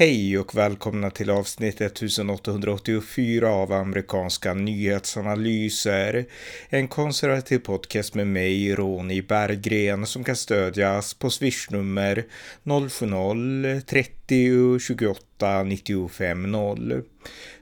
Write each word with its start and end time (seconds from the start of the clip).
Hej 0.00 0.38
och 0.38 0.54
välkomna 0.54 1.10
till 1.10 1.30
avsnitt 1.30 1.80
1884 1.80 3.48
av 3.48 3.72
amerikanska 3.72 4.54
nyhetsanalyser. 4.54 6.24
En 6.68 6.88
konservativ 6.88 7.58
podcast 7.58 8.14
med 8.14 8.26
mig, 8.26 8.74
Ronny 8.74 9.22
Berggren, 9.22 10.06
som 10.06 10.24
kan 10.24 10.36
stödjas 10.36 11.14
på 11.14 11.30
swishnummer 11.30 12.24
90 14.30 14.78
28 14.78 15.62
95 15.62 16.52
0. 16.52 17.02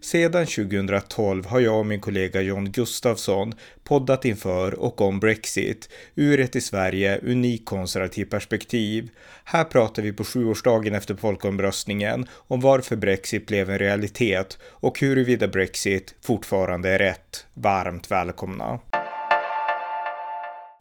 Sedan 0.01 0.47
2012 0.47 1.47
har 1.47 1.61
jag 1.61 1.79
och 1.79 1.87
min 1.87 2.01
kollega 2.01 2.41
John 2.41 2.73
Gustafsson 2.73 3.55
poddat 3.85 4.25
inför 4.25 4.75
och 4.75 5.01
om 5.01 5.21
Brexit 5.21 5.89
ur 6.15 6.41
ett 6.41 6.57
i 6.57 6.61
Sverige 6.61 7.19
unikt 7.19 7.65
konservativt 7.65 8.31
perspektiv. 8.31 9.11
Här 9.45 9.65
pratar 9.65 10.03
vi 10.03 10.13
på 10.13 10.25
sjuårsdagen 10.25 10.95
efter 10.95 11.15
folkomröstningen 11.15 12.27
om 12.33 12.61
varför 12.61 12.97
Brexit 12.97 13.47
blev 13.47 13.71
en 13.71 13.79
realitet 13.79 14.59
och 14.63 15.01
huruvida 15.01 15.49
Brexit 15.49 16.15
fortfarande 16.23 16.91
är 16.91 16.99
rätt. 16.99 17.47
Varmt 17.55 18.11
välkomna! 18.11 18.81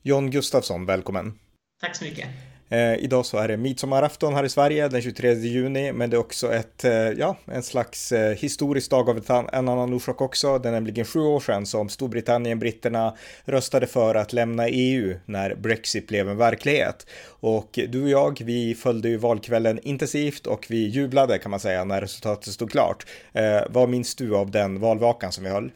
John 0.03 0.31
Gustafsson, 0.31 0.85
välkommen! 0.85 1.39
Tack 1.81 1.95
så 1.95 2.03
mycket! 2.03 2.56
Eh, 2.69 2.95
idag 2.95 3.25
så 3.25 3.37
är 3.37 3.47
det 3.47 3.57
midsommarafton 3.57 4.33
här 4.33 4.43
i 4.43 4.49
Sverige 4.49 4.87
den 4.87 5.01
23 5.01 5.33
juni, 5.33 5.91
men 5.91 6.09
det 6.09 6.15
är 6.15 6.19
också 6.19 6.53
ett, 6.53 6.83
eh, 6.83 6.91
ja, 6.91 7.37
en 7.45 7.63
slags 7.63 8.11
eh, 8.11 8.35
historisk 8.37 8.91
dag 8.91 9.09
av 9.09 9.17
en, 9.17 9.49
en 9.53 9.69
annan 9.69 9.93
orsak 9.93 10.21
också. 10.21 10.59
Det 10.59 10.69
är 10.69 10.73
nämligen 10.73 11.05
sju 11.05 11.19
år 11.19 11.39
sedan 11.39 11.65
som 11.65 11.89
Storbritannien, 11.89 12.59
britterna 12.59 13.15
röstade 13.45 13.87
för 13.87 14.15
att 14.15 14.33
lämna 14.33 14.67
EU 14.67 15.19
när 15.25 15.55
Brexit 15.55 16.07
blev 16.07 16.29
en 16.29 16.37
verklighet. 16.37 17.07
Och 17.39 17.79
du 17.89 18.03
och 18.03 18.09
jag, 18.09 18.41
vi 18.43 18.75
följde 18.75 19.09
ju 19.09 19.17
valkvällen 19.17 19.79
intensivt 19.83 20.47
och 20.47 20.65
vi 20.69 20.87
jublade 20.87 21.37
kan 21.37 21.51
man 21.51 21.59
säga 21.59 21.83
när 21.83 22.01
resultatet 22.01 22.53
stod 22.53 22.71
klart. 22.71 23.05
Eh, 23.33 23.61
vad 23.69 23.89
minns 23.89 24.15
du 24.15 24.35
av 24.35 24.51
den 24.51 24.79
valvakan 24.79 25.31
som 25.31 25.43
vi 25.43 25.49
höll? 25.49 25.71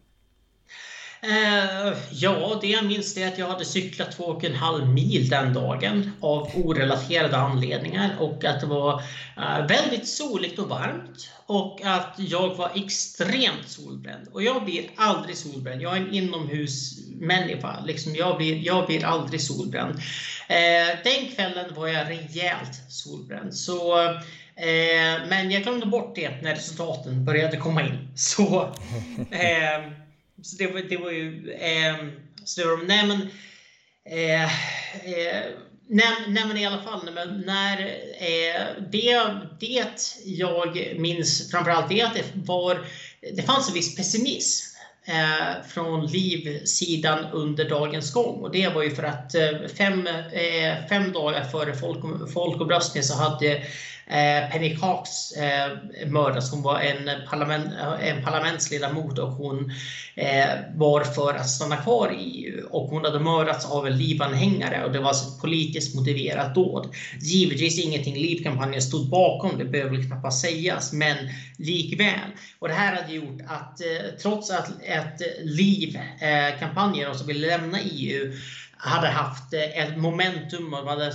Eh, 1.24 1.94
ja, 2.12 2.58
det 2.62 2.68
jag 2.68 2.86
minns 2.86 3.18
är 3.18 3.28
att 3.28 3.38
jag 3.38 3.48
hade 3.48 3.66
cyklat 3.66 4.12
två 4.12 4.24
och 4.24 4.44
en 4.44 4.56
halv 4.56 4.88
mil 4.88 5.30
den 5.30 5.54
dagen 5.54 6.12
av 6.22 6.52
orelaterade 6.56 7.38
anledningar 7.38 8.16
och 8.20 8.46
att 8.46 8.62
det 8.62 8.68
var 8.68 9.04
eh, 9.38 9.68
väldigt 9.68 10.08
soligt 10.08 10.60
och 10.60 10.70
varmt 10.70 11.30
och 11.46 11.82
att 11.84 12.16
jag 12.18 12.56
var 12.56 12.72
extremt 12.76 13.68
solbränd. 13.68 14.28
Och 14.32 14.44
jag 14.44 14.66
blir 14.66 14.84
aldrig 14.96 15.38
solbränd. 15.38 15.82
Jag 15.82 15.98
är 15.98 16.02
en 16.02 16.14
inomhusmänniska. 16.14 17.84
Liksom 17.86 18.16
jag, 18.16 18.38
blir, 18.38 18.66
jag 18.66 18.88
blir 18.88 19.06
aldrig 19.06 19.42
solbränd. 19.42 19.96
Eh, 20.48 20.98
den 21.04 21.36
kvällen 21.36 21.76
var 21.76 21.88
jag 21.88 22.10
rejält 22.10 22.82
solbränd. 22.90 23.56
Så 23.56 23.96
men 25.30 25.52
jag 25.52 25.64
glömde 25.64 25.86
bort 25.86 26.16
det 26.16 26.42
när 26.42 26.56
resultaten 26.56 27.26
började 27.26 27.58
komma 27.58 27.82
in. 27.82 28.12
Så 28.16 28.76
så 30.42 30.56
det 30.56 30.68
var, 30.68 30.82
det 30.82 30.98
var 30.98 31.12
ju... 31.12 31.52
Eh, 31.52 31.96
så 32.46 32.62
det 32.62 32.68
var, 32.68 32.78
nej 32.78 33.08
men... 33.08 33.22
Eh, 34.06 34.44
eh, 34.44 35.44
nej, 35.88 36.14
nej, 36.28 36.46
men 36.48 36.58
i 36.58 36.66
alla 36.66 36.82
fall, 36.82 37.06
när, 37.06 37.26
när 37.46 37.80
eh, 38.20 38.84
det, 38.92 39.38
det 39.60 40.10
jag 40.26 40.96
minns 40.98 41.52
framförallt 41.52 41.90
det 41.90 42.02
att 42.02 42.14
det 42.14 42.26
var... 42.34 42.86
Det 43.36 43.42
fanns 43.42 43.68
en 43.68 43.74
viss 43.74 43.96
pessimism 43.96 44.72
eh, 45.06 45.64
från 45.68 46.06
livsidan 46.06 47.26
under 47.34 47.70
dagens 47.70 48.14
gång. 48.14 48.42
Och 48.42 48.52
det 48.52 48.68
var 48.68 48.84
ju 48.84 48.92
för 48.92 49.04
att 49.04 49.36
eh, 49.36 49.50
fem, 49.78 50.08
eh, 50.08 50.88
fem 50.90 51.12
dagar 51.12 51.44
före 51.44 51.74
folk, 51.76 52.32
folkomröstningen 52.34 53.04
så 53.04 53.16
hade 53.18 53.62
Eh, 54.12 54.52
Penny 54.52 54.76
Cox 54.76 55.32
eh, 55.32 55.78
mördades. 56.08 56.52
Hon 56.52 56.62
var 56.62 56.80
en, 56.80 57.28
parlament, 57.30 57.66
eh, 57.74 58.10
en 58.10 58.24
parlamentsledamot 58.24 59.20
och 59.20 59.32
hon 59.32 59.72
eh, 60.16 60.50
var 60.76 61.04
för 61.04 61.34
att 61.34 61.50
stanna 61.50 61.78
kvar 61.78 62.16
i 62.20 62.24
EU. 62.24 62.68
Och 62.70 62.90
hon 62.90 63.06
hade 63.06 63.20
mördats 63.20 63.66
av 63.66 63.88
en 63.88 63.98
Liv-anhängare 63.98 64.84
och 64.86 64.92
det 64.92 65.00
var 65.00 65.08
alltså 65.08 65.28
ett 65.28 65.42
politiskt 65.42 65.96
motiverat 65.96 66.56
dåd. 66.56 66.96
Givetvis 67.22 67.86
ingenting 67.86 68.16
Liv-kampanjen 68.16 68.82
stod 68.82 69.10
bakom, 69.10 69.58
det 69.58 69.66
behöver 69.66 69.98
väl 69.98 70.08
knappast 70.08 70.42
sägas, 70.42 70.94
men 70.94 71.18
likväl. 71.58 72.32
Och 72.60 72.68
det 72.68 72.74
här 72.74 72.96
hade 72.96 73.14
gjort 73.14 73.42
att 73.48 73.82
eh, 73.82 74.12
trots 74.22 74.52
att 74.52 74.68
att 74.72 75.22
Liv-kampanjen 75.42 77.16
som 77.16 77.28
ville 77.28 77.48
lämna 77.48 77.80
EU 77.82 78.34
hade 78.78 79.08
haft 79.08 79.54
ett 79.54 79.98
momentum 79.98 80.74
och 80.74 80.90
hade 80.90 81.14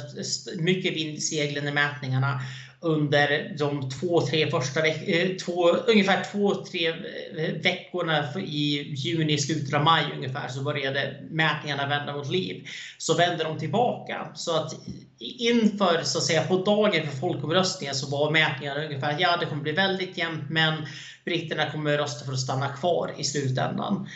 mycket 0.59 0.95
vind 0.95 1.15
i 1.15 1.21
seglen 1.21 1.69
i 1.69 1.73
mätningarna 1.73 2.41
under 2.81 3.57
de 3.59 3.91
två, 3.91 4.21
tre 4.21 4.51
första 4.51 4.83
veck 4.83 5.09
eh, 5.09 5.37
två, 5.37 5.69
ungefär 5.71 6.25
två, 6.33 6.55
tre 6.55 6.89
eh, 6.89 7.55
veckorna 7.63 8.41
i 8.41 8.95
juni, 8.97 9.39
slutet 9.39 9.75
av 9.75 9.85
maj 9.85 10.05
ungefär, 10.17 10.49
så 10.49 10.63
började 10.63 11.17
mätningarna 11.31 11.87
vända 11.87 12.13
mot 12.13 12.31
liv. 12.31 12.67
Så 12.99 13.15
vände 13.15 13.45
de 13.45 13.59
tillbaka. 13.59 14.33
Så 14.35 14.57
att 14.57 14.73
inför, 15.19 16.03
så 16.03 16.19
att 16.19 16.25
säga, 16.25 16.45
på 16.45 16.57
dagen 16.57 17.07
för 17.07 17.17
folkomröstningen 17.17 17.95
så 17.95 18.11
var 18.11 18.31
mätningarna 18.31 18.85
ungefär, 18.85 19.13
att 19.13 19.21
ja 19.21 19.37
det 19.37 19.47
kommer 19.47 19.63
bli 19.63 19.73
väldigt 19.73 20.19
jämnt, 20.19 20.51
men 20.51 20.87
britterna 21.25 21.71
kommer 21.71 21.99
rösta 21.99 22.25
för 22.25 22.33
att 22.33 22.41
stanna 22.41 22.69
kvar 22.69 23.15
i 23.19 23.25
slutändan. 23.25 24.09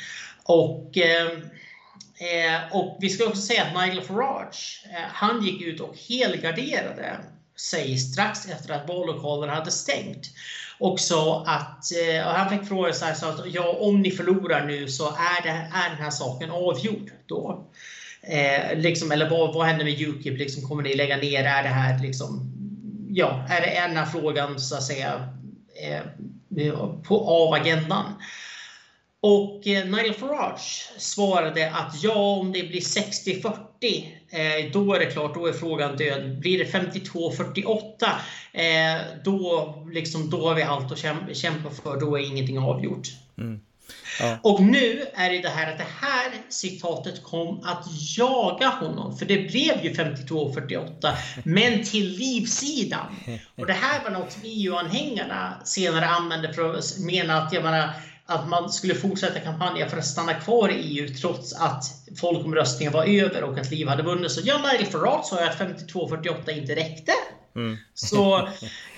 Och 0.44 0.98
eh, 0.98 1.26
eh 2.20 2.76
och 2.76 2.98
vi 3.00 3.08
ska 3.08 3.24
också 3.24 3.42
säga 3.42 3.62
att 3.62 3.86
Nigel 3.86 4.02
Farage, 4.02 4.84
han 5.12 5.44
gick 5.44 5.62
ut 5.62 5.80
och 5.80 5.96
helgarderade 6.08 7.16
sig 7.60 7.98
strax 7.98 8.46
efter 8.48 8.74
att 8.74 8.88
vallokalen 8.88 9.50
hade 9.50 9.70
stängt. 9.70 10.26
Och 10.78 11.00
sa 11.00 11.44
att, 11.46 11.84
eh, 11.92 12.26
och 12.26 12.32
han 12.32 12.50
fick 12.50 12.68
frågan 12.68 12.94
så 12.94 13.04
här, 13.04 13.14
så 13.14 13.26
att 13.26 13.40
ja, 13.52 13.76
om 13.80 14.00
ni 14.00 14.10
förlorar 14.10 14.66
nu 14.66 14.88
så 14.88 15.08
är, 15.08 15.42
det, 15.42 15.48
är 15.48 15.88
den 15.88 15.98
här 15.98 16.10
saken 16.10 16.50
avgjord 16.50 17.10
då. 17.26 17.68
Eh, 18.22 18.78
liksom, 18.78 19.12
eller 19.12 19.30
vad, 19.30 19.54
vad 19.54 19.66
händer 19.66 19.84
med 19.84 20.00
Ukip? 20.00 20.38
Liksom, 20.38 20.68
kommer 20.68 20.82
ni 20.82 20.94
lägga 20.94 21.16
ner? 21.16 21.44
Är 21.44 21.62
det 21.62 21.68
här 21.68 22.02
liksom, 22.02 22.52
ja, 23.08 23.46
är 23.48 23.60
det 23.60 23.74
ena 23.74 24.06
frågan 24.06 24.60
så 24.60 24.76
att 24.76 24.82
säga 24.82 25.28
eh, 25.82 26.02
på, 27.02 27.20
av 27.20 27.54
agendan? 27.54 28.04
Och 29.22 29.66
eh, 29.66 29.86
Nigel 29.86 30.14
Farage 30.14 30.90
svarade 30.98 31.70
att 31.70 32.02
ja, 32.02 32.14
om 32.14 32.52
det 32.52 32.62
blir 32.62 32.80
60-40, 32.80 33.52
eh, 34.30 34.72
då 34.72 34.94
är 34.94 34.98
det 34.98 35.06
klart, 35.06 35.34
då 35.34 35.46
är 35.46 35.52
frågan 35.52 35.96
död. 35.96 36.38
Blir 36.38 36.58
det 36.58 36.64
52-48, 36.64 37.82
eh, 38.52 39.00
då, 39.24 39.74
liksom, 39.92 40.30
då 40.30 40.48
har 40.48 40.54
vi 40.54 40.62
allt 40.62 40.92
att 40.92 40.98
kämpa 41.36 41.70
för, 41.70 42.00
då 42.00 42.18
är 42.18 42.26
ingenting 42.26 42.58
avgjort. 42.58 43.08
Mm. 43.38 43.60
Ja. 44.20 44.38
Och 44.42 44.62
nu 44.62 45.06
är 45.14 45.30
det 45.30 45.38
det 45.38 45.48
här 45.48 45.72
att 45.72 45.78
det 45.78 45.86
här 46.00 46.32
citatet 46.48 47.22
kom 47.22 47.60
att 47.64 47.84
jaga 48.18 48.68
honom. 48.68 49.18
För 49.18 49.26
det 49.26 49.38
blev 49.38 49.84
ju 49.84 49.92
52-48, 49.92 51.12
men 51.44 51.84
till 51.84 52.08
livsidan. 52.08 53.16
Och 53.56 53.66
det 53.66 53.72
här 53.72 54.04
var 54.04 54.10
något 54.10 54.38
EU-anhängarna 54.44 55.54
senare 55.64 56.06
använde 56.06 56.52
för 56.52 56.74
att 56.74 56.98
mena 56.98 57.42
att, 57.42 57.52
jag 57.52 57.64
menar, 57.64 57.90
att 58.30 58.48
man 58.48 58.70
skulle 58.70 58.94
fortsätta 58.94 59.40
kampanjen 59.40 59.90
för 59.90 59.96
att 59.96 60.06
stanna 60.06 60.34
kvar 60.34 60.68
i 60.68 60.74
EU 60.74 61.08
trots 61.08 61.52
att 61.52 61.84
folkomröstningen 62.16 62.92
var 62.92 63.04
över 63.04 63.42
och 63.42 63.58
att 63.58 63.70
Liv 63.70 63.88
hade 63.88 64.02
vunnit. 64.02 64.30
Så 64.30 64.40
Jan 64.44 64.62
Nigel 64.62 64.86
Farage 64.86 65.24
sa 65.24 65.44
att 65.44 65.58
52-48 65.58 66.50
inte 66.50 66.74
räckte. 66.74 67.12
Mm. 67.56 67.76
Så 67.94 68.48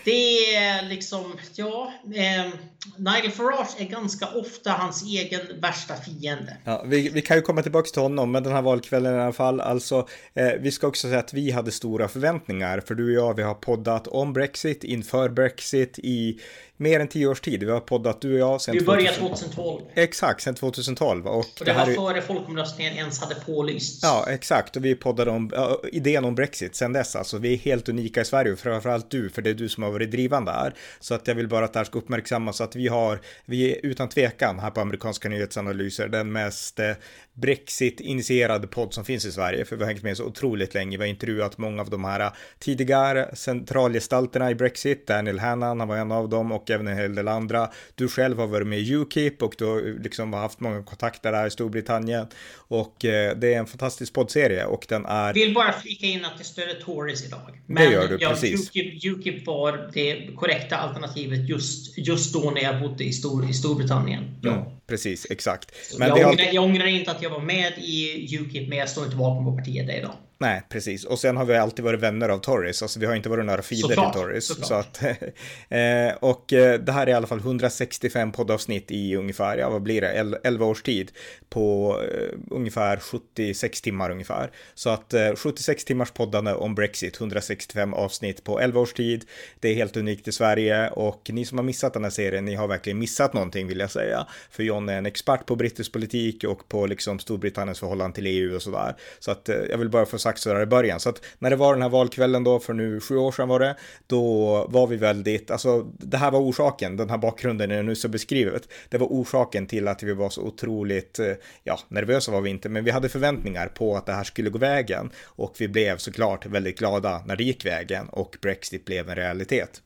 det 0.05 0.55
är 0.55 0.89
liksom, 0.89 1.39
ja. 1.55 1.93
Eh, 2.15 2.53
Nigel 2.97 3.31
Farage 3.31 3.81
är 3.81 3.85
ganska 3.85 4.27
ofta 4.27 4.71
hans 4.71 5.03
egen 5.03 5.41
värsta 5.61 5.95
fiende. 5.97 6.57
Ja, 6.65 6.85
vi, 6.87 7.09
vi 7.09 7.23
kan 7.23 7.37
ju 7.37 7.43
komma 7.43 7.63
tillbaka 7.63 7.91
till 7.91 8.03
honom, 8.03 8.33
men 8.33 8.43
den 8.43 8.53
här 8.53 8.63
valkvällen 8.63 9.17
i 9.17 9.21
alla 9.21 9.33
fall. 9.33 9.61
Alltså, 9.61 10.09
eh, 10.35 10.53
vi 10.61 10.71
ska 10.71 10.87
också 10.87 11.09
säga 11.09 11.19
att 11.19 11.35
vi 11.35 11.51
hade 11.51 11.73
stora 11.73 12.09
förväntningar, 12.09 12.81
för 12.81 12.95
du 12.95 13.05
och 13.05 13.29
jag, 13.29 13.37
vi 13.37 13.43
har 13.43 13.55
poddat 13.55 14.07
om 14.07 14.33
Brexit, 14.33 14.85
inför 14.85 15.29
Brexit 15.29 15.99
i 15.99 16.41
mer 16.83 17.01
än 17.01 17.09
tio 17.09 17.27
års 17.27 17.41
tid. 17.41 17.63
Vi 17.63 17.71
har 17.71 17.81
poddat 17.81 18.21
du 18.21 18.33
och 18.33 18.39
jag 18.39 18.61
sen 18.61 18.75
Vi 18.75 18.85
började 18.85 19.17
2012. 19.17 19.83
Exakt, 19.95 20.43
sen 20.43 20.55
2012. 20.55 21.27
Och, 21.27 21.39
och 21.39 21.47
det, 21.59 21.65
det 21.65 21.73
var 21.73 21.87
är... 21.87 21.95
före 21.95 22.23
folkomröstningen 22.23 22.95
ens 22.95 23.21
hade 23.21 23.35
pålysts. 23.35 24.03
Ja, 24.03 24.27
exakt. 24.29 24.77
Och 24.77 24.85
vi 24.85 24.95
poddade 24.95 25.31
om 25.31 25.53
uh, 25.53 25.75
idén 25.93 26.25
om 26.25 26.35
Brexit 26.35 26.77
sen 26.77 26.93
dess. 26.93 27.17
Alltså, 27.17 27.39
vi 27.39 27.53
är 27.53 27.57
helt 27.57 27.89
unika 27.89 28.21
i 28.21 28.25
Sverige, 28.25 28.57
framförallt 28.57 29.11
du, 29.11 29.31
för 29.31 29.43
det 29.43 29.51
är 29.51 29.55
du 29.55 29.69
som 29.69 29.83
har 29.83 29.91
varit 29.91 30.11
drivande 30.11 30.53
här. 30.53 30.75
Så 31.01 31.15
att 31.15 31.29
jag 31.29 31.35
vill 31.35 31.49
bara 31.49 31.65
att 31.65 31.73
det 31.73 31.79
här 31.79 31.85
ska 31.85 31.99
uppmärksammas 31.99 32.57
så 32.57 32.65
att 32.73 32.77
vi 32.77 32.89
har, 32.89 33.21
vi 33.45 33.73
är 33.73 33.87
utan 33.87 34.09
tvekan 34.09 34.59
här 34.59 34.71
på 34.71 34.81
amerikanska 34.81 35.29
nyhetsanalyser 35.29 36.09
den 36.09 36.33
mest 36.33 36.79
eh, 36.79 36.93
Brexit-initierade 37.35 38.67
podd 38.67 38.95
som 38.95 39.05
finns 39.05 39.25
i 39.25 39.33
Sverige, 39.33 39.65
för 39.65 39.77
vi 39.77 39.85
har 39.85 39.91
hängt 39.91 40.03
med 40.03 40.17
så 40.17 40.25
otroligt 40.25 40.75
länge. 40.75 40.97
Vi 40.97 41.03
har 41.03 41.09
intervjuat 41.09 41.59
många 41.59 41.83
av 41.83 41.91
de 41.91 42.05
här 42.05 42.31
tidigare 42.59 43.37
centralgestalterna 43.37 44.51
i 44.51 44.55
Brexit. 44.55 45.07
Daniel 45.07 45.39
Hannan, 45.39 45.81
han 45.81 45.89
var 45.89 45.97
en 45.97 46.13
av 46.13 46.29
dem 46.29 46.53
och 46.53 46.71
även 46.71 46.87
en 46.87 46.97
hel 46.97 47.15
del 47.15 47.29
andra. 47.29 47.71
Du 47.95 48.09
själv 48.09 48.39
har 48.39 48.47
varit 48.47 48.67
med 48.67 48.79
i 48.79 48.95
Ukip 48.95 49.43
och 49.43 49.55
du 49.59 49.65
har 49.65 50.03
liksom 50.03 50.33
haft 50.33 50.61
många 50.61 50.83
kontakter 50.83 51.33
där 51.33 51.47
i 51.47 51.51
Storbritannien. 51.51 52.27
Och 52.55 53.05
eh, 53.05 53.37
det 53.37 53.55
är 53.55 53.59
en 53.59 53.67
fantastisk 53.67 54.13
poddserie 54.13 54.65
och 54.65 54.87
den 54.89 55.07
är... 55.07 55.35
Vill 55.35 55.55
bara 55.55 55.73
flika 55.73 56.07
in 56.07 56.25
att 56.25 56.39
det 56.39 56.45
stöder 56.45 56.75
Tories 56.75 57.27
idag. 57.27 57.63
Men 57.67 57.89
det 57.89 57.93
gör 57.93 58.09
du, 58.09 58.19
ja, 58.21 58.31
precis. 58.31 58.71
Ukip, 58.71 59.05
Ukip 59.05 59.47
var 59.47 59.91
det 59.93 60.37
korrekta 60.37 60.77
alternativet 60.77 61.49
just, 61.49 61.99
just 61.99 62.33
då 62.33 62.51
när 62.51 62.63
jag 62.63 62.81
bodde 62.81 63.05
i, 63.05 63.13
Stor, 63.13 63.51
i 63.51 63.53
Storbritannien. 63.53 64.35
Ja. 64.43 64.53
Mm, 64.53 64.65
precis, 64.87 65.27
exakt. 65.31 65.73
Men 65.99 66.09
jag, 66.09 66.17
ångrar, 66.17 66.29
alltid... 66.29 66.49
jag 66.53 66.65
ångrar 66.65 66.87
inte 66.87 67.11
att 67.11 67.22
jag 67.23 67.31
var 67.31 67.41
med 67.41 67.73
i 67.79 68.39
Ukip, 68.39 68.69
men 68.69 68.79
jag 68.79 68.89
står 68.89 69.05
inte 69.05 69.17
bakom 69.17 69.45
vad 69.45 69.57
partiet 69.57 69.89
är 69.89 69.99
idag. 69.99 70.15
Nej, 70.43 70.63
precis. 70.69 71.05
Och 71.05 71.19
sen 71.19 71.37
har 71.37 71.45
vi 71.45 71.57
alltid 71.57 71.85
varit 71.85 72.01
vänner 72.01 72.29
av 72.29 72.39
Torres. 72.39 72.83
Alltså 72.83 73.01
vi 73.01 73.07
har 73.07 73.15
inte 73.15 73.29
varit 73.29 73.45
några 73.45 73.63
fiender 73.63 73.95
till 73.95 74.21
Torres. 74.21 74.67
Så 74.67 74.75
att, 74.75 75.03
eh, 75.69 76.15
och 76.21 76.53
eh, 76.53 76.81
det 76.81 76.93
här 76.93 77.07
är 77.07 77.11
i 77.11 77.13
alla 77.13 77.27
fall 77.27 77.39
165 77.39 78.33
poddavsnitt 78.33 78.91
i 78.91 79.17
ungefär, 79.17 79.59
ja 79.59 79.71
vad 79.71 79.83
blir 79.83 80.01
det, 80.01 80.39
11 80.45 80.67
års 80.67 80.83
tid 80.83 81.13
på 81.49 81.97
eh, 82.03 82.39
ungefär 82.51 82.97
76 82.97 83.81
timmar 83.81 84.11
ungefär. 84.11 84.51
Så 84.75 84.91
att 84.91 85.15
76 85.37 85.85
timmars 85.85 86.11
poddande 86.11 86.53
om 86.53 86.75
Brexit, 86.75 87.21
165 87.21 87.95
avsnitt 87.95 88.45
på 88.45 88.61
11 88.61 88.81
års 88.81 88.93
tid. 88.93 89.25
Det 89.61 89.69
är 89.69 89.75
helt 89.75 89.97
unikt 89.97 90.29
i 90.29 90.33
Sverige 90.33 90.89
och 90.89 91.31
ni 91.33 91.45
som 91.45 91.59
har 91.59 91.65
missat 91.65 91.93
den 91.93 92.05
här 92.05 92.11
serien, 92.11 92.45
ni 92.45 92.55
har 92.55 92.69
verkligen 92.69 92.99
missat 92.99 93.33
någonting 93.33 93.69
vill 93.69 93.79
jag 93.79 93.91
säga. 93.91 94.27
För 94.51 94.63
John 94.63 94.89
är 94.89 94.99
en 94.99 95.07
expert 95.07 95.47
på 95.47 95.57
brittisk 95.57 95.93
politik 95.93 96.45
och 96.45 96.69
på 96.69 96.87
liksom 96.87 97.19
Storbritanniens 97.19 97.81
förhållande 97.81 98.15
till 98.15 98.27
EU 98.27 98.55
och 98.57 98.63
sådär. 98.63 98.97
Så 99.19 99.31
att 99.31 99.49
jag 99.71 99.79
vill 99.79 99.89
bara 99.89 100.07
få 100.07 100.19
sagt 100.19 100.32
sagt 100.33 100.43
sådär 100.43 100.63
i 100.63 100.67
början. 100.67 101.01
Så 101.01 101.09
att 101.09 101.25
när 101.39 101.51
det 101.51 101.57
var 101.57 101.73
den 101.73 101.83
här 101.83 101.89
valkvällen 101.89 102.45
då, 102.45 102.61
för 102.61 102.73
nu 102.75 103.01
sju 103.01 103.17
år 103.17 103.33
sedan 103.33 103.49
var 103.49 103.59
det, 103.59 103.77
då 104.07 104.67
var 104.69 104.87
vi 104.87 104.97
väldigt, 104.97 105.51
alltså 105.51 105.83
det 105.99 106.17
här 106.17 106.31
var 106.31 106.41
orsaken, 106.41 106.97
den 106.97 107.11
här 107.11 107.19
bakgrunden 107.19 107.71
är 107.71 107.83
nu 107.83 107.95
så 107.95 108.09
beskrivet. 108.09 108.69
Det 108.89 108.99
var 108.99 109.07
orsaken 109.07 109.67
till 109.67 109.89
att 109.89 110.03
vi 110.03 110.13
var 110.13 110.31
så 110.31 110.43
otroligt, 110.43 111.19
eh, 111.19 111.33
ja, 111.65 111.79
nervösa 111.89 112.33
var 112.33 112.41
vi 112.41 112.51
inte, 112.51 112.69
men 112.69 112.85
vi 112.85 112.91
hade 112.91 113.09
förväntningar 113.09 113.67
på 113.67 113.97
att 113.97 114.07
det 114.07 114.13
här 114.13 114.25
skulle 114.25 114.51
gå 114.51 114.59
vägen 114.59 115.11
och 115.25 115.55
vi 115.59 115.69
blev 115.69 115.97
såklart 115.97 116.47
väldigt 116.47 116.79
glada 116.79 117.23
när 117.27 117.37
det 117.37 117.45
gick 117.45 117.67
vägen 117.67 118.09
och 118.09 118.37
Brexit 118.41 118.85
blev 118.85 119.11
en 119.11 119.17
realitet. 119.17 119.83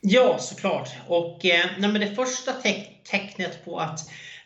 Ja, 0.00 0.38
såklart. 0.38 0.88
Och 1.08 1.44
eh, 1.44 1.66
nej, 1.78 1.92
men 1.92 2.00
det 2.00 2.14
första 2.14 2.52
te 2.52 2.86
tecknet 3.10 3.64
på 3.64 3.78
att 3.78 4.00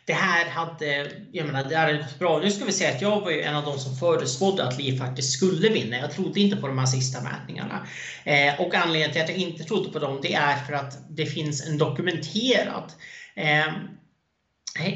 det 0.05 0.13
här 0.13 0.49
hade, 0.49 1.11
jag 1.31 1.47
menar, 1.47 1.63
det 1.63 1.75
hade 1.75 1.97
gått 1.97 2.19
bra. 2.19 2.39
Nu 2.39 2.51
ska 2.51 2.65
vi 2.65 2.71
säga 2.71 2.95
att 2.95 3.01
jag 3.01 3.21
var 3.21 3.31
ju 3.31 3.41
en 3.41 3.55
av 3.55 3.65
de 3.65 3.79
som 3.79 3.95
förutspådde 3.95 4.63
att 4.63 4.77
Liv 4.77 4.97
faktiskt 4.97 5.33
skulle 5.33 5.69
vinna. 5.69 5.97
Jag 5.97 6.11
trodde 6.11 6.39
inte 6.39 6.57
på 6.57 6.67
de 6.67 6.79
här 6.79 6.85
sista 6.85 7.21
mätningarna. 7.21 7.87
Eh, 8.23 8.61
och 8.61 8.75
anledningen 8.75 9.11
till 9.11 9.21
att 9.21 9.29
jag 9.29 9.37
inte 9.37 9.63
trodde 9.63 9.89
på 9.89 9.99
dem, 9.99 10.19
det 10.21 10.33
är 10.33 10.55
för 10.55 10.73
att 10.73 10.97
det 11.09 11.25
finns 11.25 11.67
en 11.67 11.77
dokumenterad 11.77 12.93
eh, 13.35 13.67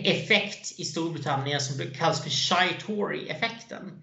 effekt 0.04 0.80
i 0.80 0.86
Storbritannien 0.86 1.62
som 1.62 1.94
kallas 1.98 2.24
för 2.24 2.30
Shy 2.30 2.74
Tory-effekten. 2.86 4.02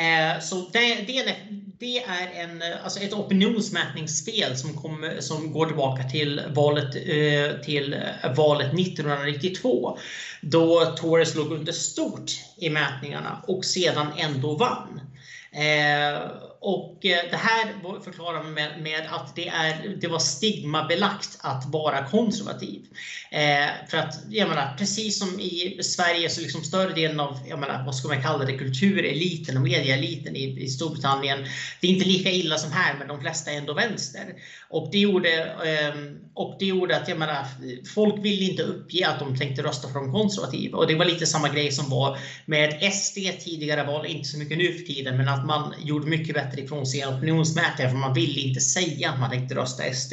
Eh, 0.00 0.40
så 0.40 0.54
det, 0.72 0.94
det, 1.06 1.34
det, 1.78 1.98
är 1.98 2.42
en, 2.42 2.62
alltså 2.84 3.00
ett 3.00 3.12
opinionsmätningsspel 3.12 4.56
som, 4.56 4.76
kom, 4.76 5.10
som 5.20 5.52
går 5.52 5.66
tillbaka 5.66 6.02
till 6.02 6.42
valet, 6.48 6.94
eh, 6.94 7.60
till 7.64 7.92
eh, 7.94 8.34
valet 8.36 8.66
1992. 8.66 9.98
Då 10.40 10.84
Torres 10.84 11.34
låg 11.34 11.52
under 11.52 11.72
stort 11.72 12.30
i 12.56 12.70
mätningarna 12.70 13.42
och 13.46 13.64
sedan 13.64 14.06
ändå 14.18 14.56
vann. 14.56 15.00
Eh, 15.52 16.20
och 16.62 17.06
eh, 17.06 17.30
det 17.30 17.36
här 17.36 18.00
förklarar 18.04 18.42
man 18.42 18.54
med, 18.54 18.82
med, 18.82 19.06
att 19.10 19.36
det, 19.36 19.48
är, 19.48 19.96
det 20.00 20.08
var 20.08 20.18
stigmabelagt 20.18 21.38
att 21.40 21.64
vara 21.72 22.04
konservativ. 22.04 22.84
Eh, 23.30 23.88
för 23.90 23.98
att, 23.98 24.14
jag 24.30 24.48
menar, 24.48 24.74
precis 24.78 25.18
som 25.18 25.40
i 25.40 25.78
Sverige 25.82 26.30
så 26.30 26.40
liksom 26.40 26.62
större 26.62 26.94
delen 26.94 27.20
av, 27.20 27.38
jag 27.48 27.58
menar, 27.58 27.84
vad 27.86 27.94
ska 27.94 28.08
man 28.08 28.22
kalla 28.22 28.44
det, 28.44 28.58
kultureliten 28.58 29.56
och 29.56 29.62
medieeliten 29.62 30.36
i, 30.36 30.62
i 30.62 30.68
Storbritannien. 30.68 31.38
Det 31.80 31.86
är 31.86 31.90
inte 31.90 32.08
lika 32.08 32.30
illa 32.30 32.58
som 32.58 32.72
här, 32.72 32.94
men 32.98 33.08
de 33.08 33.20
flesta 33.20 33.50
är 33.50 33.58
ändå 33.58 33.74
vänster. 33.74 34.34
Och 34.68 34.88
det 34.92 34.98
gjorde, 34.98 35.44
eh, 35.44 35.94
och 36.34 36.56
det 36.58 36.66
gjorde 36.66 36.96
att, 36.96 37.08
jag 37.08 37.18
menar, 37.18 37.46
folk 37.94 38.24
ville 38.24 38.44
inte 38.44 38.62
uppge 38.62 39.08
att 39.08 39.18
de 39.18 39.36
tänkte 39.38 39.62
rösta 39.62 39.88
för 39.88 39.94
de 39.94 40.12
konservativa. 40.12 40.78
Och 40.78 40.86
det 40.86 40.94
var 40.94 41.04
lite 41.04 41.26
samma 41.26 41.48
grej 41.48 41.72
som 41.72 41.90
var 41.90 42.18
med 42.46 42.92
SD 42.92 43.18
tidigare 43.44 43.86
val, 43.86 44.06
inte 44.06 44.28
så 44.28 44.38
mycket 44.38 44.58
nu 44.58 44.72
för 44.72 44.84
tiden, 44.84 45.16
men 45.16 45.28
att 45.28 45.46
man 45.46 45.74
gjorde 45.78 46.06
mycket 46.06 46.34
bättre 46.34 46.49
bättre 46.50 46.62
ifrån 46.62 46.86
sig 46.86 47.06
opinionsmätningar 47.06 47.90
för 47.90 47.96
man 47.96 48.14
ville 48.14 48.40
inte 48.40 48.60
säga 48.60 49.10
att 49.10 49.20
man 49.20 49.30
tänkte 49.30 49.54
rösta 49.54 49.94
SD. 49.94 50.12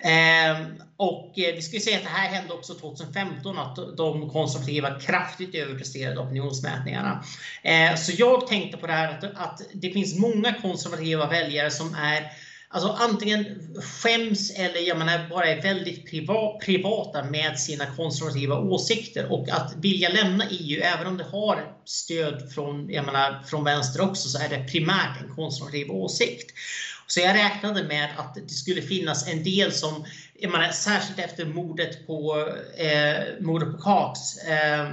Ehm, 0.00 0.56
eh, 0.56 0.66
och 0.96 1.32
vi 1.36 1.62
ska 1.62 1.80
säga 1.80 1.96
att 1.96 2.02
det 2.02 2.08
här 2.08 2.28
hände 2.28 2.54
också 2.54 2.74
2015 2.74 3.58
att 3.58 3.96
de 3.96 4.30
konservativa 4.30 5.00
kraftigt 5.00 5.54
överpresterade 5.54 6.20
opinionsmätningarna. 6.20 7.24
Eh, 7.62 7.94
så 7.96 8.12
jag 8.18 8.46
tänkte 8.46 8.76
på 8.78 8.86
det 8.86 8.92
här 8.92 9.08
att, 9.08 9.24
att 9.24 9.60
det 9.72 9.90
finns 9.90 10.18
många 10.18 10.54
konservativa 10.62 11.26
väljare 11.26 11.70
som 11.70 11.94
är 11.94 12.32
Alltså 12.70 12.88
antingen 12.88 13.44
skäms 13.82 14.50
eller 14.50 14.80
jag 14.80 14.98
menar, 14.98 15.28
bara 15.28 15.46
är 15.46 15.62
väldigt 15.62 16.10
priva, 16.10 16.58
privata 16.64 17.24
med 17.24 17.58
sina 17.58 17.86
konservativa 17.86 18.58
åsikter. 18.58 19.32
Och 19.32 19.48
att 19.48 19.74
vilja 19.76 20.08
lämna 20.08 20.44
EU, 20.50 20.82
även 20.82 21.06
om 21.06 21.16
det 21.16 21.24
har 21.24 21.76
stöd 21.84 22.52
från, 22.52 22.90
jag 22.90 23.06
menar, 23.06 23.42
från 23.42 23.64
vänster 23.64 24.00
också, 24.00 24.28
så 24.28 24.38
är 24.38 24.48
det 24.48 24.68
primärt 24.68 25.20
en 25.22 25.34
konservativ 25.34 25.90
åsikt. 25.90 26.54
Så 27.06 27.20
jag 27.20 27.34
räknade 27.36 27.84
med 27.84 28.08
att 28.16 28.34
det 28.34 28.54
skulle 28.54 28.82
finnas 28.82 29.28
en 29.28 29.44
del 29.44 29.72
som, 29.72 30.04
jag 30.34 30.52
menar, 30.52 30.68
särskilt 30.68 31.18
efter 31.18 31.44
mordet 31.44 32.06
på, 32.06 32.48
eh, 32.76 33.40
mordet 33.40 33.72
på 33.72 33.78
Cox, 33.78 34.38
eh, 34.38 34.88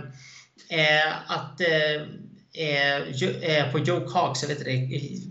eh, 0.69 1.13
att 1.27 1.61
eh, 1.61 2.01
eh, 2.57 2.85
Eh, 3.21 3.57
eh, 3.57 3.71
på 3.71 3.79
Joe 3.79 3.99
Cox, 3.99 4.41
jag 4.41 4.49
vet 4.49 4.57
inte, 4.57 4.69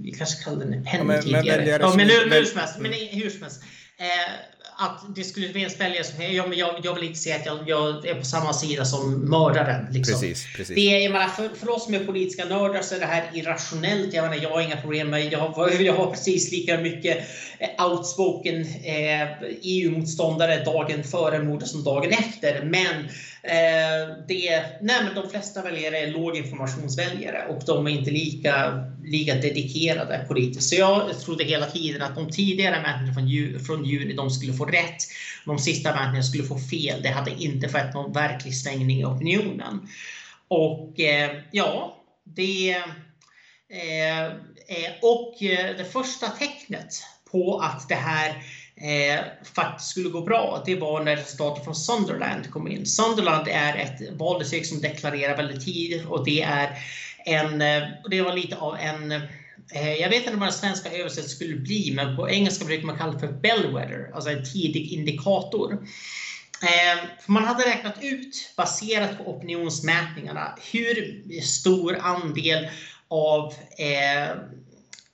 vi 0.03 0.15
kanske 0.19 0.45
kallade 0.45 0.65
den 0.65 0.85
Penny 0.85 0.99
ja, 0.99 1.05
men, 1.05 1.23
tidigare. 1.23 1.61
Men, 1.61 1.81
ja, 1.81 1.95
men 1.97 2.09
hur 2.09 2.45
som 2.45 2.61
helst. 2.61 2.79
Men 2.79 2.93
hur 2.93 3.31
som 3.31 3.43
helst. 3.43 3.63
Eh, 3.99 4.33
att 4.77 5.17
det 5.17 5.25
skulle 5.25 5.49
finnas 5.49 5.81
väljare 5.81 6.05
som 6.05 6.23
ja, 6.23 6.47
men 6.47 6.59
jag, 6.59 6.81
jag 6.83 6.95
vill 6.95 7.05
inte 7.05 7.19
säga 7.19 7.37
att 7.37 7.47
jag, 7.47 7.59
jag, 7.67 8.07
är 8.07 8.15
på 8.15 8.25
samma 8.25 8.53
sida 8.53 8.85
som 8.85 9.31
mördaren. 9.31 9.87
Liksom. 9.93 10.21
Precis, 10.21 10.47
precis. 10.57 10.75
Det 10.75 11.05
är, 11.05 11.11
menar, 11.11 11.29
för, 11.29 11.49
för 11.49 11.71
oss 11.71 11.85
som 11.85 11.95
är 11.95 12.05
politiska 12.05 12.45
nördar 12.45 12.83
så 12.83 12.95
är 12.95 13.01
det 13.01 13.07
här 13.07 13.31
irrationellt. 13.35 14.15
Jag, 14.15 14.23
menar, 14.23 14.43
jag 14.43 14.51
har 14.51 14.61
inga 14.61 14.77
problem 14.77 15.11
med 15.11 15.33
jag 15.33 15.39
har, 15.39 15.71
jag 15.81 15.95
har 15.95 16.11
precis 16.11 16.53
lika 16.53 16.79
mycket 16.79 17.19
eh, 17.59 17.87
outspoken 17.87 18.61
eh, 18.85 19.29
EU-motståndare 19.63 20.65
dagen 20.65 21.05
före 21.05 21.43
mordet 21.43 21.69
som 21.69 21.85
dagen 21.85 22.11
efter. 22.11 22.65
Men 22.65 23.09
Eh, 23.09 23.34
Eh, 23.47 24.17
det, 24.29 24.65
nej, 24.81 25.05
men 25.05 25.15
de 25.15 25.31
flesta 25.31 25.63
väljare 25.63 25.99
är 25.99 26.13
låginformationsväljare 26.13 27.47
och 27.49 27.63
de 27.67 27.87
är 27.87 27.91
inte 27.91 28.11
lika, 28.11 28.85
lika 29.05 29.35
dedikerade 29.35 30.25
politiskt. 30.29 30.69
Så 30.69 30.75
jag 30.75 31.21
trodde 31.21 31.45
hela 31.45 31.67
tiden 31.67 32.03
att 32.03 32.15
de 32.15 32.31
tidigare 32.31 32.83
mätningarna 32.83 33.15
från, 33.15 33.29
ju, 33.29 33.59
från 33.59 33.85
juni 33.85 34.15
de 34.15 34.31
skulle 34.31 34.53
få 34.53 34.65
rätt. 34.65 34.97
De 35.47 35.59
sista 35.59 35.91
mätningarna 35.91 36.23
skulle 36.23 36.45
få 36.45 36.59
fel. 36.59 37.03
Det 37.03 37.09
hade 37.09 37.31
inte 37.31 37.69
skett 37.69 37.95
någon 37.95 38.13
verklig 38.13 38.55
svängning 38.55 39.01
i 39.01 39.05
opinionen. 39.05 39.89
Och 40.49 41.01
eh, 41.01 41.31
ja, 41.51 42.03
det... 42.25 42.71
Eh, 43.69 44.25
eh 44.25 44.93
och 45.03 45.43
eh, 45.43 45.77
det 45.77 45.85
första 45.93 46.29
tecknet 46.29 47.03
på 47.31 47.59
att 47.59 47.89
det 47.89 47.95
här 47.95 48.43
eh, 48.85 49.21
faktiskt 49.55 49.91
skulle 49.91 50.09
gå 50.09 50.21
bra, 50.21 50.63
det 50.67 50.75
var 50.75 51.05
när 51.05 51.17
resultatet 51.17 51.65
från 51.65 51.75
Sunderland 51.75 52.51
kom 52.51 52.69
in. 52.69 52.87
Sunderland 52.87 53.49
är 53.49 53.77
ett 53.77 54.19
valdistrikt 54.19 54.69
som 54.69 54.81
deklarerar 54.81 55.37
väldigt 55.37 55.65
tidigt 55.65 56.07
och 56.07 56.25
det 56.25 56.43
är 56.43 56.79
en, 57.25 57.63
eh, 57.63 57.83
det 58.11 58.23
var 58.23 58.33
lite 58.33 58.57
av 58.57 58.77
en 58.79 59.13
eh, 59.73 59.95
jag 60.01 60.09
vet 60.09 60.25
inte 60.25 60.37
vad 60.37 60.49
den 60.49 60.53
svenska 60.53 60.93
översättningen 60.93 61.31
skulle 61.31 61.57
bli, 61.57 61.93
men 61.95 62.17
på 62.17 62.31
engelska 62.31 62.65
brukar 62.65 62.87
man 62.87 62.99
kalla 62.99 63.13
det 63.13 63.19
för 63.19 63.33
bellwether, 63.33 64.11
alltså 64.15 64.31
en 64.31 64.45
tidig 64.45 64.93
indikator. 64.93 65.73
Eh, 66.63 67.05
man 67.27 67.45
hade 67.45 67.67
räknat 67.67 67.99
ut, 68.03 68.53
baserat 68.57 69.19
på 69.19 69.31
opinionsmätningarna, 69.31 70.59
hur 70.73 71.23
stor 71.41 71.99
andel 72.01 72.69
av 73.09 73.55
Eh, 73.79 74.37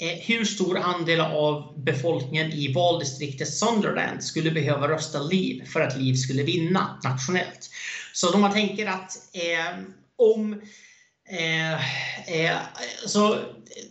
Eh, 0.01 0.19
hur 0.21 0.45
stor 0.45 0.79
andel 0.79 1.21
av 1.21 1.83
befolkningen 1.85 2.53
i 2.53 2.73
valdistriktet 2.73 3.55
Sunderland 3.55 4.25
skulle 4.25 4.51
behöva 4.51 4.89
rösta 4.89 5.23
LIV 5.23 5.65
för 5.65 5.81
att 5.81 5.97
LIV 5.97 6.15
skulle 6.15 6.43
vinna 6.43 7.01
nationellt. 7.05 7.71
Så 8.13 8.35
om 8.35 8.41
man 8.41 8.53
tänker 8.53 8.87
att 8.87 9.17
eh, 9.33 9.79
om 10.19 10.61
eh, 11.29 11.73
eh, 12.43 12.57
så 13.07 13.39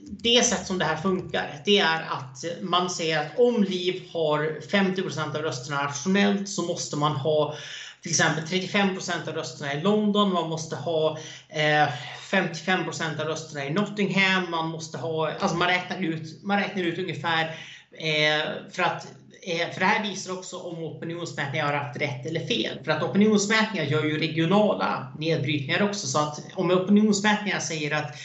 det 0.02 0.46
sätt 0.46 0.68
som 0.68 0.78
det 0.78 0.86
här 0.86 0.98
funkar, 0.98 1.62
det 1.66 1.80
är 1.80 2.02
att 2.02 2.62
man 2.62 2.90
säger 2.90 3.20
att 3.20 3.40
om 3.40 3.64
LIV 3.64 4.02
har 4.12 4.60
50% 4.72 5.36
av 5.36 5.42
rösterna 5.42 5.84
nationellt 5.84 6.50
så 6.50 6.62
måste 6.62 6.96
man 6.96 7.12
ha 7.12 7.56
till 8.02 8.12
exempel 8.12 8.44
35% 8.44 9.30
av 9.30 9.36
rösterna 9.36 9.74
i 9.74 9.82
London, 9.82 10.34
man 10.34 10.50
måste 10.50 10.76
ha 10.76 11.18
eh, 11.50 11.88
55% 12.32 13.22
av 13.22 13.28
rösterna 13.28 13.66
i 13.66 13.70
Nottingham, 13.70 14.52
man 14.52 14.68
måste 14.70 14.98
ha, 14.98 15.32
alltså 15.32 15.58
man 15.58 15.68
räknar 15.68 16.04
ut, 16.04 16.44
man 16.44 16.60
räknar 16.60 16.84
ut 16.84 17.00
ungefär 17.00 17.56
eh, 17.92 18.46
för 18.72 18.84
att 18.84 19.08
eh, 19.42 19.70
för 19.74 19.80
det 19.80 19.86
här 19.86 20.10
visar 20.10 20.34
också 20.34 20.58
om 20.58 20.84
opinionsmätningar 20.84 21.66
har 21.66 21.74
haft 21.74 22.02
rätt 22.02 22.26
eller 22.26 22.48
fel. 22.48 22.80
För 22.84 22.92
att 22.92 23.04
opinionsmätningar 23.04 23.86
gör 23.86 24.04
ju 24.04 24.20
regionala 24.20 25.14
nedbrytningar 25.20 25.82
också. 25.82 26.08
Så 26.08 26.20
att 26.20 26.40
om 26.56 26.72
opinionsmätningar 26.72 27.60
säger 27.60 27.96
att 27.96 28.16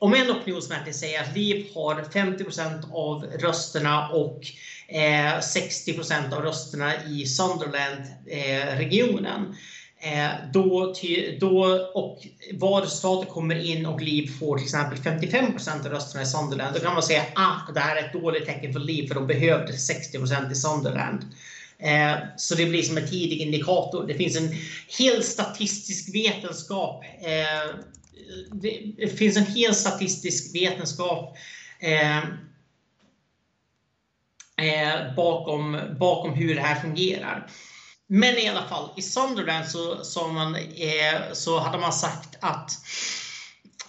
om 0.00 0.14
en 0.14 0.30
opinionsmätning 0.30 0.94
säger 0.94 1.22
att 1.22 1.36
Liv 1.36 1.66
har 1.74 2.04
50 2.12 2.44
av 2.92 3.24
rösterna 3.24 4.08
och 4.08 4.40
eh, 4.88 5.40
60 5.40 5.92
procent 5.92 6.32
av 6.32 6.42
rösterna 6.42 7.04
i 7.04 7.26
Sunderland-regionen. 7.26 9.56
Eh, 10.00 10.30
då, 10.52 10.94
då, 11.40 11.64
och 11.94 12.26
valresultatet 12.52 13.30
kommer 13.30 13.54
in 13.54 13.86
och 13.86 14.00
Liv 14.00 14.38
får 14.38 14.56
till 14.56 14.64
exempel 14.64 14.98
55 14.98 15.52
procent 15.52 15.86
av 15.86 15.92
rösterna 15.92 16.22
i 16.22 16.26
Sunderland. 16.26 16.74
Då 16.74 16.80
kan 16.80 16.94
man 16.94 17.02
säga 17.02 17.22
att 17.22 17.32
ah, 17.34 17.72
det 17.74 17.80
här 17.80 17.96
är 17.96 18.00
ett 18.00 18.12
dåligt 18.12 18.46
tecken 18.46 18.72
för 18.72 18.80
Liv 18.80 19.08
för 19.08 19.14
de 19.14 19.26
behövde 19.26 19.72
60 19.72 20.18
procent. 20.18 20.52
i 20.52 20.54
Sunderland. 20.54 21.24
Eh, 21.78 22.16
så 22.36 22.54
det 22.54 22.66
blir 22.66 22.82
som 22.82 22.96
en 22.96 23.08
tidig 23.08 23.40
indikator. 23.40 24.06
Det 24.06 24.14
finns 24.14 24.36
en 24.36 24.54
hel 24.98 25.22
statistisk 25.22 26.14
vetenskap 26.14 27.04
eh, 27.22 27.70
det 28.52 29.18
finns 29.18 29.36
en 29.36 29.46
hel 29.46 29.74
statistisk 29.74 30.54
vetenskap 30.54 31.36
eh, 31.80 32.18
eh, 34.58 35.14
bakom, 35.16 35.80
bakom 35.98 36.34
hur 36.34 36.54
det 36.54 36.60
här 36.60 36.80
fungerar. 36.80 37.50
Men 38.08 38.36
i 38.38 38.48
alla 38.48 38.68
fall, 38.68 38.90
i 38.96 39.02
Sunderland 39.02 39.66
så, 39.66 40.04
så, 40.04 40.28
man, 40.28 40.56
eh, 40.56 41.32
så 41.32 41.58
hade 41.58 41.78
man 41.78 41.92
sagt 41.92 42.38
att 42.40 42.70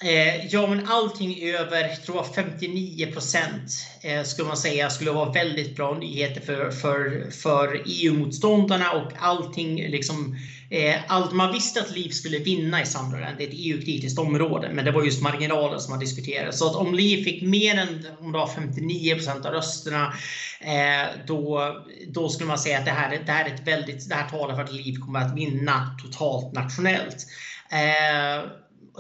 eh, 0.04 0.46
ja, 0.46 0.68
men 0.68 0.88
allting 0.88 1.44
över 1.44 1.96
tror 1.96 2.18
jag 2.18 2.36
59 2.36 3.12
procent 3.12 3.72
eh, 4.02 4.24
skulle 4.24 4.48
man 4.48 4.58
säga 4.58 4.90
skulle 4.90 5.12
vara 5.12 5.32
väldigt 5.32 5.76
bra 5.76 5.98
nyheter 5.98 6.42
för, 6.42 6.72
för, 6.72 7.32
för 7.32 7.84
EU-motståndarna 7.86 8.92
och 8.92 9.12
allting 9.20 9.76
liksom 9.76 10.36
Eh, 10.72 10.96
allt, 11.08 11.32
man 11.32 11.54
visste 11.54 11.82
att 11.82 11.92
Liv 11.92 12.10
skulle 12.10 12.40
vinna 12.40 12.82
i 12.82 12.86
Sunderland, 12.86 13.38
det 13.38 13.44
är 13.44 13.48
ett 13.48 13.54
EU-kritiskt 13.58 14.20
område, 14.20 14.70
men 14.74 14.86
det 14.86 14.92
var 14.92 15.04
just 15.04 15.22
marginalen 15.22 15.80
som 15.80 15.92
man 15.92 16.00
diskuterade. 16.00 16.54
Så 16.54 16.70
att 16.70 16.76
om 16.76 16.94
Liv 16.94 17.24
fick 17.24 17.42
mer 17.42 17.78
än 17.78 18.06
om 18.20 18.32
det 18.32 18.38
var 18.38 18.48
59% 18.48 19.46
av 19.46 19.54
rösterna, 19.54 20.14
eh, 20.62 21.08
då, 21.28 21.76
då 22.08 22.30
skulle 22.30 22.48
man 22.48 22.60
säga 22.60 22.80
att 22.80 22.86
det 22.86 22.92
här, 22.92 23.22
det 23.26 23.32
här, 23.32 23.46
är 23.46 23.54
ett 23.54 23.68
väldigt, 23.68 24.10
det 24.10 24.16
här 24.16 24.30
talar 24.30 24.56
för 24.56 24.64
att 24.64 24.74
Liv 24.74 24.96
kommer 24.96 25.20
att 25.20 25.38
vinna 25.38 25.98
totalt 26.04 26.54
nationellt. 26.54 27.26
Eh, 27.72 28.50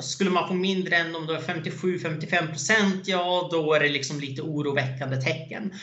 skulle 0.01 0.29
man 0.29 0.47
få 0.47 0.53
mindre 0.53 0.95
än 0.95 1.15
om 1.15 1.27
det 1.27 1.33
var 1.33 1.41
57-55 1.41 2.47
procent, 2.47 3.07
ja 3.07 3.49
då 3.51 3.73
är 3.73 3.79
det 3.79 3.89
liksom 3.89 4.19
lite 4.19 4.41
oroväckande 4.41 5.21
tecken. 5.21 5.73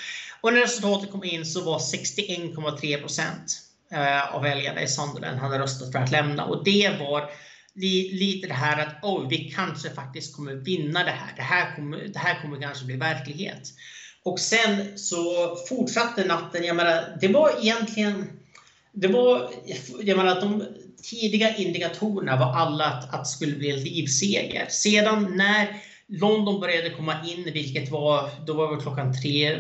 Och 0.41 0.53
när 0.53 0.61
resultatet 0.61 1.11
kom 1.11 1.25
in 1.25 1.47
så 1.47 1.65
var 1.65 1.79
61,3 1.79 3.01
procent 3.01 3.61
eh, 3.93 4.35
av 4.35 4.43
väljarna 4.43 4.83
i 4.83 4.89
Sunderland 4.89 5.39
hade 5.39 5.59
röstat 5.59 5.93
för 5.93 5.99
att 5.99 6.11
lämna. 6.11 6.45
Och 6.45 6.65
det 6.65 6.97
var 7.01 7.31
lite 8.13 8.47
det 8.49 8.55
här 8.55 8.87
att 8.87 9.05
oh, 9.05 9.29
vi 9.29 9.53
kanske 9.57 9.91
faktiskt 9.91 10.37
kommer 10.37 10.55
vinna 10.55 11.05
det 11.05 11.11
här. 11.11 11.33
Det 11.37 11.43
här 11.43 11.77
kommer, 11.77 11.99
det 11.99 12.19
här 12.19 12.43
kommer 12.43 12.61
kanske 12.61 12.85
bli 12.85 12.97
verklighet. 12.97 13.73
Och 14.23 14.41
sen 14.41 14.99
så 14.99 15.57
fortsatte 15.69 16.25
natten. 16.25 16.65
Jag 16.65 16.77
menar, 16.77 17.19
det 17.21 17.29
var 17.29 17.51
egentligen... 17.61 18.31
Det 18.93 19.09
var, 19.09 19.51
jag 20.01 20.17
menar, 20.17 20.33
att 20.33 20.41
de 20.41 20.65
tidiga 21.03 21.57
indikatorerna 21.57 22.37
var 22.37 22.53
alla 22.53 22.85
att, 22.85 23.15
att 23.15 23.25
det 23.25 23.31
skulle 23.31 23.57
bli 23.57 23.71
en 23.71 23.83
livseger. 23.83 24.67
Sedan 24.69 25.37
när 25.37 25.83
London 26.09 26.61
började 26.61 26.91
komma 26.91 27.15
in, 27.27 27.53
vilket 27.53 27.91
var, 27.91 28.31
då 28.47 28.53
var 28.53 28.77
det 28.77 28.83
klockan 28.83 29.15
tre, 29.23 29.59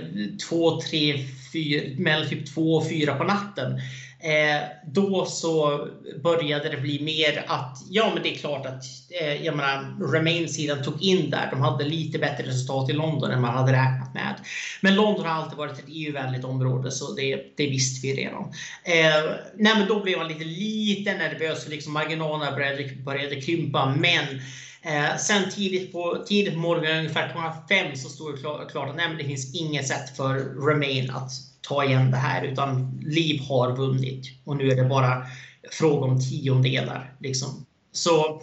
två, 0.48 0.80
tre, 0.80 1.18
fyra, 1.52 1.82
mellan 1.98 2.28
typ 2.28 2.54
två 2.54 2.74
och 2.74 2.88
fyra 2.88 3.14
på 3.14 3.24
natten. 3.24 3.80
Eh, 4.26 4.62
då 4.86 5.24
så 5.24 5.88
började 6.22 6.68
det 6.68 6.76
bli 6.76 7.02
mer 7.02 7.44
att, 7.46 7.78
ja 7.90 8.10
men 8.14 8.22
det 8.22 8.34
är 8.34 8.38
klart 8.38 8.66
att, 8.66 8.84
eh, 9.20 9.44
jag 9.44 9.56
menar, 9.56 10.12
Remain-sidan 10.12 10.82
tog 10.82 11.02
in 11.02 11.30
där. 11.30 11.48
De 11.50 11.60
hade 11.60 11.84
lite 11.84 12.18
bättre 12.18 12.46
resultat 12.46 12.90
i 12.90 12.92
London 12.92 13.30
än 13.30 13.40
man 13.40 13.54
hade 13.54 13.72
räknat 13.72 14.14
med. 14.14 14.34
Men 14.80 14.94
London 14.94 15.26
har 15.26 15.32
alltid 15.32 15.58
varit 15.58 15.78
ett 15.78 15.84
EU-vänligt 15.88 16.44
område 16.44 16.90
så 16.90 17.12
det, 17.12 17.56
det 17.56 17.66
visste 17.66 18.06
vi 18.06 18.14
redan. 18.14 18.42
Eh, 18.84 19.30
nej 19.56 19.74
men 19.78 19.88
då 19.88 20.02
blev 20.02 20.18
man 20.18 20.28
lite, 20.28 20.44
lite 20.44 21.12
nervös 21.12 21.64
för 21.64 21.70
liksom 21.70 21.92
marginalerna 21.92 22.52
började, 22.52 22.90
började 23.04 23.40
krympa. 23.40 23.94
Men 23.98 24.40
Eh, 24.82 25.16
sen 25.16 25.50
tidigt 25.50 25.92
på, 25.92 26.24
tidigt 26.26 26.54
på 26.54 26.60
morgonen, 26.60 26.98
ungefär 26.98 27.28
klockan 27.32 27.52
fem, 27.68 27.96
så 27.96 28.08
stod 28.08 28.34
det 28.34 28.40
klart, 28.40 28.70
klart 28.70 28.88
att 28.90 28.96
nej, 28.96 29.14
det 29.18 29.24
finns 29.24 29.54
inget 29.54 29.88
sätt 29.88 30.16
för 30.16 30.34
Remain 30.66 31.10
att 31.10 31.30
ta 31.68 31.84
igen 31.84 32.10
det 32.10 32.16
här 32.16 32.44
utan 32.44 33.00
Liv 33.04 33.40
har 33.48 33.76
vunnit 33.76 34.26
och 34.44 34.56
nu 34.56 34.70
är 34.70 34.76
det 34.76 34.84
bara 34.84 35.26
fråga 35.70 36.06
om 36.06 36.20
tiondelar. 36.20 37.12
Liksom. 37.20 37.66
Så, 37.92 38.42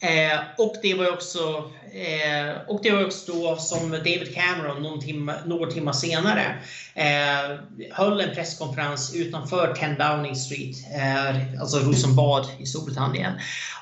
eh, 0.00 0.40
och 0.58 0.74
det 0.82 0.94
var 0.94 1.12
också 1.12 1.70
eh, 1.92 2.68
och 2.68 2.80
det 2.82 2.90
var 2.90 3.04
också 3.04 3.32
då 3.32 3.56
som 3.56 3.90
David 3.90 4.34
Cameron 4.34 4.82
någon 4.82 5.00
timme, 5.00 5.34
några 5.46 5.70
timmar 5.70 5.92
senare 5.92 6.58
eh, 6.94 7.58
höll 7.90 8.20
en 8.20 8.34
presskonferens 8.34 9.14
utanför 9.14 9.74
10 9.74 9.88
Downing 9.88 10.36
Street, 10.36 10.76
eh, 10.94 11.60
alltså 11.60 11.78
Rosenbad 11.78 12.46
i 12.58 12.66
Storbritannien 12.66 13.32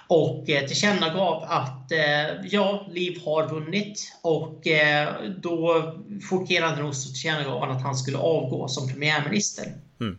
och 0.08 0.50
eh, 0.50 0.66
tillkännagav 0.66 1.42
att 1.48 1.92
eh, 1.92 2.46
ja, 2.50 2.86
Liv 2.90 3.20
har 3.24 3.48
vunnit 3.48 4.12
och 4.22 4.66
eh, 4.66 5.08
då 5.42 5.82
fortfarande 6.28 6.82
nog 6.82 6.94
så 6.94 7.08
tillkännagav 7.08 7.60
han 7.60 7.76
att 7.76 7.82
han 7.82 7.96
skulle 7.96 8.18
avgå 8.18 8.68
som 8.68 8.88
premiärminister. 8.88 9.66
Mm. 10.00 10.18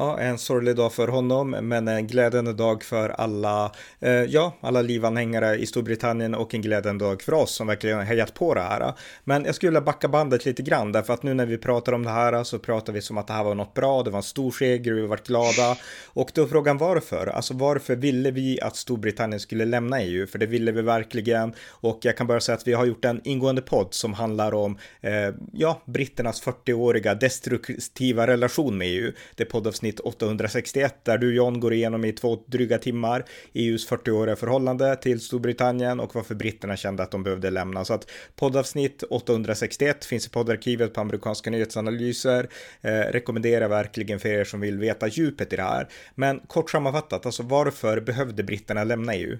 Ja, 0.00 0.18
en 0.18 0.38
sorglig 0.38 0.76
dag 0.76 0.92
för 0.92 1.08
honom, 1.08 1.50
men 1.50 1.88
en 1.88 2.06
glädjande 2.06 2.52
dag 2.52 2.82
för 2.82 3.08
alla, 3.08 3.72
eh, 4.00 4.12
ja, 4.12 4.56
alla 4.60 4.82
livanhängare 4.82 5.56
i 5.56 5.66
Storbritannien 5.66 6.34
och 6.34 6.54
en 6.54 6.62
glädjande 6.62 7.04
dag 7.04 7.22
för 7.22 7.34
oss 7.34 7.54
som 7.54 7.66
verkligen 7.66 7.96
har 7.98 8.04
hejat 8.04 8.34
på 8.34 8.54
det 8.54 8.60
här. 8.60 8.92
Men 9.24 9.44
jag 9.44 9.54
skulle 9.54 9.70
vilja 9.70 9.80
backa 9.80 10.08
bandet 10.08 10.44
lite 10.44 10.62
grann, 10.62 10.92
därför 10.92 11.14
att 11.14 11.22
nu 11.22 11.34
när 11.34 11.46
vi 11.46 11.58
pratar 11.58 11.92
om 11.92 12.04
det 12.04 12.10
här 12.10 12.44
så 12.44 12.58
pratar 12.58 12.92
vi 12.92 13.02
som 13.02 13.18
att 13.18 13.26
det 13.26 13.32
här 13.32 13.44
var 13.44 13.54
något 13.54 13.74
bra, 13.74 14.02
det 14.02 14.10
var 14.10 14.16
en 14.16 14.22
stor 14.22 14.50
seger, 14.50 14.92
vi 14.92 15.06
varit 15.06 15.26
glada. 15.26 15.76
Och 16.06 16.30
då 16.34 16.42
är 16.42 16.46
frågan 16.46 16.78
varför? 16.78 17.26
Alltså 17.26 17.54
varför 17.54 17.96
ville 17.96 18.30
vi 18.30 18.60
att 18.60 18.76
Storbritannien 18.76 19.40
skulle 19.40 19.64
lämna 19.64 20.02
EU? 20.02 20.26
För 20.26 20.38
det 20.38 20.46
ville 20.46 20.72
vi 20.72 20.82
verkligen. 20.82 21.54
Och 21.68 21.98
jag 22.02 22.16
kan 22.16 22.26
bara 22.26 22.40
säga 22.40 22.56
att 22.56 22.68
vi 22.68 22.72
har 22.72 22.86
gjort 22.86 23.04
en 23.04 23.20
ingående 23.24 23.62
podd 23.62 23.94
som 23.94 24.14
handlar 24.14 24.54
om, 24.54 24.78
eh, 25.00 25.34
ja, 25.52 25.82
britternas 25.84 26.42
40-åriga 26.42 27.14
destruktiva 27.14 28.26
relation 28.26 28.78
med 28.78 28.88
EU. 28.88 29.12
Det 29.34 29.42
är 29.42 29.48
poddavsnitt 29.48 29.87
avsnitt 29.88 30.00
861 30.00 31.04
där 31.04 31.18
du 31.18 31.34
John 31.34 31.60
går 31.60 31.72
igenom 31.72 32.04
i 32.04 32.12
två 32.12 32.38
dryga 32.46 32.78
timmar 32.78 33.24
EUs 33.54 33.88
40-åriga 33.88 34.36
förhållande 34.36 34.96
till 34.96 35.20
Storbritannien 35.20 36.00
och 36.00 36.14
varför 36.14 36.34
britterna 36.34 36.76
kände 36.76 37.02
att 37.02 37.10
de 37.10 37.22
behövde 37.22 37.50
lämna. 37.50 37.84
Så 37.84 37.94
att 37.94 38.10
poddavsnitt 38.36 39.02
861 39.10 40.04
finns 40.04 40.26
i 40.26 40.30
poddarkivet 40.30 40.94
på 40.94 41.00
amerikanska 41.00 41.50
nyhetsanalyser. 41.50 42.48
Eh, 42.82 43.12
rekommenderar 43.12 43.68
verkligen 43.68 44.20
för 44.20 44.28
er 44.28 44.44
som 44.44 44.60
vill 44.60 44.78
veta 44.78 45.08
djupet 45.08 45.52
i 45.52 45.56
det 45.56 45.62
här. 45.62 45.88
Men 46.14 46.40
kort 46.46 46.70
sammanfattat, 46.70 47.26
alltså 47.26 47.42
varför 47.42 48.00
behövde 48.00 48.42
britterna 48.42 48.84
lämna 48.84 49.14
EU? 49.14 49.38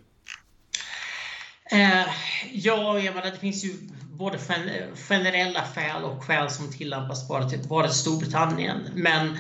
Eh, 1.71 2.07
ja, 2.53 2.99
jag 2.99 3.15
menar, 3.15 3.31
det 3.31 3.41
finns 3.41 3.65
ju 3.65 3.73
både 4.19 4.39
generella 5.09 5.65
skäl 5.75 6.05
och 6.05 6.25
skäl 6.25 6.51
som 6.51 6.73
tillämpas 6.73 7.29
bara 7.29 7.49
till, 7.49 7.69
bara 7.69 7.87
till 7.87 7.97
Storbritannien. 7.97 8.89
Men 8.95 9.39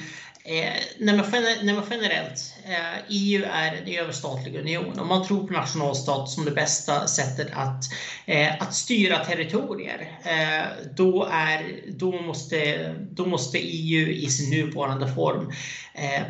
Eh, 0.48 0.72
när 0.98 1.74
man 1.74 1.84
generellt, 1.90 2.54
eh, 2.64 3.04
EU 3.08 3.44
är 3.52 3.72
en 3.72 3.88
överstatlig 3.88 4.56
union 4.56 4.98
och 4.98 5.06
man 5.06 5.26
tror 5.26 5.46
på 5.46 5.52
nationalstat 5.52 6.28
som 6.28 6.44
det 6.44 6.50
bästa 6.50 7.06
sättet 7.06 7.48
att, 7.52 7.84
eh, 8.26 8.62
att 8.62 8.74
styra 8.74 9.24
territorier. 9.24 10.18
Eh, 10.24 10.86
då, 10.96 11.28
är, 11.32 11.80
då, 11.88 12.22
måste, 12.22 12.94
då 13.10 13.26
måste 13.26 13.58
EU 13.58 14.08
i 14.08 14.30
sin 14.30 14.50
nuvarande 14.50 15.14
form 15.14 15.52
eh, 15.94 16.22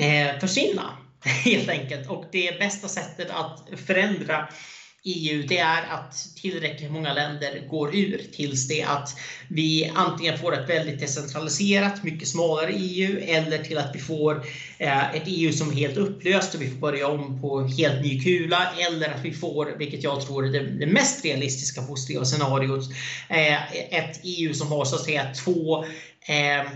eh 0.00 0.38
försvinna 0.40 0.98
helt 1.44 1.68
enkelt. 1.68 2.10
Och 2.10 2.24
det 2.32 2.58
bästa 2.58 2.88
sättet 2.88 3.30
att 3.30 3.68
förändra 3.86 4.48
EU, 5.04 5.46
det 5.48 5.58
är 5.58 5.82
att 5.82 6.28
tillräckligt 6.36 6.90
många 6.90 7.14
länder 7.14 7.66
går 7.68 7.96
ur 7.96 8.24
tills 8.32 8.68
det 8.68 8.82
att 8.82 9.16
vi 9.48 9.92
antingen 9.94 10.38
får 10.38 10.54
ett 10.54 10.68
väldigt 10.68 11.00
decentraliserat, 11.00 12.02
mycket 12.02 12.28
smalare 12.28 12.72
EU 12.72 13.18
eller 13.18 13.58
till 13.58 13.78
att 13.78 13.94
vi 13.94 13.98
får 13.98 14.46
eh, 14.78 15.14
ett 15.14 15.22
EU 15.26 15.52
som 15.52 15.70
är 15.70 15.74
helt 15.74 15.96
upplöst 15.96 16.54
och 16.54 16.62
vi 16.62 16.70
får 16.70 16.78
börja 16.78 17.08
om 17.08 17.40
på 17.40 17.62
helt 17.62 18.02
ny 18.02 18.20
kula 18.20 18.72
eller 18.88 19.08
att 19.08 19.24
vi 19.24 19.32
får, 19.32 19.74
vilket 19.78 20.02
jag 20.02 20.26
tror 20.26 20.46
är 20.46 20.62
det, 20.62 20.86
mest 20.86 21.24
realistiska 21.24 21.82
positiva 21.82 22.24
scenariot, 22.24 22.84
eh, 23.28 23.72
ett 23.94 24.20
EU 24.22 24.54
som 24.54 24.68
har 24.68 24.84
så 24.84 24.96
att 24.96 25.04
säga 25.04 25.34
två 25.44 25.84
eh, 26.28 26.70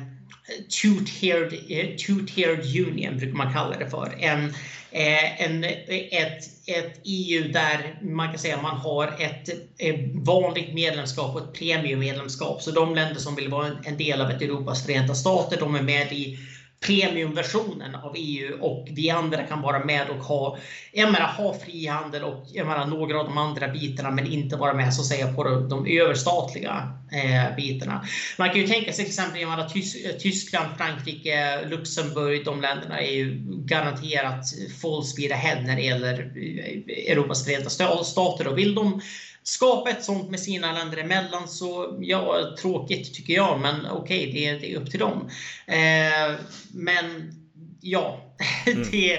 two-tiered 0.69 1.53
eh, 1.69 1.97
two 1.97 2.89
union 2.89 3.19
brukar 3.19 3.37
man 3.37 3.53
kalla 3.53 3.79
det 3.79 3.91
för. 3.91 4.17
En, 4.21 4.45
eh, 4.91 5.43
en, 5.43 5.65
ett 5.65 6.54
ett 6.67 7.01
EU 7.05 7.53
där 7.53 7.99
man 8.03 8.29
kan 8.29 8.39
säga 8.39 8.63
man 8.63 8.77
har 8.77 9.15
ett, 9.19 9.49
ett 9.79 10.01
vanligt 10.15 10.75
medlemskap 10.75 11.35
och 11.37 11.43
ett 11.43 11.53
premiummedlemskap. 11.53 12.63
Så 12.63 12.71
de 12.71 12.95
länder 12.95 13.21
som 13.21 13.35
vill 13.35 13.49
vara 13.49 13.71
en 13.85 13.97
del 13.97 14.21
av 14.21 14.31
ett 14.31 14.43
Europas 14.43 14.87
förenta 14.87 15.15
stater, 15.15 15.61
de 15.61 15.75
är 15.75 15.83
med 15.83 16.13
i 16.13 16.39
premiumversionen 16.87 17.95
av 17.95 18.15
EU 18.17 18.59
och 18.61 18.89
vi 18.91 19.11
andra 19.11 19.43
kan 19.43 19.63
vara 19.63 19.85
med 19.85 20.11
och 20.11 20.25
ha, 20.25 20.59
jag 20.93 21.13
menar, 21.13 21.27
ha 21.27 21.59
frihandel 21.59 22.25
och 22.25 22.47
jag 22.53 22.67
menar, 22.67 22.87
några 22.87 23.21
av 23.21 23.25
de 23.25 23.39
andra 23.39 23.69
bitarna 23.69 24.11
men 24.11 24.27
inte 24.27 24.57
vara 24.57 24.75
med 24.75 24.95
så 24.95 25.01
att 25.01 25.07
säga 25.07 25.33
på 25.33 25.45
de, 25.45 25.87
överstatliga 25.87 26.93
eh, 27.13 27.57
bitarna. 27.57 28.05
Man 28.39 28.51
kan 28.51 28.61
ju 28.61 28.67
tänka 28.67 28.93
sig 28.93 29.05
till 29.05 29.11
exempel 29.11 29.41
jag 29.41 29.51
menar, 29.51 29.69
Tys 29.69 29.97
Tyskland, 30.19 30.69
Frankrike, 30.77 31.65
Luxemburg, 31.67 32.45
de 32.45 32.61
länderna 32.61 33.01
är 33.01 33.13
ju 33.13 33.41
garanterat 33.49 34.45
full 34.81 35.05
speed 35.05 35.33
ahead 35.33 35.61
när 35.61 35.77
det 35.77 35.83
gäller 35.83 36.21
eh, 36.21 37.13
Europas 37.13 37.45
förenta 37.45 37.71
stater 38.05 38.47
och 38.47 38.59
vill 38.59 38.75
de 38.75 39.01
skapa 39.45 39.91
ett 39.91 40.05
sånt 40.05 40.31
med 40.31 40.41
sina 40.41 40.73
länder 40.73 40.99
emellan 40.99 41.49
så 41.49 41.99
ja, 42.01 42.57
tråkigt 42.61 43.15
tycker 43.15 43.35
jag, 43.35 43.61
men 43.61 43.87
okej, 43.91 44.29
okay, 44.29 44.33
det, 44.33 44.59
det, 44.59 44.73
är 44.73 44.77
upp 44.77 44.91
till 44.91 45.01
dem. 45.01 45.31
Eh, 45.67 46.35
men 46.73 47.33
ja, 47.81 48.35
mm. 48.67 48.91
det... 48.91 49.15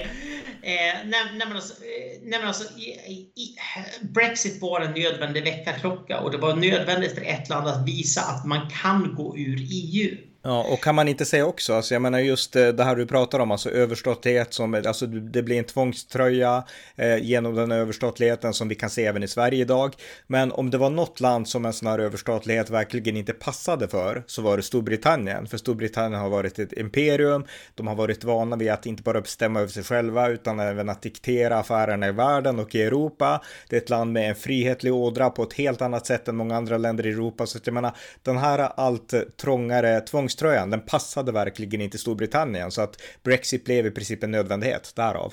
Eh, 0.62 0.94
nej, 1.04 1.24
nej, 1.34 1.46
men 1.46 1.52
alltså, 1.52 1.72
eh, 1.72 2.20
nej, 2.22 2.38
men 2.38 2.48
alltså, 2.48 2.78
i, 2.78 3.12
i, 3.36 3.56
Brexit 4.00 4.62
var 4.62 4.80
en 4.80 4.92
nödvändig 4.92 5.44
väckarklocka 5.44 6.20
och 6.20 6.30
det 6.30 6.38
var 6.38 6.56
nödvändigt 6.56 7.14
för 7.14 7.22
ett 7.22 7.48
land 7.48 7.68
att 7.68 7.88
visa 7.88 8.20
att 8.20 8.46
man 8.46 8.70
kan 8.82 9.14
gå 9.14 9.38
ur 9.38 9.68
EU. 9.70 10.16
Ja, 10.48 10.66
och 10.72 10.82
kan 10.82 10.94
man 10.94 11.08
inte 11.08 11.24
säga 11.24 11.46
också, 11.46 11.74
alltså 11.74 11.94
jag 11.94 12.02
menar 12.02 12.18
just 12.18 12.56
eh, 12.56 12.68
det 12.68 12.84
här 12.84 12.96
du 12.96 13.06
pratar 13.06 13.38
om, 13.38 13.50
alltså 13.50 13.70
överstatlighet 13.70 14.54
som, 14.54 14.74
alltså 14.74 15.06
det 15.06 15.42
blir 15.42 15.58
en 15.58 15.64
tvångströja 15.64 16.64
eh, 16.96 17.16
genom 17.16 17.54
den 17.54 17.72
överstatligheten 17.72 18.54
som 18.54 18.68
vi 18.68 18.74
kan 18.74 18.90
se 18.90 19.06
även 19.06 19.22
i 19.22 19.28
Sverige 19.28 19.60
idag. 19.60 19.94
Men 20.26 20.52
om 20.52 20.70
det 20.70 20.78
var 20.78 20.90
något 20.90 21.20
land 21.20 21.48
som 21.48 21.64
en 21.64 21.72
sån 21.72 21.88
här 21.88 21.98
överstatlighet 21.98 22.70
verkligen 22.70 23.16
inte 23.16 23.32
passade 23.32 23.88
för 23.88 24.24
så 24.26 24.42
var 24.42 24.56
det 24.56 24.62
Storbritannien. 24.62 25.46
För 25.46 25.58
Storbritannien 25.58 26.20
har 26.20 26.28
varit 26.28 26.58
ett 26.58 26.72
imperium, 26.72 27.44
de 27.74 27.86
har 27.86 27.94
varit 27.94 28.24
vana 28.24 28.56
vid 28.56 28.70
att 28.70 28.86
inte 28.86 29.02
bara 29.02 29.20
bestämma 29.20 29.60
över 29.60 29.70
sig 29.70 29.84
själva 29.84 30.28
utan 30.28 30.60
även 30.60 30.88
att 30.88 31.02
diktera 31.02 31.58
affärerna 31.58 32.08
i 32.08 32.12
världen 32.12 32.58
och 32.58 32.74
i 32.74 32.82
Europa. 32.82 33.42
Det 33.68 33.76
är 33.76 33.80
ett 33.80 33.90
land 33.90 34.12
med 34.12 34.28
en 34.28 34.36
frihetlig 34.36 34.94
ådra 34.94 35.30
på 35.30 35.42
ett 35.42 35.52
helt 35.52 35.82
annat 35.82 36.06
sätt 36.06 36.28
än 36.28 36.36
många 36.36 36.56
andra 36.56 36.78
länder 36.78 37.06
i 37.06 37.10
Europa. 37.10 37.46
Så 37.46 37.58
att 37.58 37.66
jag 37.66 37.74
menar, 37.74 37.96
den 38.22 38.38
här 38.38 38.58
allt 38.76 39.14
trångare 39.36 40.00
tvångs 40.00 40.35
tvångströjan, 40.36 40.70
den 40.70 40.80
passade 40.80 41.32
verkligen 41.32 41.80
inte 41.80 41.98
Storbritannien 41.98 42.70
så 42.70 42.82
att 42.82 43.02
Brexit 43.22 43.64
blev 43.64 43.86
i 43.86 43.90
princip 43.90 44.22
en 44.22 44.30
nödvändighet 44.30 44.92
därav. 44.96 45.32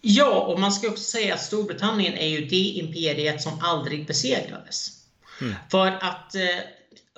Ja, 0.00 0.40
och 0.40 0.60
man 0.60 0.72
ska 0.72 0.88
också 0.88 1.04
säga 1.04 1.34
att 1.34 1.42
Storbritannien 1.42 2.14
är 2.14 2.28
ju 2.28 2.44
det 2.44 2.56
imperiet 2.56 3.42
som 3.42 3.52
aldrig 3.60 4.06
besegrades. 4.06 4.90
Mm. 5.40 5.54
För 5.70 5.86
att 5.86 6.34
eh, 6.34 6.42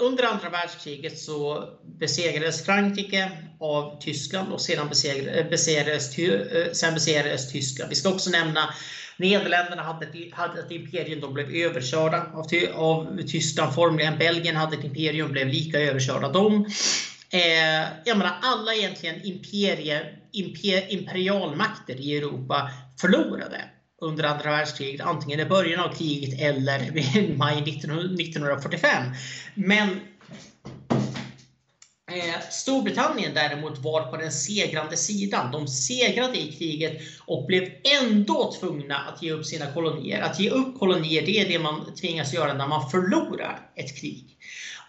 under 0.01 0.25
andra 0.25 0.51
världskriget 0.51 1.19
så 1.19 1.69
besegrades 1.99 2.65
Frankrike 2.65 3.31
av 3.61 4.01
Tyskland 4.01 4.53
och 4.53 4.61
sedan 4.61 4.89
besegrades, 4.89 5.51
besegrades, 5.51 6.19
eh, 6.19 6.73
sen 6.73 6.95
besegrades 6.95 7.53
Tyskland. 7.53 7.91
Vi 7.91 7.97
ska 7.97 8.09
också 8.09 8.31
nämna 8.31 8.75
Nederländerna 9.19 9.83
hade 9.83 10.07
ett, 10.07 10.33
hade 10.33 10.61
ett 10.61 10.71
imperium, 10.71 11.21
de 11.21 11.35
blev 11.35 11.51
överkörda 11.51 12.27
av, 12.35 12.47
av 12.75 13.23
Tyskland 13.27 13.75
formligen. 13.75 14.19
Belgien 14.19 14.57
hade 14.57 14.77
ett 14.77 14.85
imperium, 14.85 15.33
blev 15.33 15.49
lika 15.49 15.81
överkörda 15.81 16.29
de. 16.29 16.67
Eh, 17.37 17.87
jag 18.05 18.19
menar, 18.19 18.39
alla 18.43 18.75
egentligen 18.75 19.27
imperier, 19.27 20.19
imper, 20.33 20.93
imperialmakter 20.93 22.01
i 22.01 22.17
Europa 22.17 22.71
förlorade 23.01 23.65
under 24.01 24.25
andra 24.25 24.51
världskriget, 24.51 25.01
antingen 25.01 25.41
i 25.41 25.45
början 25.45 25.81
av 25.81 25.95
kriget 25.95 26.41
eller 26.41 26.99
i 27.19 27.35
maj 27.37 27.63
1945. 27.63 29.05
Men 29.55 29.89
eh, 32.13 32.41
Storbritannien 32.51 33.35
däremot 33.35 33.79
var 33.79 34.03
på 34.03 34.17
den 34.17 34.33
segrande 34.33 34.97
sidan. 34.97 35.53
De 35.53 35.69
segrade 35.69 36.39
i 36.39 36.53
kriget 36.53 37.01
och 37.27 37.47
blev 37.47 37.69
ändå 38.03 38.53
tvungna 38.61 38.97
att 38.97 39.23
ge 39.23 39.33
upp 39.33 39.47
sina 39.47 39.73
kolonier. 39.73 40.21
Att 40.21 40.41
ge 40.41 40.51
upp 40.51 40.79
kolonier, 40.79 41.23
det 41.27 41.41
är 41.41 41.49
det 41.49 41.59
man 41.59 41.95
tvingas 41.95 42.35
göra 42.35 42.55
när 42.55 42.69
man 42.69 42.91
förlorar 42.91 43.71
ett 43.75 44.01
krig. 44.01 44.37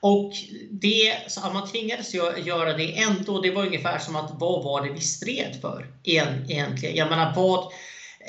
Och 0.02 0.34
det, 0.72 1.18
så 1.28 1.42
att 1.42 1.54
man 1.54 1.68
tvingades 1.68 2.14
göra 2.14 2.74
det 2.74 2.98
ändå, 2.98 3.42
det 3.42 3.52
var 3.52 3.66
ungefär 3.66 4.00
som 4.00 4.16
att 4.16 4.32
vad 4.40 4.64
var 4.64 4.82
det 4.82 4.94
vi 4.94 5.02
stred 5.02 5.58
för 5.62 5.92
egentligen? 6.04 6.96
Jag 6.96 7.10
menar, 7.10 7.34
vad, 7.36 7.72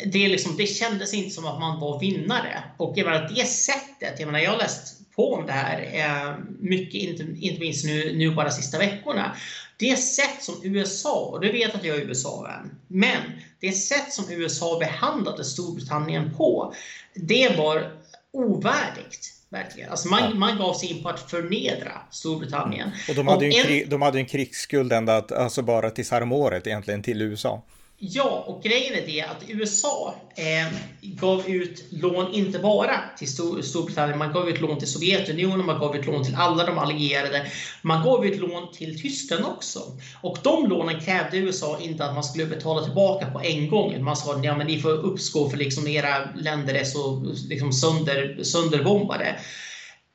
det, 0.07 0.28
liksom, 0.28 0.57
det 0.57 0.66
kändes 0.66 1.14
inte 1.14 1.31
som 1.31 1.46
att 1.46 1.61
man 1.61 1.81
var 1.81 2.00
vinnare. 2.00 2.62
Och 2.76 2.92
jag 2.96 3.04
menar, 3.04 3.33
det 3.37 3.44
sättet, 3.44 4.20
jag 4.20 4.26
menar, 4.26 4.38
jag 4.38 4.50
har 4.50 4.59
läst 4.59 4.98
på 5.16 5.33
om 5.33 5.46
det 5.46 5.52
här 5.52 5.90
eh, 5.94 6.37
mycket, 6.59 6.94
inte, 6.94 7.22
inte 7.22 7.61
minst 7.61 7.85
nu, 7.85 8.16
nu 8.16 8.31
bara 8.31 8.48
de 8.48 8.54
sista 8.54 8.78
veckorna. 8.78 9.37
Det 9.76 9.96
sätt 9.96 10.42
som 10.42 10.54
USA, 10.62 11.20
och 11.20 11.40
du 11.40 11.52
vet 11.52 11.74
att 11.74 11.85
jag 11.85 11.96
är 11.96 12.00
USA-vän, 12.00 12.78
men 12.87 13.22
det 13.61 13.72
sätt 13.72 14.12
som 14.12 14.24
USA 14.31 14.78
behandlade 14.78 15.44
Storbritannien 15.44 16.35
på, 16.37 16.74
det 17.14 17.57
var 17.57 17.92
ovärdigt. 18.33 19.38
Verkligen. 19.50 19.90
Alltså 19.90 20.08
man, 20.08 20.22
ja. 20.22 20.34
man 20.34 20.58
gav 20.58 20.74
sig 20.74 20.90
in 20.92 21.02
på 21.02 21.08
att 21.08 21.30
förnedra 21.30 21.92
Storbritannien. 22.11 22.90
Och 23.08 23.14
de 23.14 23.28
hade, 23.28 23.46
och 23.46 23.52
en, 23.52 23.64
krig, 23.64 23.90
de 23.90 24.02
hade 24.02 24.18
en 24.18 24.26
krigsskuld 24.26 24.92
ända, 24.92 25.24
alltså 25.37 25.62
bara 25.62 25.90
tills 25.90 26.11
häromåret 26.11 26.66
egentligen 26.66 27.02
till 27.02 27.22
USA. 27.22 27.62
Ja, 28.00 28.44
och 28.46 28.62
grejen 28.62 28.94
är 28.94 29.06
det 29.06 29.22
att 29.22 29.44
USA 29.48 30.14
eh, 30.37 30.78
gav 31.02 31.48
ut 31.48 31.87
lån 31.90 32.34
inte 32.34 32.58
bara 32.58 33.00
till 33.18 33.28
Stor 33.28 33.62
Storbritannien, 33.62 34.18
man 34.18 34.32
gav 34.32 34.50
ut 34.50 34.61
lån 34.61 34.78
till 34.78 34.88
Sovjetunionen, 34.88 35.66
man 35.66 35.78
gav 35.78 35.96
ut 35.96 36.06
lån 36.06 36.24
till 36.24 36.34
alla 36.34 36.64
de 36.64 36.78
allierade. 36.78 37.46
Man 37.82 38.04
gav 38.04 38.26
ut 38.26 38.38
lån 38.38 38.72
till 38.72 39.00
Tyskland 39.00 39.44
också. 39.44 39.98
Och 40.20 40.38
de 40.42 40.66
lånen 40.66 41.00
krävde 41.00 41.37
USA 41.37 41.78
inte 41.80 42.04
att 42.04 42.14
man 42.14 42.24
skulle 42.24 42.46
betala 42.46 42.84
tillbaka 42.84 43.30
på 43.30 43.40
en 43.40 43.68
gång. 43.68 44.04
Man 44.04 44.16
sa 44.16 44.34
att 44.34 44.44
ja, 44.44 44.54
ni 44.54 44.80
får 44.80 44.90
uppskov 44.90 45.50
för 45.50 45.56
liksom 45.56 45.88
era 45.88 46.34
länder 46.34 46.74
är 46.74 46.84
så 46.84 47.34
liksom 47.48 47.72
sönder, 47.72 48.42
sönderbombade. 48.42 49.37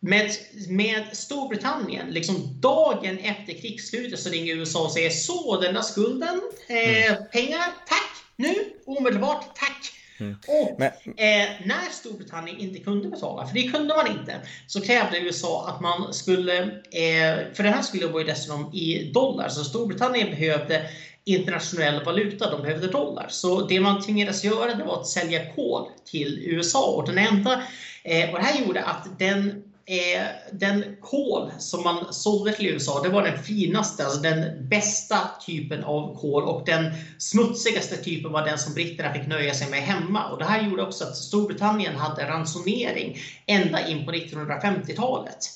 Med, 0.06 0.32
med 0.70 1.04
Storbritannien, 1.12 2.08
liksom 2.10 2.62
dagen 2.62 3.20
efter 3.20 3.54
krigsslutet 3.54 4.20
så 4.20 4.30
ringer 4.30 4.56
USA 4.56 4.86
och 4.86 4.92
säger 4.92 5.10
så 5.10 5.62
den 5.62 5.74
där 5.74 5.82
skulden, 5.82 6.42
eh, 6.68 7.12
mm. 7.12 7.24
pengar, 7.32 7.63
tack, 7.88 8.12
nu, 8.36 8.56
omedelbart, 8.86 9.56
tack. 9.56 9.92
Mm. 10.20 10.36
Och 10.48 10.80
Men... 10.80 10.88
eh, 11.06 11.50
när 11.66 11.92
Storbritannien 11.92 12.58
inte 12.58 12.80
kunde 12.80 13.10
betala, 13.10 13.48
för 13.48 13.54
det 13.54 13.63
kunde 13.63 13.96
man 13.96 14.08
inte, 14.08 14.42
så 14.68 14.82
krävde 14.82 15.20
USA 15.20 15.68
att 15.68 15.82
man 15.82 16.13
skulle, 16.13 16.62
eh, 16.92 17.54
för 17.54 17.63
det 17.63 17.70
här 17.70 17.82
skulle 17.82 18.08
vara 18.08 18.22
ju 18.22 18.28
dessutom 18.28 18.74
i 18.74 19.12
dollar, 19.13 19.50
så 19.50 19.63
Storbritannien 19.63 20.30
behövde 20.30 20.89
internationell 21.26 22.04
valuta, 22.04 22.52
de 22.52 22.62
behövde 22.62 22.88
dollar. 22.88 23.28
Så 23.30 23.62
det 23.68 23.80
man 23.80 24.02
tvingades 24.02 24.44
göra 24.44 24.76
det 24.76 24.84
var 24.84 25.00
att 25.00 25.08
sälja 25.08 25.54
kol 25.54 25.88
till 26.06 26.39
USA 26.46 26.86
och 26.86 27.08
den 27.08 27.18
enda, 27.18 27.63
eh, 28.04 28.30
och 28.30 28.39
det 28.39 28.46
här 28.46 28.66
gjorde 28.66 28.84
att 28.84 29.20
den 29.20 29.63
eh, 29.86 30.28
den 30.52 30.96
kol 31.02 31.52
som 31.60 31.84
man 31.84 32.13
sålde 32.13 32.54
till 32.54 32.65
USA, 32.65 33.02
det 33.04 33.10
var 33.10 33.24
den 33.24 33.43
finaste, 33.43 34.06
alltså 34.06 34.19
den 34.19 34.69
bästa 34.69 35.19
typen 35.46 35.84
av 35.84 36.19
kol 36.22 36.43
och 36.43 36.65
den 36.65 36.93
smutsigaste 37.17 37.98
typen 37.98 38.32
var 38.32 38.46
den 38.46 38.58
som 38.58 38.74
britterna 38.74 39.13
fick 39.13 39.28
nöja 39.28 39.54
sig 39.54 39.69
med 39.69 39.80
hemma. 39.80 40.30
Och 40.30 40.39
det 40.39 40.46
här 40.46 40.62
gjorde 40.62 40.84
också 40.84 41.04
att 41.04 41.17
Storbritannien 41.17 41.96
hade 41.96 42.28
ransonering 42.28 43.17
ända 43.46 43.88
in 43.88 44.06
på 44.06 44.12
1950-talet. 44.12 45.50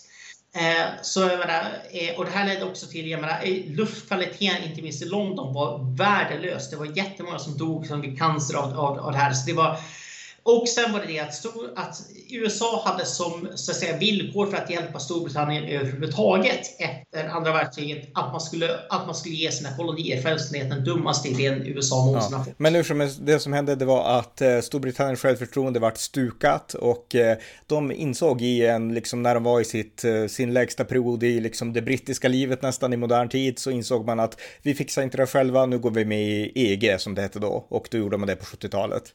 Eh, 0.55 0.87
så 1.01 1.19
menar, 1.19 1.63
eh, 1.91 2.19
och 2.19 2.25
det 2.25 2.31
här 2.31 2.47
ledde 2.47 2.65
också 2.65 2.87
till, 2.87 3.07
jag 3.07 3.21
menar, 3.21 3.39
eh, 3.43 3.75
luftkvaliteten, 3.75 4.63
inte 4.69 4.81
minst 4.81 5.01
i 5.01 5.05
London, 5.05 5.53
var 5.53 5.95
värdelös. 5.97 6.69
Det 6.69 6.75
var 6.75 6.97
jättemånga 6.97 7.39
som 7.39 7.57
dog 7.57 7.87
som 7.87 8.01
fick 8.01 8.19
cancer 8.19 8.57
av, 8.57 8.79
av, 8.79 8.99
av 8.99 9.11
det 9.11 9.17
här. 9.17 9.33
Så 9.33 9.45
det 9.45 9.53
var 9.53 9.79
och 10.47 10.67
sen 10.67 10.91
var 10.91 10.99
det 10.99 11.07
det 11.07 11.19
att, 11.19 11.45
att, 11.75 12.01
USA 12.29 12.81
hade 12.85 13.05
som 13.05 13.47
så 13.55 13.71
att 13.71 13.77
säga, 13.77 13.97
villkor 13.97 14.47
för 14.47 14.57
att 14.57 14.69
hjälpa 14.69 14.99
Storbritannien 14.99 15.63
överhuvudtaget 15.63 16.59
efter 16.79 17.29
andra 17.29 17.53
världskriget 17.53 18.09
att 18.13 18.31
man 18.31 18.41
skulle, 18.41 18.79
att 18.89 19.05
man 19.05 19.15
skulle 19.15 19.35
ge 19.35 19.51
sina 19.51 19.77
kolonier 19.77 20.23
självständighet, 20.23 20.69
den 20.69 20.83
dummaste 20.83 21.27
idén 21.27 21.65
USA 21.65 22.05
någonsin 22.05 22.31
ja. 22.31 22.37
har 22.37 22.45
fått. 22.45 22.59
Men 22.59 22.73
nu 22.73 22.83
som 22.83 23.09
det 23.19 23.39
som 23.39 23.53
hände 23.53 23.75
det 23.75 23.85
var 23.85 24.19
att 24.19 24.41
eh, 24.41 24.59
Storbritanniens 24.59 25.19
självförtroende 25.19 25.79
vart 25.79 25.97
stukat 25.97 26.73
och 26.73 27.15
eh, 27.15 27.37
de 27.65 27.91
insåg 27.91 28.41
i 28.41 28.65
en, 28.65 28.93
liksom 28.93 29.23
när 29.23 29.33
de 29.33 29.43
var 29.43 29.61
i 29.61 29.65
sitt, 29.65 30.03
eh, 30.03 30.27
sin 30.27 30.53
lägsta 30.53 30.85
period 30.85 31.23
i 31.23 31.39
liksom 31.39 31.73
det 31.73 31.81
brittiska 31.81 32.27
livet 32.27 32.61
nästan 32.61 32.93
i 32.93 32.97
modern 32.97 33.29
tid 33.29 33.59
så 33.59 33.71
insåg 33.71 34.05
man 34.05 34.19
att 34.19 34.39
vi 34.61 34.75
fixar 34.75 35.01
inte 35.01 35.17
det 35.17 35.27
själva, 35.27 35.65
nu 35.65 35.79
går 35.79 35.91
vi 35.91 36.05
med 36.05 36.21
i 36.21 36.51
EG 36.55 36.99
som 36.99 37.15
det 37.15 37.21
hette 37.21 37.39
då 37.39 37.65
och 37.69 37.87
då 37.91 37.97
gjorde 37.97 38.17
man 38.17 38.27
det 38.27 38.35
på 38.35 38.45
70-talet. 38.45 39.13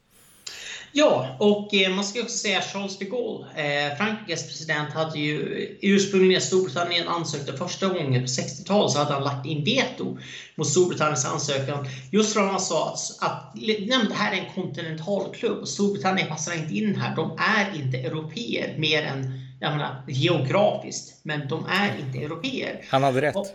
Ja, 0.92 1.36
och 1.38 1.74
eh, 1.74 1.94
man 1.94 2.04
ska 2.04 2.20
också 2.20 2.38
säga 2.38 2.58
att 2.58 2.72
Charles 2.72 2.98
de 2.98 3.04
Gaulle, 3.04 3.46
eh, 3.56 3.96
Frankrikes 3.96 4.48
president, 4.48 4.94
hade 4.94 5.18
ju 5.18 5.38
ursprungligen 5.80 6.42
Storbritannien 6.42 7.08
ansökte 7.08 7.52
första 7.52 7.88
gången 7.88 8.22
på 8.22 8.26
60-talet 8.26 8.92
så 8.92 8.98
hade 8.98 9.12
han 9.12 9.24
lagt 9.24 9.46
in 9.46 9.64
veto 9.64 10.18
mot 10.54 10.68
Storbritanniens 10.68 11.24
ansökan. 11.24 11.88
Just 12.10 12.32
för 12.32 12.40
att 12.40 12.50
han 12.50 12.60
sa 12.60 12.88
att, 12.88 13.28
att 13.30 13.54
det 13.54 14.14
här 14.14 14.32
är 14.32 14.36
en 14.36 14.54
kontinentalklubb 14.54 15.58
och 15.58 15.68
Storbritannien 15.68 16.28
passar 16.28 16.54
inte 16.54 16.74
in 16.74 16.96
här. 16.96 17.16
De 17.16 17.38
är 17.38 17.82
inte 17.82 17.98
europeer 17.98 18.78
mer 18.78 19.02
än 19.02 19.42
jag 19.60 19.72
menar, 19.72 20.02
geografiskt, 20.08 21.20
men 21.22 21.48
de 21.48 21.66
är 21.66 21.98
inte 22.06 22.18
europeer. 22.18 22.84
Han 22.90 23.02
hade 23.02 23.20
rätt. 23.20 23.36
Och, 23.36 23.46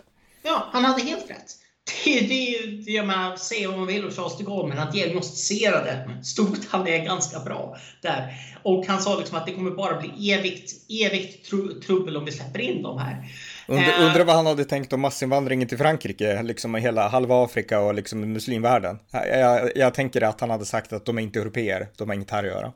ja, 0.42 0.68
han 0.72 0.84
hade 0.84 1.02
helt 1.02 1.30
rätt. 1.30 1.56
Det, 2.04 2.20
det, 2.20 2.66
det, 2.84 2.92
jag 2.92 3.06
menar, 3.06 3.36
säga 3.36 3.68
vad 3.68 3.78
man 3.78 3.86
vill 3.86 4.04
om 4.04 4.10
Charles 4.10 4.38
de 4.38 4.44
Gaulle, 4.44 4.68
men 4.68 4.78
han 4.78 4.92
diagnostiserade 4.92 6.10
Storbritannien 6.22 7.04
ganska 7.04 7.40
bra 7.40 7.76
där. 8.02 8.34
Och 8.62 8.86
han 8.86 9.00
sa 9.00 9.18
liksom 9.18 9.38
att 9.38 9.46
det 9.46 9.52
kommer 9.52 9.70
bara 9.70 10.00
bli 10.00 10.32
evigt, 10.32 10.72
evigt 10.88 11.50
tru, 11.50 11.80
trubbel 11.80 12.16
om 12.16 12.24
vi 12.24 12.32
släpper 12.32 12.58
in 12.58 12.82
dem 12.82 12.98
här. 12.98 13.16
Undrar, 13.66 14.06
undrar 14.06 14.24
vad 14.24 14.36
han 14.36 14.46
hade 14.46 14.64
tänkt 14.64 14.92
om 14.92 15.00
massinvandringen 15.00 15.68
till 15.68 15.78
Frankrike, 15.78 16.42
liksom 16.42 16.74
hela 16.74 17.08
halva 17.08 17.44
Afrika 17.44 17.80
och 17.80 17.94
liksom 17.94 18.32
muslimvärlden. 18.32 18.98
Jag, 19.10 19.38
jag, 19.38 19.70
jag 19.74 19.94
tänker 19.94 20.22
att 20.22 20.40
han 20.40 20.50
hade 20.50 20.64
sagt 20.64 20.92
att 20.92 21.04
de 21.04 21.18
är 21.18 21.22
inte 21.22 21.40
europeer, 21.40 21.88
de 21.96 22.08
har 22.08 22.14
inget 22.14 22.30
här 22.30 22.44
att 22.44 22.50
göra. 22.50 22.72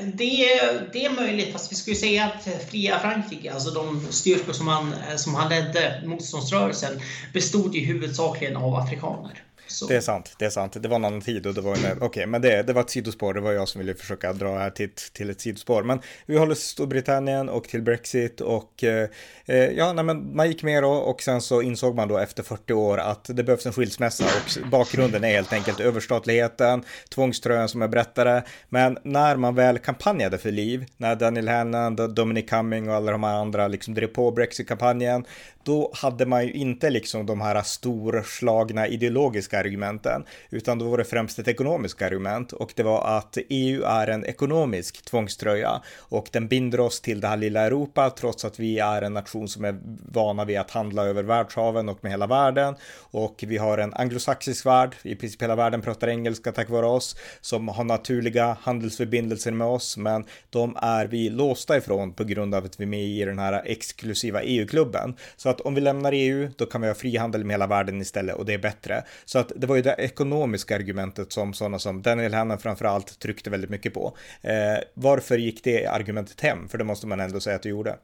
Det, 0.00 0.44
det 0.92 1.04
är 1.04 1.12
möjligt, 1.12 1.52
fast 1.52 1.72
vi 1.72 1.76
skulle 1.76 1.96
säga 1.96 2.24
att 2.24 2.48
fria 2.70 2.98
Frankrike, 2.98 3.52
alltså 3.52 3.70
de 3.70 4.06
styrkor 4.10 4.52
som 4.52 4.68
han, 4.68 4.92
eh, 4.92 5.16
som 5.16 5.34
han 5.34 5.48
ledde 5.48 6.02
motståndsrörelsen, 6.04 7.00
bestod 7.32 7.74
ju 7.74 7.80
huvudsakligen 7.80 8.56
av 8.56 8.74
afrikaner. 8.74 9.42
Så. 9.72 9.86
Det 9.86 9.96
är 9.96 10.00
sant, 10.00 10.34
det 10.38 10.44
är 10.44 10.50
sant. 10.50 10.76
Det 10.80 10.88
var 10.88 10.96
en 10.96 11.04
annan 11.04 11.20
tid 11.20 11.46
och 11.46 11.54
det 11.54 11.60
var 11.60 11.76
Okej, 11.76 11.92
okay, 12.00 12.26
men 12.26 12.42
det, 12.42 12.62
det 12.62 12.72
var 12.72 12.80
ett 12.80 12.90
sidospår. 12.90 13.34
Det 13.34 13.40
var 13.40 13.52
jag 13.52 13.68
som 13.68 13.78
ville 13.78 13.94
försöka 13.94 14.32
dra 14.32 14.58
här 14.58 14.70
till, 14.70 14.90
till 15.12 15.30
ett 15.30 15.40
sidospår. 15.40 15.82
Men 15.82 16.00
vi 16.26 16.38
håller 16.38 16.54
Storbritannien 16.54 17.48
och 17.48 17.64
till 17.64 17.82
Brexit 17.82 18.40
och 18.40 18.84
eh, 18.84 19.08
eh 19.46 19.56
ja, 19.56 19.92
nej, 19.92 20.04
men 20.04 20.36
man 20.36 20.48
gick 20.48 20.62
med 20.62 20.82
då 20.82 20.90
och 20.90 21.22
sen 21.22 21.40
så 21.40 21.62
insåg 21.62 21.94
man 21.94 22.08
då 22.08 22.18
efter 22.18 22.42
40 22.42 22.72
år 22.72 22.98
att 22.98 23.24
det 23.24 23.42
behövs 23.42 23.66
en 23.66 23.72
skilsmässa 23.72 24.24
och 24.24 24.68
bakgrunden 24.68 25.24
är 25.24 25.28
helt 25.28 25.52
enkelt 25.52 25.80
överstatligheten, 25.80 26.84
tvångströjan 27.14 27.68
som 27.68 27.80
jag 27.80 27.90
berättade. 27.90 28.44
Men 28.68 28.98
när 29.02 29.36
man 29.36 29.54
väl 29.54 29.78
kampanjade 29.78 30.38
för 30.38 30.50
liv, 30.50 30.86
när 30.96 31.16
Daniel 31.16 31.48
Hannan, 31.48 32.14
Dominic 32.14 32.50
Cumming 32.50 32.88
och 32.88 32.94
alla 32.94 33.12
de 33.12 33.22
här 33.22 33.34
andra 33.34 33.68
liksom 33.68 33.94
drev 33.94 34.06
på 34.06 34.30
Brexit-kampanjen, 34.30 35.24
då 35.64 35.90
hade 35.94 36.26
man 36.26 36.46
ju 36.46 36.52
inte 36.52 36.90
liksom 36.90 37.26
de 37.26 37.40
här 37.40 37.62
storslagna 37.62 38.86
ideologiska 38.88 39.58
argumenten, 39.58 40.24
utan 40.50 40.78
då 40.78 40.90
var 40.90 40.98
det 40.98 41.04
främst 41.04 41.38
ett 41.38 41.48
ekonomiskt 41.48 42.02
argument 42.02 42.52
och 42.52 42.72
det 42.76 42.82
var 42.82 43.18
att 43.18 43.38
EU 43.48 43.82
är 43.82 44.06
en 44.06 44.24
ekonomisk 44.24 45.04
tvångströja 45.04 45.82
och 45.98 46.28
den 46.32 46.48
binder 46.48 46.80
oss 46.80 47.00
till 47.00 47.20
det 47.20 47.28
här 47.28 47.36
lilla 47.36 47.60
Europa 47.60 48.10
trots 48.10 48.44
att 48.44 48.58
vi 48.58 48.78
är 48.78 49.02
en 49.02 49.14
nation 49.14 49.48
som 49.48 49.64
är 49.64 49.78
vana 50.12 50.44
vid 50.44 50.58
att 50.58 50.70
handla 50.70 51.04
över 51.04 51.22
världshaven 51.22 51.88
och 51.88 51.98
med 52.00 52.12
hela 52.12 52.26
världen 52.26 52.74
och 52.98 53.44
vi 53.46 53.56
har 53.56 53.78
en 53.78 53.94
anglosaxisk 53.94 54.66
värld, 54.66 54.96
i 55.02 55.14
princip 55.14 55.42
hela 55.42 55.56
världen 55.56 55.82
pratar 55.82 56.08
engelska 56.08 56.52
tack 56.52 56.70
vare 56.70 56.86
oss, 56.86 57.16
som 57.40 57.68
har 57.68 57.84
naturliga 57.84 58.56
handelsförbindelser 58.60 59.52
med 59.52 59.66
oss, 59.66 59.96
men 59.96 60.24
de 60.50 60.76
är 60.76 61.06
vi 61.06 61.30
låsta 61.30 61.76
ifrån 61.76 62.12
på 62.12 62.24
grund 62.24 62.54
av 62.54 62.64
att 62.64 62.80
vi 62.80 62.84
är 62.84 62.88
med 62.88 63.04
i 63.04 63.24
den 63.24 63.38
här 63.38 63.62
exklusiva 63.64 64.42
EU-klubben. 64.42 65.16
Så 65.36 65.48
att 65.52 65.60
om 65.60 65.74
vi 65.74 65.80
lämnar 65.80 66.12
EU, 66.12 66.50
då 66.56 66.66
kan 66.66 66.80
vi 66.80 66.88
ha 66.88 66.94
frihandel 66.94 67.44
med 67.44 67.54
hela 67.54 67.66
världen 67.66 68.00
istället 68.00 68.36
och 68.36 68.46
det 68.46 68.54
är 68.54 68.58
bättre. 68.58 69.04
Så 69.24 69.38
att 69.38 69.52
det 69.56 69.66
var 69.66 69.76
ju 69.76 69.82
det 69.82 69.94
ekonomiska 69.98 70.76
argumentet 70.76 71.32
som 71.32 71.54
sådana 71.54 71.78
som 71.78 72.02
Daniel 72.02 72.34
Hannan 72.34 72.58
framförallt 72.58 73.18
tryckte 73.18 73.50
väldigt 73.50 73.70
mycket 73.70 73.94
på. 73.94 74.16
Eh, 74.42 74.52
varför 74.94 75.38
gick 75.38 75.64
det 75.64 75.86
argumentet 75.86 76.40
hem? 76.40 76.68
För 76.68 76.78
det 76.78 76.84
måste 76.84 77.06
man 77.06 77.20
ändå 77.20 77.40
säga 77.40 77.56
att 77.56 77.62
det 77.62 77.68
gjorde. 77.68 77.96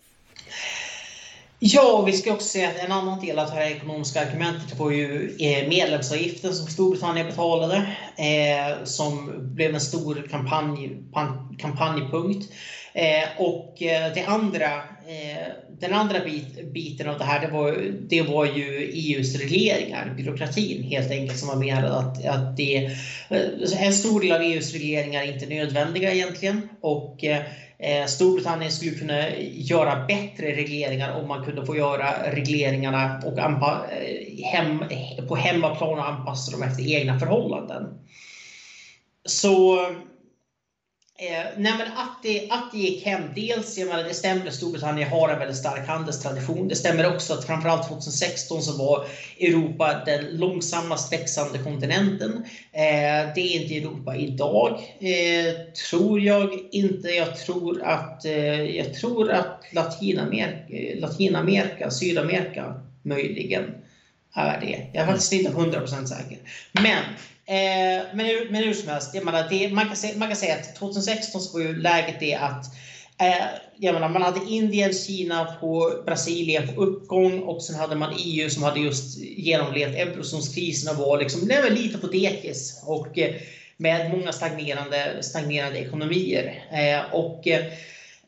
Ja, 1.60 2.02
vi 2.06 2.12
ska 2.12 2.32
också 2.32 2.48
säga 2.48 2.68
att 2.68 2.78
en 2.78 2.92
annan 2.92 3.20
del 3.20 3.38
av 3.38 3.46
det 3.46 3.52
här 3.52 3.70
ekonomiska 3.70 4.26
argumentet 4.26 4.78
var 4.78 4.90
ju 4.90 5.36
eh, 5.38 5.68
medlemsavgiften 5.68 6.54
som 6.54 6.66
Storbritannien 6.66 7.26
betalade, 7.26 7.76
eh, 8.16 8.84
som 8.84 9.32
blev 9.38 9.74
en 9.74 9.80
stor 9.80 10.26
kampanj, 10.30 10.96
kampanjpunkt. 11.58 12.52
Eh, 12.92 13.28
och 13.36 13.82
eh, 13.82 14.12
det 14.14 14.24
andra, 14.24 14.66
eh, 15.06 15.48
den 15.80 15.94
andra 15.94 16.24
bit, 16.24 16.72
biten 16.72 17.08
av 17.08 17.18
det 17.18 17.24
här, 17.24 17.40
det 17.40 17.52
var, 17.52 17.92
det 18.08 18.22
var 18.22 18.44
ju 18.44 18.90
EUs 18.92 19.36
regleringar, 19.36 20.14
byråkratin 20.16 20.82
helt 20.82 21.10
enkelt, 21.10 21.38
som 21.38 21.48
var 21.48 21.56
menade 21.56 21.96
att, 21.96 22.26
att 22.26 22.56
det, 22.56 22.76
eh, 23.28 23.82
en 23.86 23.92
stor 23.92 24.20
del 24.20 24.32
av 24.32 24.42
EUs 24.42 24.72
regleringar 24.72 25.22
är 25.22 25.32
inte 25.32 25.46
nödvändiga 25.46 26.12
egentligen. 26.12 26.68
Och 26.80 27.24
eh, 27.24 28.06
Storbritannien 28.06 28.72
skulle 28.72 28.90
kunna 28.90 29.36
göra 29.40 30.06
bättre 30.06 30.46
regleringar 30.46 31.20
om 31.20 31.28
man 31.28 31.44
kunde 31.44 31.66
få 31.66 31.76
göra 31.76 32.32
regleringarna 32.32 33.22
och 33.24 33.38
hem, 34.44 34.84
på 35.28 35.36
hemmaplan 35.36 35.98
och 35.98 36.08
anpassa 36.08 36.52
dem 36.52 36.62
efter 36.62 36.92
egna 36.92 37.18
förhållanden. 37.18 37.84
Så 39.24 39.78
Eh, 41.20 41.46
nej 41.56 41.72
men 41.78 41.86
att, 41.96 42.22
det, 42.22 42.50
att 42.50 42.72
det 42.72 42.78
gick 42.78 43.06
hem, 43.06 43.22
dels, 43.34 43.78
jag 43.78 43.88
menar, 43.88 44.04
det 44.04 44.14
stämmer 44.14 44.46
att 44.46 44.54
Storbritannien 44.54 45.08
har 45.08 45.28
en 45.28 45.38
väldigt 45.38 45.56
stark 45.56 45.88
handelstradition. 45.88 46.68
Det 46.68 46.76
stämmer 46.76 47.14
också 47.14 47.34
att 47.34 47.44
framförallt 47.44 47.88
2016 47.88 48.62
så 48.62 48.76
var 48.76 49.06
Europa 49.40 50.02
den 50.06 50.36
långsammast 50.36 51.12
växande 51.12 51.58
kontinenten. 51.58 52.32
Eh, 52.72 53.32
det 53.34 53.40
är 53.40 53.60
inte 53.60 53.76
Europa 53.76 54.16
idag, 54.16 54.70
eh, 55.00 55.54
tror 55.90 56.20
jag 56.20 56.50
inte. 56.72 57.08
Jag 57.08 57.36
tror 57.36 57.82
att, 57.82 58.24
eh, 58.24 58.76
jag 58.76 58.94
tror 58.94 59.30
att 59.30 59.64
Latinamerika, 59.72 61.00
Latinamerika, 61.00 61.90
Sydamerika 61.90 62.74
möjligen 63.02 63.64
är 64.34 64.60
det. 64.60 64.90
Jag 64.92 65.02
är 65.02 65.06
faktiskt 65.06 65.32
inte 65.32 65.50
100% 65.50 66.08
säker. 66.08 66.38
Men 66.72 67.02
Eh, 67.48 68.04
men, 68.14 68.26
hur, 68.26 68.50
men 68.50 68.62
hur 68.62 68.74
som 68.74 68.88
helst, 68.88 69.14
jag 69.14 69.24
menar, 69.24 69.46
det, 69.50 69.74
man, 69.74 69.86
kan 69.86 69.96
säga, 69.96 70.18
man 70.18 70.28
kan 70.28 70.36
säga 70.36 70.54
att 70.54 70.76
2016 70.76 71.40
så 71.40 71.52
var 71.52 71.64
ju 71.64 71.82
läget 71.82 72.20
det 72.20 72.34
att 72.34 72.66
eh, 73.20 73.46
jag 73.78 73.94
menar, 73.94 74.08
man 74.08 74.22
hade 74.22 74.50
Indien, 74.50 74.92
Kina 74.92 75.44
på 75.44 76.02
Brasilien 76.06 76.68
på 76.68 76.82
uppgång 76.82 77.38
och 77.38 77.62
sen 77.62 77.76
hade 77.76 77.96
man 77.96 78.14
EU 78.18 78.50
som 78.50 78.62
hade 78.62 78.80
just 78.80 79.18
genomlevt 79.18 79.94
eurozonskrisen 79.94 80.96
och 80.96 81.06
var 81.06 81.18
liksom, 81.18 81.50
lite 81.70 81.98
på 81.98 82.06
dekis. 82.06 82.82
Och, 82.86 83.18
eh, 83.18 83.34
med 83.80 84.10
många 84.10 84.32
stagnerande, 84.32 85.22
stagnerande 85.22 85.78
ekonomier. 85.78 86.64
Eh, 86.72 87.14
och 87.14 87.48
eh, 87.48 87.64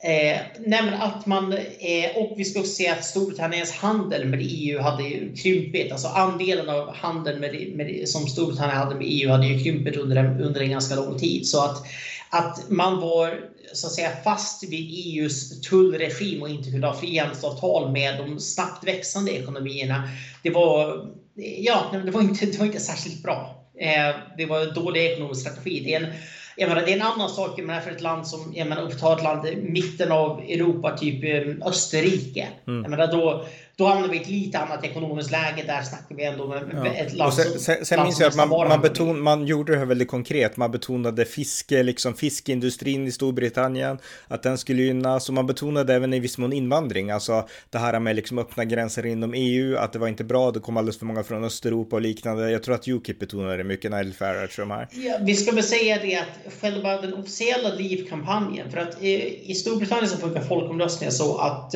Eh, 0.02 0.40
nej 0.66 0.92
att 1.00 1.26
man, 1.26 1.52
eh, 1.52 2.16
och 2.16 2.34
vi 2.36 2.44
ska 2.44 2.60
också 2.60 2.72
se 2.72 2.88
att 2.88 3.04
Storbritanniens 3.04 3.72
handel 3.72 4.28
med 4.28 4.40
EU 4.42 4.80
hade 4.80 5.02
ju 5.02 5.34
krympit. 5.34 5.92
Alltså 5.92 6.08
andelen 6.08 6.68
av 6.68 6.94
handeln 6.94 7.40
med, 7.40 7.72
med, 7.74 8.08
som 8.08 8.26
Storbritannien 8.26 8.78
hade 8.78 8.94
med 8.94 9.06
EU 9.08 9.30
hade 9.30 9.46
ju 9.46 9.62
krympit 9.62 9.96
under 9.96 10.16
en, 10.16 10.40
under 10.40 10.60
en 10.60 10.70
ganska 10.70 10.94
lång 10.94 11.18
tid. 11.18 11.46
Så 11.46 11.64
att, 11.64 11.86
att 12.30 12.70
man 12.70 13.00
var 13.00 13.40
så 13.72 13.86
att 13.86 13.92
säga 13.92 14.10
fast 14.24 14.64
vid 14.70 14.90
EUs 15.06 15.60
tullregim 15.60 16.42
och 16.42 16.48
inte 16.48 16.70
kunde 16.70 16.86
ha 16.86 17.00
frihandelsavtal 17.00 17.92
med 17.92 18.18
de 18.18 18.40
snabbt 18.40 18.86
växande 18.86 19.32
ekonomierna. 19.32 20.08
Det 20.42 20.50
var, 20.50 21.06
ja, 21.58 21.84
det 22.04 22.10
var, 22.10 22.20
inte, 22.20 22.46
det 22.46 22.58
var 22.58 22.66
inte 22.66 22.80
särskilt 22.80 23.22
bra. 23.22 23.66
Eh, 23.80 24.16
det 24.36 24.46
var 24.46 24.60
en 24.60 24.74
dålig 24.74 25.04
ekonomisk 25.04 25.40
strategi. 25.40 25.80
Det 25.84 25.94
är 25.94 26.00
en, 26.00 26.12
jag 26.60 26.68
menar, 26.68 26.82
det 26.82 26.92
är 26.92 26.96
en 26.96 27.02
annan 27.02 27.28
sak 27.28 27.58
jag 27.58 27.66
menar, 27.66 27.80
för 27.80 27.90
ett 27.90 28.00
land 28.00 28.26
som, 28.26 28.52
jag 28.54 28.68
menar, 28.68 28.90
ta 28.90 29.16
ett 29.16 29.22
land 29.22 29.46
i 29.46 29.56
mitten 29.56 30.12
av 30.12 30.40
Europa, 30.40 30.96
typ 30.96 31.24
eh, 31.24 31.66
Österrike. 31.68 32.48
Mm. 32.66 32.82
Jag 32.82 32.90
menar, 32.90 33.06
då, 33.06 33.44
då 33.80 33.86
hamnar 33.86 34.08
vi 34.08 34.16
i 34.16 34.20
ett 34.20 34.28
lite 34.28 34.58
annat 34.58 34.84
ekonomiskt 34.84 35.30
läge. 35.30 35.62
Där 35.66 35.82
snackar 35.82 36.14
vi 36.14 36.24
ändå 36.24 36.46
med 36.48 36.64
ja. 36.74 36.86
ett 36.86 37.12
land 37.12 37.34
sen, 37.34 37.44
som... 37.44 37.60
Sen, 37.60 37.84
sen 37.84 38.02
minns 38.02 38.20
jag 38.20 38.28
att 38.28 38.36
man, 38.36 38.48
man, 38.48 38.80
beton, 38.80 39.20
man 39.20 39.46
gjorde 39.46 39.72
det 39.72 39.78
här 39.78 39.86
väldigt 39.86 40.08
konkret. 40.08 40.56
Man 40.56 40.70
betonade 40.70 41.24
fiske, 41.24 41.82
liksom 41.82 42.14
fiskeindustrin 42.14 43.06
i 43.06 43.12
Storbritannien, 43.12 43.98
att 44.28 44.42
den 44.42 44.58
skulle 44.58 44.82
gynnas. 44.82 45.28
Och 45.28 45.34
man 45.34 45.46
betonade 45.46 45.94
även 45.94 46.14
i 46.14 46.20
viss 46.20 46.38
mån 46.38 46.52
invandring, 46.52 47.10
alltså 47.10 47.48
det 47.70 47.78
här 47.78 48.00
med 48.00 48.16
liksom 48.16 48.38
öppna 48.38 48.64
gränser 48.64 49.06
inom 49.06 49.34
EU, 49.34 49.76
att 49.76 49.92
det 49.92 49.98
var 49.98 50.08
inte 50.08 50.24
bra, 50.24 50.50
det 50.50 50.60
kom 50.60 50.76
alldeles 50.76 50.98
för 50.98 51.06
många 51.06 51.22
från 51.22 51.44
Östeuropa 51.44 51.96
och 51.96 52.02
liknande. 52.02 52.50
Jag 52.50 52.62
tror 52.62 52.74
att 52.74 52.88
Ukip 52.88 53.18
betonade 53.18 53.56
det 53.56 53.64
mycket, 53.64 53.90
Nigel 53.90 54.12
Farage 54.12 54.58
och 54.58 54.68
de 54.68 54.70
här. 54.70 54.88
Ja, 54.92 55.18
vi 55.20 55.34
ska 55.34 55.52
väl 55.52 55.64
säga 55.64 55.98
det 56.02 56.16
att 56.16 56.52
själva 56.60 57.00
den 57.00 57.14
officiella 57.14 57.68
Leave-kampanjen, 57.68 58.70
för 58.70 58.78
att 58.78 59.02
i, 59.02 59.40
i 59.50 59.54
Storbritannien 59.54 60.08
så 60.08 60.16
funkar 60.16 60.40
folkomröstningar 60.40 61.12
så 61.12 61.38
att, 61.38 61.74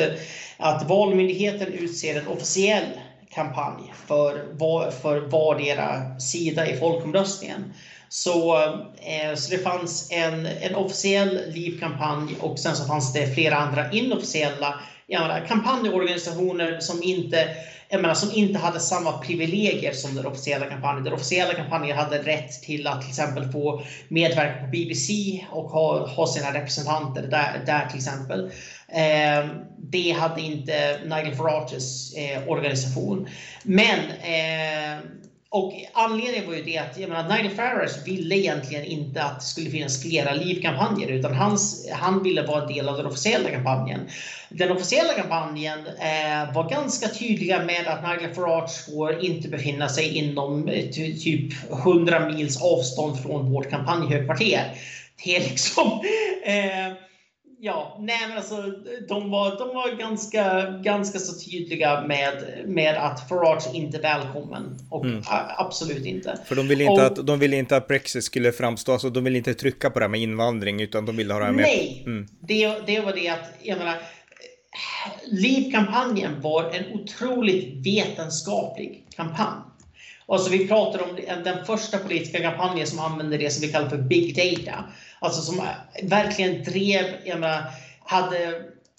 att 0.56 0.88
valmyndigheten 0.88 1.72
utser 1.94 2.16
en 2.16 2.28
officiell 2.28 3.00
kampanj 3.34 3.94
för, 4.06 4.44
var, 4.52 4.90
för 4.90 5.20
vardera 5.20 6.20
sida 6.20 6.66
i 6.66 6.76
folkomröstningen. 6.76 7.72
Så, 8.08 8.56
eh, 9.02 9.34
så 9.36 9.50
det 9.50 9.58
fanns 9.58 10.08
en, 10.10 10.46
en 10.46 10.74
officiell 10.74 11.34
Leave-kampanj 11.34 12.36
och 12.40 12.58
sen 12.58 12.76
så 12.76 12.84
fanns 12.84 13.12
det 13.12 13.34
flera 13.34 13.56
andra 13.56 13.92
inofficiella 13.92 14.80
menar, 15.08 15.46
kampanjorganisationer 15.48 16.80
som 16.80 17.02
inte, 17.02 17.48
menar, 17.90 18.14
som 18.14 18.30
inte 18.32 18.58
hade 18.58 18.80
samma 18.80 19.18
privilegier 19.18 19.92
som 19.92 20.14
den 20.14 20.26
officiella 20.26 20.66
kampanjen. 20.66 21.04
Den 21.04 21.12
officiella 21.12 21.54
kampanjen 21.54 21.96
hade 21.96 22.18
rätt 22.18 22.62
till 22.62 22.86
att 22.86 23.00
till 23.00 23.10
exempel 23.10 23.52
få 23.52 23.82
medverka 24.08 24.60
på 24.60 24.66
BBC 24.66 25.12
och 25.50 25.70
ha, 25.70 26.06
ha 26.06 26.26
sina 26.26 26.52
representanter 26.52 27.22
där, 27.22 27.62
där 27.66 27.88
till 27.88 27.98
exempel. 27.98 28.50
Eh, 28.94 29.48
det 29.78 30.10
hade 30.10 30.40
inte 30.40 31.00
Nigel 31.04 31.34
Farages 31.34 32.14
eh, 32.14 32.48
organisation. 32.48 33.28
Men 33.62 33.98
eh, 34.10 35.04
och 35.54 35.72
anledningen 35.92 36.46
var 36.46 36.54
ju 36.54 36.62
det 36.62 36.78
att 36.78 36.98
jag 36.98 37.08
menar, 37.08 37.36
Nigel 37.36 37.56
Farage 37.56 38.06
ville 38.06 38.36
egentligen 38.36 38.84
inte 38.84 39.22
att 39.22 39.40
det 39.40 39.46
skulle 39.46 39.70
finnas 39.70 40.02
flera 40.02 40.32
livkampanjer 40.32 41.08
utan 41.08 41.34
hans, 41.34 41.88
han 41.92 42.22
ville 42.22 42.42
vara 42.42 42.62
en 42.62 42.72
del 42.72 42.88
av 42.88 42.96
den 42.96 43.06
officiella 43.06 43.50
kampanjen. 43.50 44.00
Den 44.48 44.70
officiella 44.70 45.12
kampanjen 45.12 45.78
eh, 45.78 46.54
var 46.54 46.70
ganska 46.70 47.08
tydliga 47.08 47.64
med 47.64 47.86
att 47.86 48.02
Nigel 48.02 48.34
Farage 48.34 48.84
får 48.86 49.24
inte 49.24 49.48
befinna 49.48 49.88
sig 49.88 50.18
inom 50.18 50.68
eh, 50.68 50.90
ty, 50.90 51.18
typ 51.18 51.52
100 51.70 52.28
mils 52.28 52.62
avstånd 52.62 53.22
från 53.22 53.52
vårt 53.52 53.70
kampanjhögkvarter. 53.70 54.74
Det 55.24 55.36
är 55.36 55.40
liksom 55.40 56.00
eh, 56.44 57.03
ja, 57.64 57.96
nej 58.00 58.18
men 58.28 58.36
alltså 58.36 58.56
de 59.08 59.30
var, 59.30 59.58
de 59.58 59.68
var 59.74 59.98
ganska, 59.98 60.70
ganska 60.70 61.18
så 61.18 61.50
tydliga 61.50 62.04
med, 62.06 62.62
med 62.66 62.96
att 62.96 63.28
Farage 63.28 63.74
inte 63.74 63.98
är 63.98 64.02
välkommen. 64.02 64.78
Och 64.90 65.04
mm. 65.04 65.22
absolut 65.56 66.06
inte. 66.06 66.38
För 66.44 66.56
de 66.56 66.68
ville 66.68 66.84
inte, 66.84 66.92
och, 66.92 67.06
att, 67.06 67.26
de 67.26 67.38
ville 67.38 67.56
inte 67.56 67.76
att 67.76 67.88
Brexit 67.88 68.24
skulle 68.24 68.52
framstå, 68.52 68.92
alltså 68.92 69.10
de 69.10 69.24
ville 69.24 69.38
inte 69.38 69.54
trycka 69.54 69.90
på 69.90 69.98
det 69.98 70.04
här 70.04 70.10
med 70.10 70.20
invandring 70.20 70.80
utan 70.80 71.06
de 71.06 71.16
ville 71.16 71.32
ha 71.32 71.40
det 71.40 71.46
här 71.46 71.52
med... 71.52 71.62
Nej, 71.62 72.02
mm. 72.06 72.28
det, 72.40 72.86
det 72.86 73.00
var 73.00 73.12
det 73.12 73.28
att, 73.28 73.50
jag 73.62 73.78
menar, 73.78 73.96
Leave-kampanjen 75.26 76.40
var 76.40 76.70
en 76.70 77.00
otroligt 77.00 77.86
vetenskaplig 77.86 79.06
kampanj. 79.16 79.60
Alltså 80.28 80.50
vi 80.50 80.68
pratar 80.68 81.02
om 81.02 81.16
den 81.44 81.64
första 81.64 81.98
politiska 81.98 82.40
kampanjen 82.40 82.86
som 82.86 82.98
använde 82.98 83.38
det 83.38 83.50
som 83.50 83.66
vi 83.66 83.72
kallar 83.72 83.88
för 83.88 83.98
big 83.98 84.36
data. 84.36 84.84
Alltså 85.18 85.40
som 85.42 85.62
verkligen 86.02 86.64
drev, 86.64 87.04
jag 87.24 87.40
menar, 87.40 87.64
hade 88.04 88.44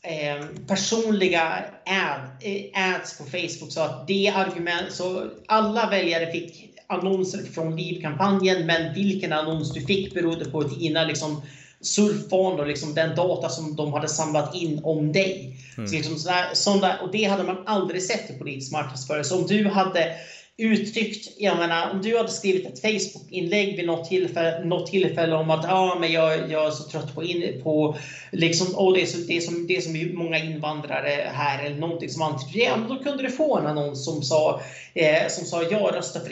eh, 0.03 0.45
personliga 0.67 1.63
ad, 1.85 2.21
eh, 2.41 2.95
ads 2.95 3.17
på 3.17 3.23
Facebook 3.23 3.71
så 3.71 3.81
att 3.81 4.07
det 4.07 4.33
argument, 4.35 4.91
så 4.91 5.29
alla 5.47 5.89
väljare 5.89 6.31
fick 6.31 6.71
annonser 6.87 7.43
från 7.53 7.75
Liv-kampanjen 7.75 8.65
men 8.65 8.93
vilken 8.93 9.33
annons 9.33 9.73
du 9.73 9.81
fick 9.81 10.13
berodde 10.13 10.45
på 10.45 10.63
dina 10.63 11.03
liksom, 11.03 11.41
surfvanor, 11.81 12.65
liksom 12.65 12.93
den 12.93 13.15
data 13.15 13.49
som 13.49 13.75
de 13.75 13.93
hade 13.93 14.07
samlat 14.07 14.55
in 14.55 14.81
om 14.83 15.11
dig. 15.11 15.57
Mm. 15.77 15.87
Så 15.87 15.95
liksom 15.95 16.17
sådär, 16.17 16.45
sådär, 16.53 16.99
och 17.01 17.11
det 17.11 17.23
hade 17.23 17.43
man 17.43 17.63
aldrig 17.65 18.03
sett 18.03 18.29
i 18.29 18.33
politisk 18.33 18.71
marknadsföring. 18.71 19.23
Så 19.23 19.37
om 19.37 19.47
du 19.47 19.67
hade 19.67 20.15
uttryckt, 20.57 21.27
jag 21.37 21.57
menar 21.57 21.91
om 21.91 22.01
du 22.01 22.17
hade 22.17 22.29
skrivit 22.29 22.65
ett 22.67 22.81
Facebook-inlägg 22.81 23.75
vid 23.75 23.85
något 23.85 24.09
tillfälle, 24.09 24.65
något 24.65 24.91
tillfälle 24.91 25.35
om 25.35 25.49
att 25.49 25.65
ah, 25.65 25.97
men 25.99 26.11
jag, 26.11 26.51
jag 26.51 26.67
är 26.67 26.71
så 26.71 26.83
trött 26.83 27.15
på, 27.15 27.23
in, 27.23 27.61
på 27.63 27.97
liksom, 28.31 28.67
oh, 28.75 28.93
det, 28.93 29.01
är 29.01 29.05
så, 29.05 29.17
det, 29.17 29.37
är 29.37 29.41
som, 29.41 29.67
det 29.67 29.77
är 29.77 29.81
så 29.81 30.17
många 30.17 30.37
invandrare 30.37 31.31
här 31.33 31.65
eller 31.65 31.77
någonting 31.77 32.09
som 32.09 32.21
antyder 32.21 32.65
ja, 32.65 32.77
då 32.89 33.03
kunde 33.03 33.23
du 33.23 33.29
få 33.29 33.57
en 33.57 33.67
annons 33.67 34.05
som 34.05 34.23
sa, 34.23 34.61
eh, 34.93 35.27
som 35.29 35.45
sa 35.45 35.63
ja, 35.63 35.91
rösta 35.93 36.19
för, 36.19 36.29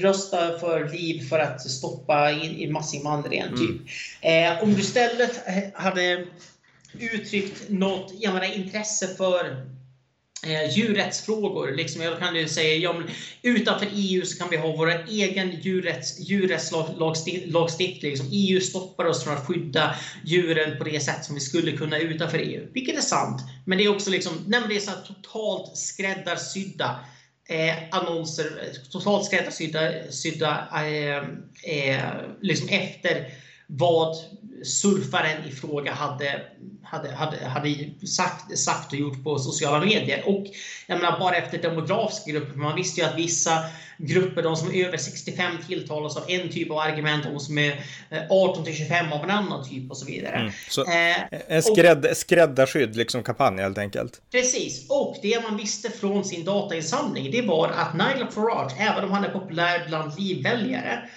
rösta 0.00 0.58
för 0.58 0.88
liv 0.92 1.28
för 1.28 1.38
att 1.38 1.60
stoppa 1.60 2.30
in, 2.30 2.56
in 2.56 2.72
massinvandringen. 2.72 3.48
Mm. 3.48 3.58
Typ. 3.58 3.80
Eh, 4.20 4.62
om 4.62 4.74
du 4.74 4.80
istället 4.80 5.40
hade 5.74 6.26
uttryckt 6.98 7.68
något 7.68 8.12
jag 8.18 8.34
menar, 8.34 8.56
intresse 8.56 9.08
för 9.16 9.66
eh, 10.46 10.70
djurrättsfrågor. 10.70 11.72
Liksom 11.72 12.02
jag 12.02 12.18
kan 12.18 12.36
ju 12.36 12.48
säga, 12.48 12.76
ja, 12.76 13.02
utanför 13.42 13.88
EU 13.94 14.24
så 14.24 14.38
kan 14.38 14.50
vi 14.50 14.56
ha 14.56 14.76
vår 14.76 15.04
egen 15.08 15.60
djurrätts, 15.60 16.20
djurrättslagstiftning. 16.20 18.10
Liksom 18.10 18.28
EU 18.32 18.60
stoppar 18.60 19.04
oss 19.04 19.24
från 19.24 19.34
att 19.34 19.46
skydda 19.46 19.96
djuren 20.24 20.78
på 20.78 20.84
det 20.84 21.00
sätt 21.00 21.24
som 21.24 21.34
vi 21.34 21.40
skulle 21.40 21.72
kunna 21.72 21.98
utanför 21.98 22.38
EU. 22.38 22.68
Vilket 22.72 22.96
är 22.96 23.00
sant. 23.00 23.42
Men 23.64 23.78
det 23.78 23.84
är 23.84 23.94
också 23.94 24.10
liksom, 24.10 24.32
nej, 24.46 24.60
det 24.68 24.76
är 24.76 24.80
så 24.80 24.92
totalt 24.92 25.76
skräddarsydda 25.76 27.00
eh, 27.48 27.74
annonser, 27.90 28.72
totalt 28.90 29.24
skräddarsydda 29.24 30.10
sydda, 30.10 30.68
eh, 30.72 31.16
eh, 31.74 32.04
liksom 32.40 32.68
efter 32.68 33.26
vad 33.66 34.16
surfaren 34.64 35.44
i 35.48 35.52
fråga 35.52 35.92
hade, 35.92 36.42
hade, 36.82 37.14
hade, 37.14 37.44
hade 37.44 37.74
sagt, 38.06 38.58
sagt 38.58 38.92
och 38.92 38.98
gjort 38.98 39.24
på 39.24 39.38
sociala 39.38 39.84
medier. 39.84 40.28
Och 40.28 40.46
jag 40.86 41.00
menar, 41.00 41.18
bara 41.18 41.36
efter 41.36 41.58
demografiska 41.58 42.30
grupper, 42.30 42.58
man 42.58 42.76
visste 42.76 43.00
ju 43.00 43.06
att 43.06 43.18
vissa 43.18 43.64
grupper, 43.98 44.42
de 44.42 44.56
som 44.56 44.74
är 44.74 44.86
över 44.86 44.96
65 44.96 45.52
tilltalas 45.66 46.16
av 46.16 46.24
en 46.28 46.48
typ 46.48 46.70
av 46.70 46.78
argument, 46.78 47.24
de 47.24 47.40
som 47.40 47.58
är 47.58 47.84
18 48.30 48.58
eh, 48.58 48.64
till 48.64 48.76
25 48.76 49.12
av 49.12 49.24
en 49.24 49.30
annan 49.30 49.68
typ 49.68 49.90
och 49.90 49.96
så 49.96 50.06
vidare. 50.06 50.36
Mm. 50.36 50.52
Så 50.68 50.82
eh, 50.82 51.38
en 51.48 51.62
skrädd, 51.62 52.06
skräddarskydd 52.16 52.96
liksom 52.96 53.22
kampanj 53.22 53.62
helt 53.62 53.78
enkelt. 53.78 54.20
Precis, 54.30 54.86
och 54.90 55.16
det 55.22 55.42
man 55.42 55.56
visste 55.56 55.90
från 55.90 56.24
sin 56.24 56.44
datainsamling, 56.44 57.30
det 57.30 57.42
var 57.42 57.68
att 57.68 57.94
Nigel 57.94 58.30
Farage, 58.30 58.72
även 58.78 59.04
om 59.04 59.10
han 59.10 59.24
är 59.24 59.28
populär 59.28 59.84
bland 59.88 60.18
livväljare, 60.18 61.08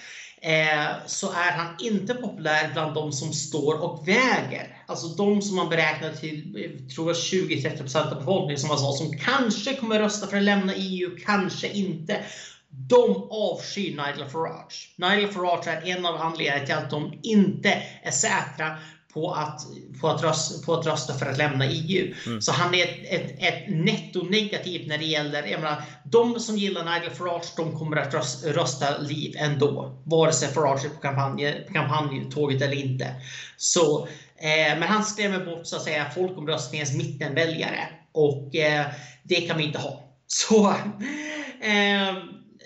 Eh, 0.42 1.06
så 1.06 1.32
är 1.32 1.52
han 1.52 1.74
inte 1.80 2.14
populär 2.14 2.70
bland 2.72 2.94
de 2.94 3.12
som 3.12 3.32
står 3.32 3.74
och 3.82 4.08
väger. 4.08 4.76
Alltså 4.86 5.08
de 5.08 5.42
som 5.42 5.56
man 5.56 5.68
beräknar 5.68 6.12
till, 6.12 6.56
eh, 6.64 6.94
tror 6.94 7.14
20-30% 7.14 8.12
av 8.12 8.18
befolkningen 8.18 8.58
som 8.58 8.68
man 8.68 8.78
sa, 8.78 8.92
som 8.92 9.18
kanske 9.18 9.74
kommer 9.74 9.98
rösta 9.98 10.26
för 10.26 10.36
att 10.36 10.42
lämna 10.42 10.74
EU, 10.74 11.16
kanske 11.26 11.68
inte. 11.68 12.24
De 12.68 13.28
avskyr 13.30 13.90
Nigel 13.90 14.28
Farage. 14.28 14.94
Nigel 14.96 15.28
Farage 15.28 15.68
är 15.68 15.86
en 15.86 16.06
av 16.06 16.16
anledningarna 16.16 16.66
till 16.66 16.74
att 16.74 16.90
de 16.90 17.18
inte 17.22 17.82
är 18.02 18.10
säkra 18.10 18.76
på 19.14 19.32
att, 19.32 19.62
på 20.00 20.08
att, 20.08 20.22
rösta, 20.22 20.66
på 20.66 20.74
att 20.74 20.86
rösta 20.86 21.14
för 21.14 21.26
att 21.26 21.38
lämna 21.38 21.66
EU. 21.66 22.14
Mm. 22.26 22.40
Så 22.40 22.52
han 22.52 22.74
är 22.74 22.84
ett, 22.84 22.98
ett, 23.08 23.34
ett 23.38 23.64
netto 23.68 24.22
negativt 24.22 24.88
när 24.88 24.98
det 24.98 25.04
gäller, 25.04 25.46
jag 25.46 25.60
menar, 25.60 25.82
de 26.04 26.40
som 26.40 26.56
gillar 26.56 26.84
Nigel 26.84 27.10
Farage, 27.10 27.52
de 27.56 27.78
kommer 27.78 27.96
att 27.96 28.14
rösta, 28.14 28.48
rösta 28.48 28.98
Leave 28.98 29.38
ändå. 29.38 30.02
Vare 30.04 30.32
sig 30.32 30.48
Farage 30.48 30.84
är 30.84 30.88
på 30.88 31.00
kampanj, 31.00 31.66
kampanjtåget 31.72 32.62
eller 32.62 32.76
inte. 32.76 33.14
Så, 33.56 34.06
eh, 34.36 34.78
men 34.78 34.82
han 34.82 35.04
skrämmer 35.04 35.44
bort 35.44 35.66
så 35.66 35.76
att 35.76 35.82
säga 35.82 36.10
folkomröstningens 36.14 36.94
mittenväljare 36.94 37.88
och 38.12 38.54
eh, 38.54 38.86
det 39.22 39.40
kan 39.40 39.58
vi 39.58 39.64
inte 39.64 39.78
ha. 39.78 40.04
Så 40.26 40.70
eh, 41.60 42.14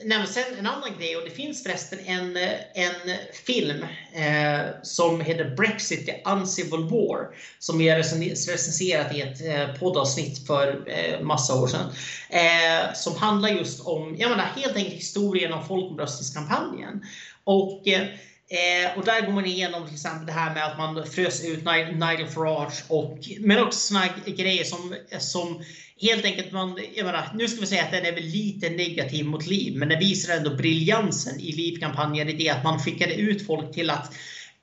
Nej, 0.04 0.26
sen 0.26 0.58
en 0.58 0.66
annan 0.66 0.98
grej, 0.98 1.16
och 1.16 1.24
det 1.24 1.30
finns 1.30 1.62
förresten 1.62 1.98
en, 2.06 2.36
en 2.74 3.16
film 3.46 3.82
eh, 4.12 4.66
som 4.82 5.20
heter 5.20 5.54
Brexit, 5.56 6.06
the 6.06 6.22
Uncivil 6.24 6.88
War, 6.90 7.36
som 7.58 7.78
vi 7.78 7.88
har 7.88 7.96
recenserat 7.96 9.14
i 9.14 9.20
ett 9.20 9.40
eh, 9.46 9.78
poddavsnitt 9.78 10.46
för 10.46 10.88
eh, 10.88 11.20
massa 11.20 11.54
år 11.54 11.66
sedan. 11.66 11.92
Eh, 12.28 12.94
som 12.94 13.16
handlar 13.16 13.48
just 13.48 13.86
om, 13.86 14.16
jag 14.18 14.30
menar 14.30 14.44
helt 14.44 14.76
enkelt 14.76 14.96
historien 14.96 15.52
om 15.52 15.66
folkomröstningskampanjen. 15.66 17.02
Och 17.44 17.88
eh, 17.88 18.02
eh, 18.02 18.98
och 18.98 19.04
där 19.04 19.26
går 19.26 19.32
man 19.32 19.46
igenom 19.46 19.84
till 19.86 19.94
exempel 19.94 20.26
det 20.26 20.32
här 20.32 20.54
med 20.54 20.66
att 20.66 20.78
man 20.78 21.06
frös 21.06 21.44
ut 21.44 21.64
Nigel 21.94 22.28
Farage 22.28 22.84
och 22.88 23.18
men 23.40 23.62
också 23.62 23.78
såna 23.78 24.08
grejer 24.26 24.64
som, 24.64 24.94
som 25.18 25.64
helt 26.00 26.24
enkelt 26.24 26.52
man, 26.52 26.78
jag 26.94 27.06
menar, 27.06 27.28
nu 27.34 27.48
ska 27.48 27.60
vi 27.60 27.66
säga 27.66 27.82
att 27.82 27.90
den 27.90 28.06
är 28.06 28.12
väl 28.12 28.24
lite 28.24 28.68
negativ 28.68 29.26
mot 29.26 29.46
Liv, 29.46 29.76
men 29.76 29.88
den 29.88 29.98
visar 29.98 30.36
ändå 30.36 30.50
briljansen 30.50 31.40
i 31.40 31.52
Liv-kampanjen 31.52 32.28
i 32.28 32.32
det 32.32 32.50
att 32.50 32.64
man 32.64 32.78
skickade 32.78 33.14
ut 33.14 33.46
folk 33.46 33.74
till 33.74 33.90
att 33.90 34.14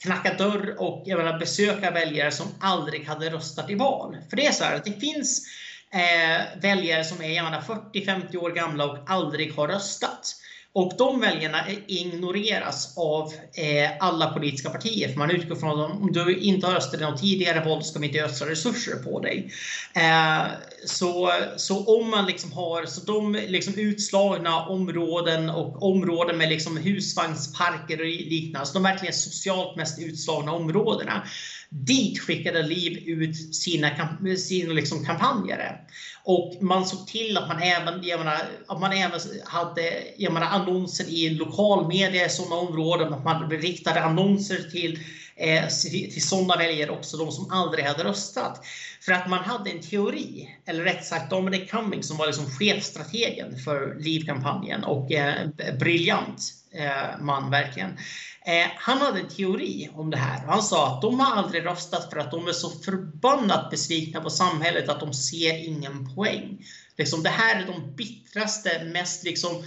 knacka 0.02 0.34
dörr 0.34 0.76
och 0.78 1.04
jag 1.06 1.18
menar, 1.18 1.40
besöka 1.40 1.92
väljare 1.92 2.32
som 2.32 2.48
aldrig 2.60 3.06
hade 3.06 3.30
röstat 3.30 3.70
i 3.70 3.76
val. 3.76 4.18
För 4.30 4.38
det 4.38 4.46
är 4.46 4.52
så 4.52 4.64
här 4.64 4.76
att 4.76 4.86
det 4.86 5.00
finns 5.00 5.48
eh, 5.94 6.62
väljare 6.62 7.04
som 7.04 7.22
är 7.22 7.42
40-50 7.42 8.36
år 8.36 8.52
gamla 8.52 8.86
och 8.86 8.98
aldrig 9.08 9.54
har 9.54 9.68
röstat. 9.68 10.36
Och 10.74 10.94
de 10.98 11.20
väljarna 11.20 11.58
ignoreras 11.88 12.98
av 12.98 13.34
eh, 13.54 13.92
alla 14.00 14.34
politiska 14.34 14.70
partier. 14.70 15.10
För 15.10 15.18
man 15.18 15.32
utgår 15.32 15.56
från 15.56 15.80
att 15.80 15.92
om 15.92 16.12
du 16.12 16.38
inte 16.38 16.68
har 16.68 16.74
röstat 16.74 17.00
i 17.00 17.04
någon 17.04 17.18
tidigare 17.18 17.66
val 17.66 17.84
ska 17.84 18.00
vi 18.00 18.08
inte 18.08 18.20
ödsla 18.20 18.50
resurser 18.50 18.96
på 18.96 19.20
dig. 19.20 19.52
Eh, 19.94 20.46
så, 20.86 21.32
så 21.58 22.00
om 22.02 22.10
man 22.10 22.26
liksom 22.26 22.52
har 22.52 22.86
så 22.86 23.02
de 23.02 23.34
liksom 23.48 23.74
utslagna 23.76 24.66
områden 24.66 25.50
och 25.50 25.84
områden 25.84 26.38
med 26.38 26.50
liksom 26.50 26.78
husvagnsparker 26.78 28.00
och 28.00 28.06
liknande, 28.06 28.68
så 28.68 28.74
de 28.74 28.84
verkligen 28.84 29.14
socialt 29.14 29.76
mest 29.76 30.00
utslagna 30.00 30.52
områdena 30.52 31.24
dit 31.72 32.20
skickade 32.20 32.64
Liv 32.64 33.04
ut 33.08 33.56
sina, 33.56 33.90
sina 34.38 34.74
liksom 34.74 35.06
kampanjare. 35.06 35.76
Och 36.24 36.58
man 36.62 36.86
såg 36.86 37.08
till 37.08 37.38
att 37.38 37.48
man 37.48 37.62
även, 37.62 38.04
jag 38.04 38.20
menar, 38.20 38.38
att 38.68 38.80
man 38.80 38.92
även 38.92 39.20
hade 39.46 39.82
jag 40.18 40.34
menar, 40.34 40.48
annonser 40.48 41.10
i 41.10 41.30
lokalmedia 41.30 42.26
i 42.26 42.30
sådana 42.30 42.56
områden. 42.56 43.14
Att 43.14 43.24
man 43.24 43.50
riktade 43.50 44.04
annonser 44.04 44.58
till 44.72 45.00
eh, 45.36 45.68
till 45.92 46.28
sådana 46.28 46.56
väljare 46.56 46.92
också, 46.92 47.18
de 47.18 47.32
som 47.32 47.52
aldrig 47.52 47.86
hade 47.86 48.04
röstat. 48.04 48.66
För 49.02 49.12
att 49.12 49.30
man 49.30 49.44
hade 49.44 49.70
en 49.70 49.82
teori, 49.82 50.50
eller 50.66 50.84
rätt 50.84 51.06
sagt 51.06 51.30
Dominic 51.30 51.72
Cummings 51.72 52.08
som 52.08 52.18
var 52.18 52.28
liksom 52.28 52.50
chefstrategen 52.50 53.60
för 53.60 53.96
LIV-kampanjen. 54.00 54.84
och 54.84 55.12
eh, 55.12 55.48
briljant 55.80 56.54
eh, 56.74 57.22
man 57.22 57.52
verkligen. 57.52 57.98
Eh, 58.46 58.68
han 58.76 58.98
hade 58.98 59.20
en 59.20 59.30
teori 59.30 59.90
om 59.94 60.10
det 60.10 60.18
här. 60.18 60.46
Han 60.48 60.64
sa 60.64 60.88
att 60.88 61.02
de 61.02 61.20
har 61.20 61.36
aldrig 61.36 61.66
röstat 61.66 62.10
för 62.10 62.20
att 62.20 62.32
de 62.32 62.48
är 62.48 62.52
så 62.52 62.70
förbannat 62.70 63.70
besvikna 63.70 64.22
på 64.22 64.30
samhället 64.30 64.90
att 64.90 65.00
de 65.00 65.14
ser 65.14 65.68
ingen 65.68 66.16
poäng. 66.16 66.66
Liksom, 66.98 67.24
det 67.24 67.30
här 67.30 67.64
är 67.64 67.68
de 67.68 67.96
bittraste, 67.96 68.84
mest 68.84 69.24
liksom, 69.24 69.64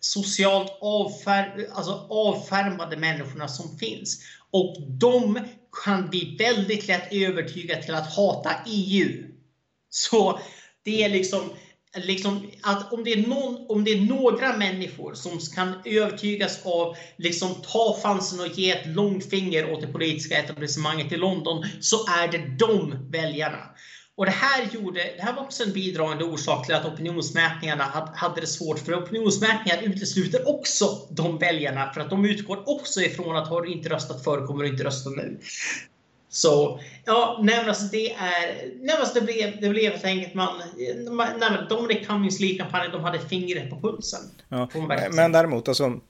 socialt 0.00 0.78
avfär, 0.80 1.68
alltså 1.72 2.06
avfärmade 2.10 2.96
människorna 2.96 3.48
som 3.48 3.78
finns. 3.78 4.22
Och 4.50 4.76
de 4.82 5.38
kan 5.84 6.10
bli 6.10 6.36
väldigt 6.38 6.88
lätt 6.88 7.12
övertygade 7.12 7.82
till 7.82 7.94
att 7.94 8.14
hata 8.14 8.50
EU. 8.66 9.24
Så 9.90 10.40
det 10.82 11.04
är 11.04 11.08
liksom, 11.08 11.50
liksom 11.94 12.50
att 12.62 12.92
om 12.92 13.04
det, 13.04 13.12
är 13.12 13.28
någon, 13.28 13.66
om 13.68 13.84
det 13.84 13.90
är 13.90 14.00
några 14.00 14.56
människor 14.56 15.14
som 15.14 15.38
kan 15.54 15.74
övertygas 15.84 16.66
av 16.66 16.96
liksom 17.16 17.54
ta 17.54 18.00
chansen 18.02 18.40
och 18.40 18.58
ge 18.58 18.70
ett 18.70 18.86
långfinger 18.86 19.72
åt 19.72 19.80
det 19.80 19.86
politiska 19.86 20.38
etablissemanget 20.38 21.12
i 21.12 21.16
London 21.16 21.66
så 21.80 21.96
är 22.06 22.28
det 22.28 22.56
de 22.58 23.08
väljarna. 23.10 23.58
Och 24.16 24.24
det 24.24 24.30
här, 24.30 24.68
gjorde, 24.72 25.12
det 25.16 25.22
här 25.22 25.32
var 25.32 25.42
också 25.42 25.64
en 25.64 25.72
bidragande 25.72 26.24
orsak 26.24 26.66
till 26.66 26.74
att 26.74 26.86
opinionsmätningarna 26.86 28.10
hade 28.14 28.40
det 28.40 28.46
svårt. 28.46 28.78
För 28.78 29.04
opinionsmätningar 29.04 29.82
utesluter 29.82 30.48
också 30.48 31.06
de 31.10 31.38
väljarna. 31.38 31.92
För 31.92 32.00
att 32.00 32.10
de 32.10 32.24
utgår 32.24 32.68
också 32.68 33.00
ifrån 33.00 33.36
att 33.36 33.48
har 33.48 33.62
du 33.62 33.72
inte 33.72 33.88
röstat 33.88 34.24
förr 34.24 34.46
kommer 34.46 34.64
du 34.64 34.70
inte 34.70 34.84
rösta 34.84 35.10
nu. 35.10 35.40
Så 36.30 36.80
ja, 37.04 37.40
men 37.42 37.68
alltså 37.68 37.84
det 37.84 38.12
är... 38.12 38.70
Men 38.80 38.96
alltså 39.00 39.20
det 39.20 39.26
blev, 39.26 39.60
det 39.60 39.68
blev 39.68 39.92
helt 39.92 40.04
enkelt 40.04 40.34
man... 40.34 40.62
Nej 40.76 41.50
men 41.50 41.68
Dominic 41.68 42.06
Cummings 42.06 42.38
kampanjen 42.58 42.92
de 42.92 43.04
hade 43.04 43.18
fingret 43.18 43.70
på 43.70 43.80
pulsen. 43.80 44.20
Ja, 44.48 44.68
men 45.12 45.32
däremot 45.32 45.68
alltså 45.68 46.00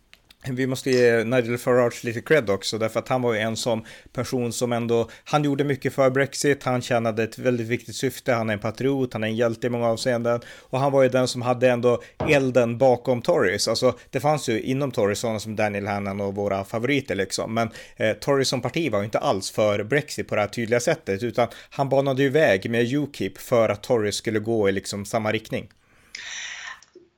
vi 0.46 0.66
måste 0.66 0.90
ge 0.90 1.24
Nigel 1.24 1.58
Farage 1.58 2.04
lite 2.04 2.20
cred 2.20 2.50
också, 2.50 2.78
därför 2.78 3.00
att 3.00 3.08
han 3.08 3.22
var 3.22 3.34
ju 3.34 3.40
en 3.40 3.56
som 3.56 3.84
person 4.12 4.52
som 4.52 4.72
ändå, 4.72 5.08
han 5.24 5.44
gjorde 5.44 5.64
mycket 5.64 5.92
för 5.92 6.10
Brexit, 6.10 6.64
han 6.64 6.82
tjänade 6.82 7.22
ett 7.22 7.38
väldigt 7.38 7.66
viktigt 7.66 7.96
syfte, 7.96 8.32
han 8.32 8.50
är 8.50 8.54
en 8.54 8.58
patriot, 8.58 9.12
han 9.12 9.24
är 9.24 9.28
en 9.28 9.36
hjälte 9.36 9.66
i 9.66 9.70
många 9.70 9.88
avseenden 9.88 10.40
och 10.60 10.80
han 10.80 10.92
var 10.92 11.02
ju 11.02 11.08
den 11.08 11.28
som 11.28 11.42
hade 11.42 11.70
ändå 11.70 12.02
elden 12.28 12.78
bakom 12.78 13.22
Tories. 13.22 13.68
Alltså 13.68 13.98
det 14.10 14.20
fanns 14.20 14.48
ju 14.48 14.62
inom 14.62 14.90
Tories 14.90 15.18
sådana 15.18 15.40
som 15.40 15.56
Daniel 15.56 15.86
Hannan 15.86 16.20
och 16.20 16.34
våra 16.34 16.64
favoriter 16.64 17.14
liksom, 17.14 17.54
men 17.54 17.70
eh, 17.96 18.12
Tories 18.12 18.48
som 18.48 18.60
parti 18.60 18.92
var 18.92 18.98
ju 18.98 19.04
inte 19.04 19.18
alls 19.18 19.50
för 19.50 19.84
Brexit 19.84 20.28
på 20.28 20.34
det 20.34 20.40
här 20.40 20.48
tydliga 20.48 20.80
sättet, 20.80 21.22
utan 21.22 21.48
han 21.70 21.88
banade 21.88 22.22
ju 22.22 22.28
väg 22.28 22.70
med 22.70 22.92
Ukip 22.92 23.38
för 23.38 23.68
att 23.68 23.82
Tories 23.82 24.14
skulle 24.14 24.38
gå 24.38 24.68
i 24.68 24.72
liksom 24.72 25.04
samma 25.04 25.32
riktning. 25.32 25.68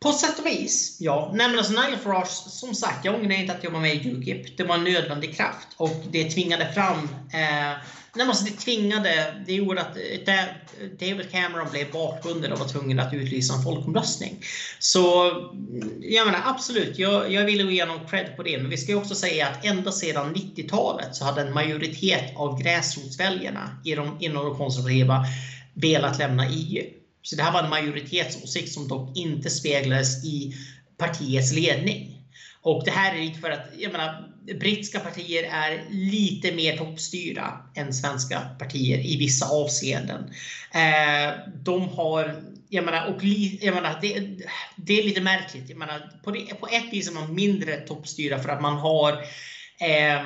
På 0.00 0.12
sätt 0.12 0.38
och 0.38 0.46
vis, 0.46 0.96
ja. 1.00 1.30
Nej, 1.34 1.48
men 1.48 1.58
alltså 1.58 1.72
Nigel 1.72 1.98
Farage, 1.98 2.28
som 2.30 2.74
sagt, 2.74 3.04
jag 3.04 3.14
ångrar 3.14 3.32
inte 3.32 3.52
att 3.52 3.64
jag 3.64 3.70
var 3.70 3.80
med 3.80 3.94
i 3.94 4.10
Ukip. 4.10 4.56
Det 4.56 4.64
var 4.64 4.74
en 4.74 4.84
nödvändig 4.84 5.36
kraft 5.36 5.68
och 5.76 5.96
det 6.10 6.30
tvingade 6.30 6.72
fram 6.72 7.08
eh, 7.32 7.78
Nej, 8.14 8.26
alltså 8.26 8.44
det 8.44 8.50
tvingade, 8.50 9.42
det 9.46 9.52
gjorde 9.52 9.80
att 9.80 9.96
eh, 9.96 10.44
David 11.00 11.30
Cameron 11.30 11.70
blev 11.70 11.92
bakbunden 11.92 12.52
och 12.52 12.58
var 12.58 12.68
tvungen 12.68 13.00
att 13.00 13.14
utlysa 13.14 13.54
en 13.54 13.62
folkomröstning. 13.62 14.42
Så 14.78 15.32
jag 16.00 16.26
menar 16.26 16.40
absolut, 16.44 16.98
jag, 16.98 17.32
jag 17.32 17.44
vill 17.44 17.70
ge 17.70 17.84
honom 17.84 18.06
cred 18.06 18.36
på 18.36 18.42
det. 18.42 18.58
Men 18.58 18.70
vi 18.70 18.76
ska 18.76 18.96
också 18.96 19.14
säga 19.14 19.48
att 19.48 19.64
ända 19.64 19.92
sedan 19.92 20.34
90-talet 20.34 21.16
så 21.16 21.24
hade 21.24 21.40
en 21.40 21.54
majoritet 21.54 22.36
av 22.36 22.62
gräsrotsväljarna 22.62 23.80
inom 23.84 24.18
de 24.20 24.56
konservativa 24.56 25.24
velat 25.74 26.18
lämna 26.18 26.48
EU. 26.48 26.99
Så 27.22 27.36
det 27.36 27.42
här 27.42 27.52
var 27.52 27.62
en 27.62 27.70
majoritetsåsikt 27.70 28.72
som 28.72 28.88
dock 28.88 29.16
inte 29.16 29.50
speglades 29.50 30.24
i 30.24 30.54
partiets 30.98 31.52
ledning. 31.52 32.16
Och 32.62 32.84
det 32.84 32.90
här 32.90 33.14
är 33.14 33.40
för 33.40 33.50
att, 33.50 33.66
jag 33.78 33.92
menar, 33.92 34.28
brittiska 34.60 35.00
partier 35.00 35.42
är 35.52 35.84
lite 35.90 36.52
mer 36.52 36.76
toppstyrda 36.76 37.70
än 37.74 37.92
svenska 37.92 38.40
partier 38.58 39.06
i 39.06 39.16
vissa 39.16 39.46
avseenden. 39.46 40.34
Eh, 40.74 41.32
de 41.64 41.88
har, 41.88 42.42
jag 42.68 42.84
menar, 42.84 43.06
och 43.06 43.24
jag 43.60 43.74
menar, 43.74 43.98
det, 44.02 44.38
det 44.76 45.00
är 45.00 45.04
lite 45.04 45.20
märkligt. 45.20 45.68
Jag 45.68 45.78
menar, 45.78 46.20
på, 46.24 46.30
det, 46.30 46.60
på 46.60 46.66
ett 46.66 46.92
vis 46.92 47.08
är 47.08 47.14
man 47.14 47.34
mindre 47.34 47.76
toppstyrda 47.76 48.38
för 48.38 48.48
att 48.48 48.62
man 48.62 48.76
har 48.76 49.12
eh, 49.80 50.22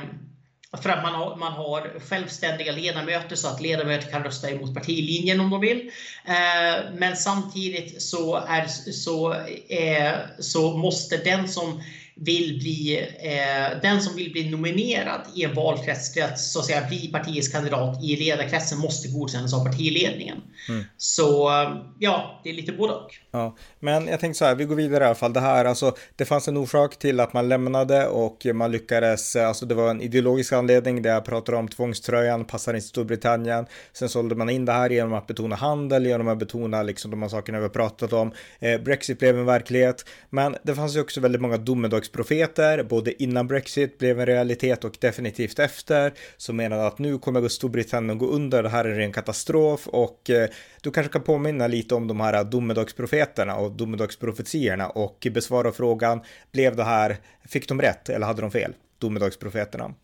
för 0.83 0.91
att 0.91 1.03
man 1.03 1.15
har, 1.15 1.37
man 1.37 1.53
har 1.53 2.01
självständiga 2.09 2.73
ledamöter 2.73 3.37
så 3.37 3.49
att 3.49 3.61
ledamöter 3.61 4.11
kan 4.11 4.25
rösta 4.25 4.51
emot 4.51 4.75
partilinjen 4.75 5.41
om 5.41 5.51
de 5.51 5.61
vill. 5.61 5.91
Eh, 6.25 6.93
men 6.95 7.17
samtidigt 7.17 8.03
så, 8.03 8.37
är, 8.37 8.67
så, 8.93 9.33
eh, 9.69 10.15
så 10.39 10.77
måste 10.77 11.17
den 11.17 11.49
som 11.49 11.83
vill 12.17 12.59
bli, 12.59 13.09
eh, 13.19 13.81
den 13.83 14.03
som 14.03 14.17
vill 14.17 14.33
bli 14.33 14.51
nominerad 14.51 15.21
i 15.35 15.45
en 15.45 15.55
valkrets 15.55 16.17
att, 16.17 16.39
så 16.39 16.59
att 16.59 16.65
säga, 16.65 16.89
bli 16.89 17.09
partiets 17.09 17.49
kandidat 17.49 18.05
i 18.05 18.17
ledarkretsen 18.17 18.79
måste 18.79 19.09
godkännas 19.09 19.55
av 19.55 19.65
partiledningen. 19.65 20.39
Mm. 20.69 20.85
Så 20.97 21.51
ja, 21.99 22.41
det 22.45 22.51
är 22.51 22.55
lite 22.55 22.73
både 22.73 22.93
och. 22.93 23.15
Ja, 23.31 23.57
men 23.81 24.07
jag 24.07 24.21
tänkte 24.21 24.39
så 24.39 24.45
här, 24.45 24.55
vi 24.55 24.65
går 24.65 24.77
vidare 24.77 25.05
i 25.05 25.07
alla 25.07 25.15
fall. 25.15 25.33
Det 25.33 25.41
här, 25.41 25.65
alltså, 25.65 25.97
det 26.17 26.25
fanns 26.25 26.49
en 26.49 26.57
orsak 26.57 26.99
till 26.99 27.21
att 27.21 27.33
man 27.33 27.49
lämnade 27.49 28.07
och 28.07 28.47
man 28.55 28.73
lyckades, 28.73 29.37
alltså 29.37 29.67
det 29.67 29.75
var 29.75 29.91
en 29.91 30.01
ideologisk 30.01 30.53
anledning, 30.53 31.03
det 31.03 31.09
jag 31.09 31.25
pratar 31.25 31.53
om, 31.53 31.69
tvångströjan 31.69 32.45
passar 32.45 32.75
inte 32.75 32.87
Storbritannien. 32.87 33.67
Sen 33.93 34.09
sålde 34.09 34.35
man 34.35 34.51
in 34.51 34.65
det 34.65 34.73
här 34.73 34.91
genom 34.91 35.13
att 35.13 35.27
betona 35.27 35.57
handel, 35.57 36.07
genom 36.07 36.29
att 36.29 36.39
betona 36.39 36.83
liksom 36.83 37.11
de 37.11 37.23
här 37.23 37.29
sakerna 37.29 37.59
vi 37.59 37.65
har 37.65 37.69
pratat 37.69 38.13
om. 38.13 38.33
Eh, 38.59 38.81
Brexit 38.81 39.19
blev 39.19 39.39
en 39.39 39.47
verklighet, 39.47 40.05
men 40.31 40.57
det 40.63 40.75
fanns 40.75 40.97
ju 40.97 41.01
också 41.01 41.21
väldigt 41.21 41.43
många 41.43 41.57
domedagsprofeter, 42.05 42.83
både 42.83 43.23
innan 43.23 43.47
Brexit 43.47 43.99
blev 43.99 44.21
en 44.21 44.27
realitet 44.27 44.85
och 44.85 44.97
definitivt 45.01 45.59
efter, 45.59 46.13
som 46.37 46.57
menade 46.57 46.87
att 46.87 46.99
nu 46.99 47.19
kommer 47.19 47.49
Storbritannien 47.49 48.19
gå 48.19 48.27
under, 48.27 48.63
det 48.63 48.69
här 48.69 48.85
är 48.85 48.91
en 48.91 48.97
ren 48.97 49.13
katastrof 49.13 49.89
och 49.89 50.31
eh, 50.31 50.49
du 50.83 50.91
kanske 50.91 51.13
kan 51.13 51.23
påminna 51.23 51.67
lite 51.67 51.95
om 51.95 52.09
de 52.09 52.21
här 52.21 52.45
domedagsprofeterna 52.45 53.57
och 53.57 53.73
domedagsprofetiorna 53.73 54.89
och 54.89 55.27
besvara 55.33 55.73
frågan, 55.73 56.21
blev 56.53 56.77
det 56.77 56.85
här, 56.85 57.17
fick 57.49 57.69
de 57.69 57.81
rätt 57.81 58.09
eller 58.09 58.27
hade 58.27 58.41
de 58.41 58.51
fel? 58.51 58.75
Domedagsprofeterna. 58.99 59.95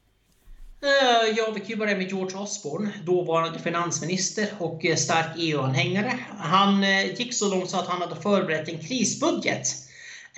Eh, 0.82 1.36
ja, 1.36 1.50
vi 1.54 1.60
kan 1.60 1.68
ju 1.68 1.76
börja 1.76 1.96
med 1.96 2.08
George 2.08 2.38
Osborne, 2.38 2.90
dåvarande 3.04 3.58
finansminister 3.58 4.48
och 4.58 4.84
eh, 4.84 4.96
stark 4.96 5.26
EU-anhängare. 5.36 6.12
Han 6.38 6.84
eh, 6.84 7.20
gick 7.20 7.34
så 7.34 7.50
långt 7.50 7.70
så 7.70 7.78
att 7.78 7.86
han 7.86 8.00
hade 8.00 8.16
förberett 8.16 8.68
en 8.68 8.78
krisbudget 8.78 9.89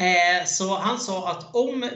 Eh, 0.02 0.46
så 0.46 0.76
han 0.76 0.98
sa 0.98 1.30
att 1.30 1.54
om 1.54 1.90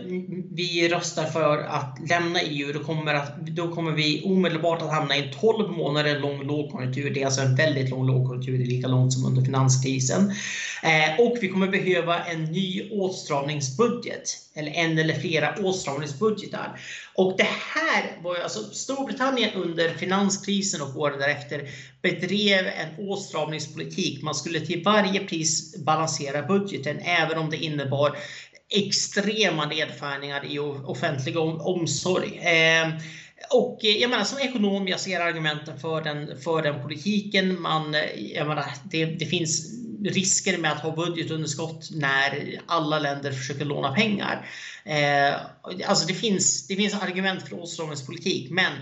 vi 0.50 0.88
röstar 0.88 1.24
för 1.24 1.58
att 1.58 1.98
lämna 2.08 2.40
EU, 2.40 2.72
då 2.72 2.84
kommer, 2.84 3.14
att, 3.14 3.46
då 3.46 3.74
kommer 3.74 3.92
vi 3.92 4.22
omedelbart 4.24 4.82
att 4.82 4.92
hamna 4.92 5.16
i 5.16 5.22
en 5.22 5.32
12 5.40 5.70
månader 5.70 6.20
lång 6.20 6.42
lågkonjunktur. 6.46 7.10
Det 7.10 7.22
är 7.22 7.26
alltså 7.26 7.40
en 7.40 7.56
väldigt 7.56 7.90
lång 7.90 8.06
lågkonjunktur, 8.06 8.58
det 8.58 8.64
är 8.64 8.66
lika 8.66 8.88
långt 8.88 9.12
som 9.12 9.26
under 9.26 9.42
finanskrisen. 9.42 10.32
Eh, 10.82 11.20
och 11.20 11.36
vi 11.40 11.48
kommer 11.48 11.68
behöva 11.68 12.24
en 12.24 12.44
ny 12.44 12.90
åtstramningsbudget, 12.90 14.30
eller 14.54 14.72
en 14.72 14.98
eller 14.98 15.14
flera 15.14 15.54
åtstramningsbudgetar. 15.62 16.80
Och 17.14 17.34
det 17.36 17.48
här 17.74 18.22
var 18.22 18.36
ju 18.36 18.42
alltså 18.42 18.60
Storbritannien 18.60 19.50
under 19.54 19.88
finanskrisen 19.88 20.82
och 20.82 20.96
åren 20.96 21.18
därefter 21.18 21.68
bedrev 22.02 22.66
en 22.66 23.08
åtstramningspolitik. 23.08 24.22
Man 24.22 24.34
skulle 24.34 24.60
till 24.60 24.82
varje 24.82 25.20
pris 25.20 25.76
balansera 25.84 26.42
budgeten 26.42 26.98
även 26.98 27.38
om 27.38 27.50
det 27.50 27.56
innebar 27.56 28.16
extrema 28.68 29.66
nedskärningar 29.66 30.44
i 30.52 30.58
offentlig 30.58 31.38
omsorg. 31.38 32.38
Eh, 32.38 32.88
och 33.50 33.84
eh, 33.84 33.96
jag 33.96 34.10
menar, 34.10 34.24
som 34.24 34.38
ekonom, 34.38 34.88
jag 34.88 35.00
ser 35.00 35.20
argumenten 35.20 35.78
för 35.78 36.02
den, 36.02 36.40
för 36.40 36.62
den 36.62 36.82
politiken. 36.82 37.62
Man, 37.62 37.96
jag 38.16 38.46
menar, 38.46 38.64
det, 38.84 39.04
det 39.04 39.26
finns 39.26 39.85
risker 40.10 40.58
med 40.58 40.72
att 40.72 40.80
ha 40.80 40.96
budgetunderskott 40.96 41.88
när 41.92 42.60
alla 42.66 42.98
länder 42.98 43.32
försöker 43.32 43.64
låna 43.64 43.92
pengar. 43.92 44.48
Eh, 44.84 45.34
alltså 45.88 46.06
det 46.06 46.14
finns, 46.14 46.66
det 46.66 46.76
finns 46.76 46.94
argument 46.94 47.48
för 47.48 47.60
åtstramningspolitik, 47.62 48.50
men 48.50 48.72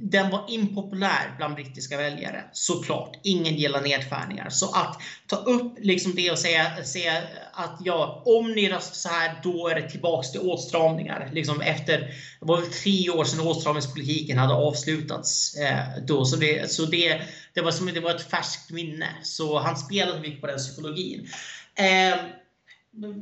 den 0.00 0.30
var 0.30 0.44
impopulär 0.48 1.34
bland 1.36 1.54
brittiska 1.54 1.96
väljare, 1.96 2.44
såklart. 2.52 3.20
Ingen 3.22 3.56
gillar 3.56 3.80
nedskärningar. 3.80 4.50
Så 4.50 4.66
att 4.66 5.00
ta 5.26 5.36
upp 5.36 5.74
liksom 5.78 6.14
det 6.14 6.30
och 6.30 6.38
säga, 6.38 6.84
säga 6.84 7.22
att 7.52 7.80
ja, 7.84 8.22
om 8.26 8.52
ni 8.52 8.68
röstar 8.68 8.94
så 8.94 9.08
här, 9.08 9.40
då 9.42 9.68
är 9.68 9.74
det 9.74 9.90
tillbaks 9.90 10.32
till 10.32 10.40
åtstramningar. 10.40 11.30
Liksom 11.32 11.60
efter, 11.60 11.98
det 12.40 12.46
var 12.46 12.60
väl 12.60 12.70
tre 12.70 13.10
år 13.10 13.24
sedan 13.24 13.46
åtstramningspolitiken 13.46 14.38
hade 14.38 14.54
avslutats. 14.54 15.56
Eh, 15.56 16.04
då, 16.06 16.24
så 16.24 16.36
det, 16.36 16.72
så 16.72 16.84
det, 16.84 17.22
det, 17.54 17.60
var 17.60 17.70
som, 17.70 17.86
det 17.86 18.00
var 18.00 18.14
ett 18.14 18.30
färskt 18.30 18.70
minne. 18.70 19.08
Så 19.22 19.58
han 19.58 19.76
spelade 19.76 20.20
mycket 20.20 20.40
på 20.40 20.46
den 20.46 20.58
psykologin. 20.58 21.28
Eh, 21.74 22.18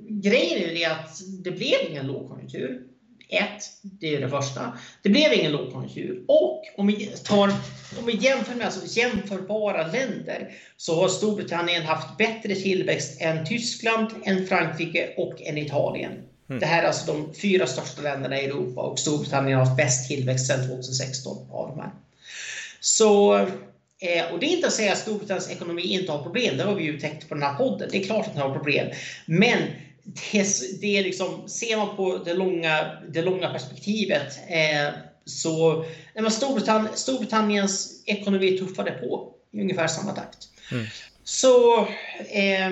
grejen 0.08 0.62
är 0.62 0.68
ju 0.68 0.74
det 0.74 0.84
att 0.84 1.20
det 1.44 1.50
blev 1.50 1.90
ingen 1.90 2.06
lågkonjunktur. 2.06 2.95
Ett, 3.28 3.62
det 3.82 4.14
är 4.14 4.20
det 4.20 4.28
första. 4.28 4.79
Det 5.02 5.08
blev 5.08 5.33
ingen 5.33 5.52
lågkonjunktur. 5.52 6.24
Och 6.29 6.62
om 6.77 6.87
vi, 6.87 7.06
tar, 7.06 7.52
om 7.98 8.06
vi 8.06 8.16
jämför 8.16 8.54
med 8.54 8.66
alltså 8.66 9.00
jämförbara 9.00 9.87
länder 9.87 10.52
så 10.77 11.00
har 11.00 11.08
Storbritannien 11.08 11.83
haft 11.83 12.18
bättre 12.18 12.54
tillväxt 12.54 13.20
än 13.20 13.46
Tyskland, 13.46 14.10
än 14.24 14.46
Frankrike 14.46 15.14
och 15.16 15.42
än 15.42 15.58
Italien. 15.58 16.12
Mm. 16.48 16.60
Det 16.60 16.66
här 16.66 16.83
är 16.83 16.87
alltså 16.87 17.12
de 17.12 17.35
fyra 17.35 17.66
största 17.66 18.02
länderna 18.02 18.40
i 18.40 18.44
Europa 18.44 18.81
och 18.81 18.98
Storbritannien 18.98 19.58
har 19.58 19.64
haft 19.66 19.77
bäst 19.77 20.08
tillväxt 20.08 20.46
sedan 20.46 20.68
2016 20.68 21.50
av 21.50 21.68
de 21.68 21.81
här. 21.81 21.90
Så, 22.81 23.37
eh, 24.00 24.33
och 24.33 24.40
det 24.40 24.46
är 24.46 24.56
inte 24.56 24.66
att 24.66 24.72
säga 24.72 24.92
att 24.92 24.98
Storbritanniens 24.98 25.50
ekonomi 25.50 25.83
inte 25.83 26.12
har 26.12 26.22
problem. 26.22 26.56
Det 26.56 26.62
har 26.64 26.74
vi 26.74 26.85
ju 26.85 27.00
täckt 27.00 27.29
på 27.29 27.35
den 27.35 27.42
här 27.42 27.54
podden. 27.54 27.88
Det 27.92 27.98
är 27.98 28.04
klart 28.04 28.27
att 28.27 28.33
den 28.33 28.42
har 28.42 28.54
problem. 28.54 28.88
Men 29.27 29.58
det, 30.07 30.81
det 30.81 30.96
är 30.98 31.02
liksom, 31.02 31.48
ser 31.48 31.77
man 31.77 31.96
på 31.96 32.19
det 32.19 32.35
långa, 32.35 33.02
det 33.09 33.23
långa 33.23 33.52
perspektivet 33.52 34.38
eh, 34.48 34.94
så 35.25 35.85
nej, 36.15 36.31
Storbritannien, 36.31 36.96
Storbritanniens 36.96 38.02
ekonomi 38.07 38.59
tuffade 38.59 38.90
på 38.90 39.35
i 39.52 39.61
ungefär 39.61 39.87
samma 39.87 40.13
takt. 40.13 40.48
Mm. 40.73 40.87
Så 41.25 41.81
eh, 42.31 42.71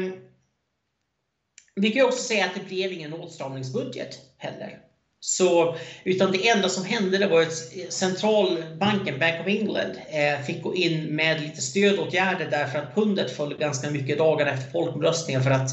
vi 1.74 1.90
kan 1.90 2.06
också 2.06 2.22
säga 2.22 2.44
att 2.44 2.54
det 2.54 2.68
blev 2.68 2.92
ingen 2.92 3.12
åtstramningsbudget 3.12 4.18
heller. 4.38 4.78
Så, 5.20 5.76
utan 6.04 6.32
det 6.32 6.48
enda 6.48 6.68
som 6.68 6.84
hände 6.84 7.18
det 7.18 7.26
var 7.26 7.42
att 7.42 7.72
centralbanken, 7.88 9.18
Bank 9.18 9.40
of 9.40 9.46
England, 9.46 9.92
eh, 10.08 10.44
fick 10.46 10.62
gå 10.62 10.74
in 10.74 11.16
med 11.16 11.40
lite 11.40 11.62
stödåtgärder 11.62 12.50
därför 12.50 12.78
att 12.78 12.94
pundet 12.94 13.36
föll 13.36 13.56
ganska 13.56 13.90
mycket 13.90 14.18
dagar 14.18 14.46
efter 14.46 14.70
folkomröstningen 14.70 15.42
för 15.42 15.50
att 15.50 15.70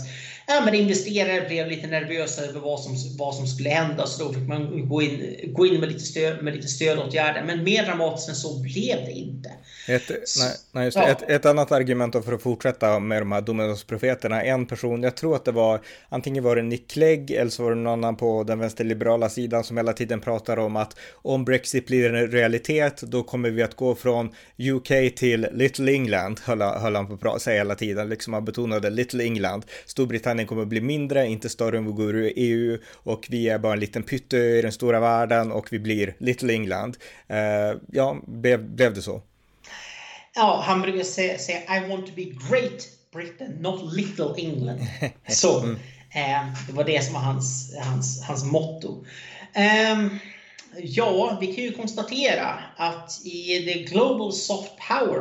ja, 0.48 0.62
men 0.66 0.74
investerare 0.74 1.48
blev 1.48 1.68
lite 1.68 1.88
nervösa 1.88 2.42
över 2.42 2.60
vad 2.60 2.80
som, 2.80 2.96
vad 3.18 3.36
som 3.36 3.48
skulle 3.48 3.70
hända 3.70 4.08
så 4.08 4.24
då 4.24 4.34
fick 4.34 4.48
man 4.48 4.90
gå 4.90 5.02
in, 5.02 5.38
gå 5.54 5.66
in 5.66 5.80
med, 5.80 5.90
lite 5.90 6.06
stöd, 6.06 6.44
med 6.44 6.56
lite 6.56 6.68
stödåtgärder. 6.68 7.44
Men 7.44 7.64
mer 7.64 7.86
dramatiskt 7.86 8.30
än 8.30 8.36
så 8.36 8.60
blev 8.60 9.06
det 9.06 9.12
inte. 9.12 9.50
Ett, 9.88 10.10
nej, 10.10 10.54
nej, 10.72 10.86
just 10.86 10.98
ja. 10.98 11.08
ett, 11.08 11.30
ett, 11.30 11.46
annat 11.46 11.72
argument 11.72 12.26
för 12.26 12.34
att 12.34 12.42
fortsätta 12.42 13.00
med 13.00 13.22
de 13.22 13.32
här 13.32 13.42
domedagsprofeterna. 13.42 14.44
En 14.44 14.66
person, 14.66 15.04
jag 15.04 15.16
tror 15.16 15.36
att 15.36 15.46
det 15.46 15.52
var 15.52 15.82
antingen 16.10 16.44
var 16.44 16.56
det 16.56 16.62
Nick 16.62 16.92
Clegg 16.92 17.32
eller 17.32 17.52
så 17.52 17.64
var 17.64 17.70
det 17.70 17.76
någon 17.76 17.94
annan 17.94 18.16
på 18.16 18.44
den 18.44 18.60
vänsterliberala 18.60 19.30
sidan 19.30 19.64
som 19.64 19.78
hela 19.78 19.94
tiden 19.94 20.20
pratar 20.22 20.58
om 20.60 20.76
att 20.76 20.98
om 21.14 21.46
Brexit 21.46 21.88
blir 21.88 22.14
en 22.14 22.32
realitet 22.32 23.02
då 23.02 23.24
kommer 23.24 23.50
vi 23.50 23.64
att 23.64 23.76
gå 23.76 23.96
från 23.96 24.30
UK 24.58 25.16
till 25.16 25.48
Little 25.52 25.92
England, 25.92 26.40
höll, 26.44 26.62
höll 26.62 26.96
han 26.96 27.18
på 27.18 27.32
att 27.32 27.42
säga 27.42 27.58
hela 27.58 27.76
tiden, 27.76 28.10
liksom 28.10 28.34
han 28.34 28.46
betonade 28.46 28.90
Little 28.90 29.24
England. 29.24 29.66
Storbritannien 29.86 30.31
kommer 30.48 30.62
att 30.62 30.68
bli 30.68 30.82
mindre, 30.82 31.28
inte 31.28 31.50
större 31.50 31.78
om 31.78 31.86
vi 31.86 31.92
går 31.92 32.16
ur 32.16 32.34
EU 32.36 32.78
och 32.94 33.28
vi 33.30 33.50
är 33.50 33.60
bara 33.60 33.74
en 33.74 33.80
liten 33.80 34.04
pytte 34.04 34.38
i 34.38 34.62
den 34.62 34.72
stora 34.72 35.00
världen 35.00 35.52
och 35.52 35.68
vi 35.72 35.80
blir 35.80 36.16
Little 36.18 36.54
England. 36.54 36.98
Uh, 37.32 37.80
ja, 37.92 38.18
blev, 38.28 38.64
blev 38.64 38.94
det 38.94 39.02
så? 39.02 39.22
Ja, 40.36 40.64
han 40.66 40.82
brukar 40.82 41.04
säga, 41.04 41.38
säga 41.38 41.60
I 41.60 41.90
want 41.90 42.08
to 42.08 42.12
be 42.16 42.24
great 42.24 42.88
Britain, 43.14 43.52
not 43.60 43.94
little 43.94 44.34
England. 44.38 44.80
Så 45.28 45.64
mm. 45.64 45.76
eh, 46.12 46.54
det 46.68 46.74
var 46.74 46.84
det 46.84 47.04
som 47.04 47.14
var 47.14 47.22
hans, 47.22 47.76
hans, 47.82 48.24
hans 48.24 48.44
motto. 48.44 49.06
Um, 49.56 50.20
Ja, 50.78 51.38
vi 51.42 51.48
kan 51.48 51.64
ju 51.64 51.72
konstatera 51.72 52.60
att 52.76 53.22
i 53.26 53.66
the 53.66 53.84
Global 53.84 54.34
Soft 54.34 54.72
Power 54.88 55.20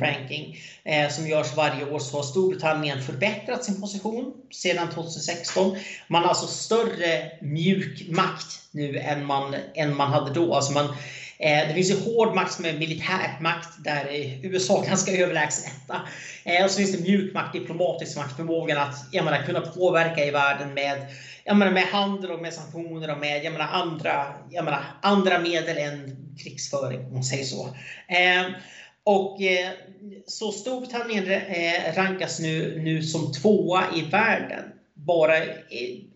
Ranking 0.00 0.56
eh, 0.84 1.10
som 1.10 1.26
görs 1.26 1.56
varje 1.56 1.90
år 1.90 1.98
så 1.98 2.16
har 2.16 2.22
Storbritannien 2.22 3.02
förbättrat 3.02 3.64
sin 3.64 3.80
position 3.80 4.32
sedan 4.50 4.90
2016. 4.94 5.76
Man 6.08 6.22
har 6.22 6.28
alltså 6.28 6.46
större 6.46 7.32
mjuk 7.40 8.08
makt 8.08 8.60
nu 8.70 8.98
än 8.98 9.26
man, 9.26 9.54
än 9.74 9.96
man 9.96 10.12
hade 10.12 10.34
då. 10.34 10.54
Alltså 10.54 10.72
man, 10.72 10.84
eh, 10.84 10.94
Eh, 11.40 11.68
det 11.68 11.74
finns 11.74 11.90
ju 11.90 12.00
hård 12.00 12.34
makt 12.34 12.52
som 12.52 12.64
är 12.64 12.72
militär 12.72 13.38
makt 13.40 13.84
där 13.84 14.06
USA 14.42 14.82
är 14.82 14.88
ganska 14.88 15.12
överlägsen 15.12 15.70
etta. 15.70 16.00
Eh, 16.44 16.64
och 16.64 16.70
så 16.70 16.78
finns 16.78 16.92
det 16.92 17.02
mjuk 17.02 17.34
makt, 17.34 17.52
diplomatisk 17.52 18.16
makt, 18.16 18.36
förmågan 18.36 18.78
att 18.78 18.96
jag 19.12 19.24
menar, 19.24 19.42
kunna 19.42 19.60
påverka 19.60 20.24
i 20.24 20.30
världen 20.30 20.74
med 20.74 21.06
jag 21.44 21.56
menar, 21.56 21.72
med 21.72 21.82
handel 21.82 22.30
och 22.30 22.42
med 22.42 22.54
sanktioner 22.54 23.12
och 23.12 23.18
med 23.18 23.44
jag 23.44 23.52
menar, 23.52 23.68
andra, 23.72 24.26
jag 24.50 24.64
menar, 24.64 24.84
andra 25.02 25.38
medel 25.38 25.78
än 25.78 26.16
krigsföring, 26.42 27.06
om 27.06 27.14
man 27.14 27.24
säger 27.24 27.44
så. 27.44 27.66
Eh, 28.08 28.46
och 29.04 29.38
så 30.26 30.52
Storbritannien 30.52 31.40
rankas 31.94 32.40
nu, 32.40 32.82
nu 32.82 33.02
som 33.02 33.32
tvåa 33.32 33.84
i 33.96 34.02
världen, 34.02 34.64
bara, 34.94 35.36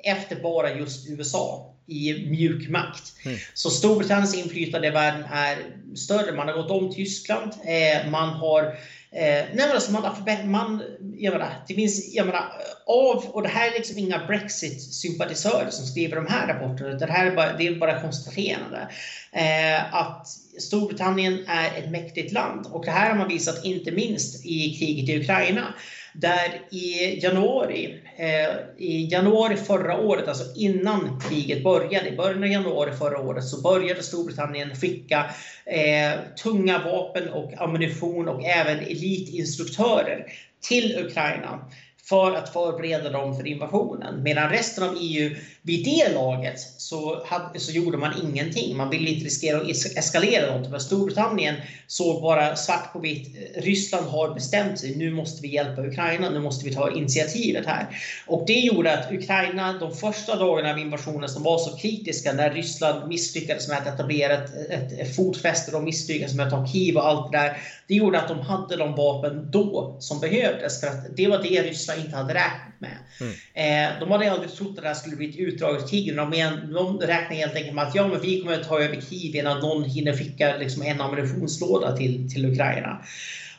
efter 0.05 0.43
bara 0.43 0.75
just 0.75 1.11
USA 1.11 1.72
i 1.93 2.27
mjuk 2.31 2.69
makt. 2.69 3.13
Mm. 3.25 3.39
Så 3.55 3.71
Storbritanniens 3.71 4.35
inflytande 4.35 4.89
i 4.89 4.91
världen 4.91 5.25
är 5.33 5.57
större. 5.97 6.33
Man 6.33 6.49
har 6.49 6.55
gått 6.55 6.71
om 6.71 6.95
Tyskland. 6.95 7.53
Eh, 7.65 8.11
man 8.11 8.29
har 8.29 8.77
Eh, 9.15 9.45
nej 9.55 9.55
men 9.55 9.71
alltså 9.71 9.93
man, 9.93 10.03
man, 10.45 10.83
jag 11.17 11.33
menar, 11.33 11.65
det 11.69 11.75
finns, 11.75 12.15
jag 12.15 12.27
menar, 12.27 12.45
av, 12.87 13.25
och 13.25 13.43
det 13.43 13.49
här 13.49 13.71
är 13.71 13.73
liksom 13.75 13.99
inga 13.99 14.27
Brexit-sympatisörer 14.27 15.71
som 15.71 15.87
skriver 15.87 16.17
de 16.17 16.27
här 16.27 16.47
rapporterna, 16.47 16.95
det 16.95 17.13
här 17.13 17.27
är 17.27 17.37
bara, 17.37 17.57
det 17.57 17.67
är 17.67 17.75
bara 17.75 18.01
konstaterande. 18.01 18.89
Eh, 19.33 19.95
att 19.95 20.29
Storbritannien 20.59 21.45
är 21.47 21.79
ett 21.79 21.91
mäktigt 21.91 22.33
land 22.33 22.67
och 22.67 22.85
det 22.85 22.91
här 22.91 23.11
har 23.11 23.19
man 23.19 23.29
visat 23.29 23.65
inte 23.65 23.91
minst 23.91 24.47
i 24.47 24.77
kriget 24.79 25.09
i 25.09 25.21
Ukraina. 25.21 25.75
Där 26.15 26.61
i 26.71 27.19
januari, 27.23 28.01
eh, 28.17 28.57
i 28.79 29.09
januari 29.11 29.57
förra 29.57 29.99
året, 29.99 30.29
alltså 30.29 30.45
innan 30.57 31.21
kriget 31.21 31.65
började, 31.65 32.09
i 32.09 32.17
början 32.17 32.43
av 32.43 32.49
januari 32.49 32.93
förra 32.93 33.21
året, 33.21 33.45
så 33.45 33.61
började 33.61 34.03
Storbritannien 34.03 34.75
skicka 34.75 35.31
eh, 35.67 36.13
tunga 36.43 36.79
vapen 36.85 37.29
och 37.29 37.53
ammunition 37.63 38.29
och 38.29 38.45
även 38.45 38.79
elitinstruktörer 38.79 40.27
till 40.61 40.99
Ukraina 41.07 41.71
för 42.05 42.33
att 42.33 42.53
förbereda 42.53 43.11
dem 43.11 43.37
för 43.37 43.47
invasionen. 43.47 44.23
Medan 44.23 44.51
resten 44.51 44.85
av 44.85 44.97
EU 45.01 45.37
vid 45.63 45.85
det 45.85 46.15
laget 46.15 46.61
så, 46.79 47.25
hade, 47.27 47.61
så 47.61 47.73
gjorde 47.73 47.99
man 47.99 48.13
ingenting. 48.23 48.77
Man 48.77 48.91
ville 48.91 49.11
inte 49.11 49.25
riskera 49.25 49.61
att 49.61 49.69
eskalera 49.97 50.59
något. 50.59 50.71
Men 50.71 50.81
Storbritannien 50.81 51.55
såg 51.87 52.23
bara 52.23 52.57
svart 52.57 52.93
på 52.93 52.99
vitt. 52.99 53.37
Eh, 53.37 53.63
Ryssland 53.63 54.07
har 54.07 54.35
bestämt 54.35 54.79
sig. 54.79 54.97
Nu 54.97 55.11
måste 55.11 55.43
vi 55.43 55.55
hjälpa 55.55 55.83
Ukraina. 55.83 56.31
Nu 56.31 56.41
måste 56.41 56.65
vi 56.65 56.75
ta 56.75 56.91
initiativet 56.91 57.67
här. 57.67 57.87
Och 58.27 58.45
det 58.47 58.59
gjorde 58.59 58.99
att 58.99 59.13
Ukraina, 59.13 59.79
de 59.79 59.95
första 59.95 60.37
dagarna 60.37 60.71
av 60.71 60.79
invasionen 60.79 61.29
som 61.29 61.43
var 61.43 61.59
så 61.59 61.77
kritiska 61.77 62.33
när 62.33 62.51
Ryssland 62.51 63.09
misslyckades 63.09 63.69
med 63.69 63.79
att 63.79 63.87
etablera 63.87 64.35
ett, 64.35 64.71
ett, 64.71 64.93
ett 64.93 65.17
fotfäste, 65.17 65.71
de 65.71 65.85
misslyckades 65.85 66.35
med 66.35 66.47
att 66.47 66.53
ta 66.53 66.67
Kiev 66.67 66.97
och 66.97 67.07
allt 67.07 67.33
det 67.33 67.39
där. 67.39 67.57
Det 67.87 67.95
gjorde 67.95 68.21
att 68.21 68.29
de 68.29 68.41
hade 68.41 68.77
de 68.77 68.95
vapen 68.95 69.49
då 69.51 69.97
som 70.01 70.21
behövdes. 70.21 70.81
För 70.81 70.87
att 70.87 71.17
det 71.17 71.29
var 71.29 71.39
det 71.43 71.63
Ryssland 71.63 71.92
inte 71.97 72.17
hade 72.17 72.35
räknat 72.35 72.81
med. 72.81 72.99
Mm. 73.21 73.93
Eh, 73.93 74.01
de 74.01 74.11
hade 74.11 74.33
aldrig 74.33 74.53
trott 74.53 74.69
att 74.77 74.83
det 74.83 74.89
här 74.89 74.95
skulle 74.95 75.17
bli 75.17 75.31
ett 75.31 75.37
utdraget 75.37 75.91
krig. 75.91 76.17
De, 76.17 76.31
de 76.73 77.01
räknade 77.01 77.35
helt 77.35 77.55
enkelt 77.55 77.75
med 77.75 77.85
att 77.85 77.95
ja, 77.95 78.09
men 78.09 78.21
vi 78.21 78.41
kommer 78.41 78.61
att 78.61 78.69
ta 78.69 78.81
över 78.81 79.01
Kiev 79.01 79.37
innan 79.37 79.61
någon 79.61 79.85
hinner 79.85 80.13
skicka 80.13 80.57
liksom, 80.57 80.83
en 80.83 81.01
ammunitionslåda 81.01 81.97
till, 81.97 82.31
till 82.31 82.47
Ukraina. 82.47 83.05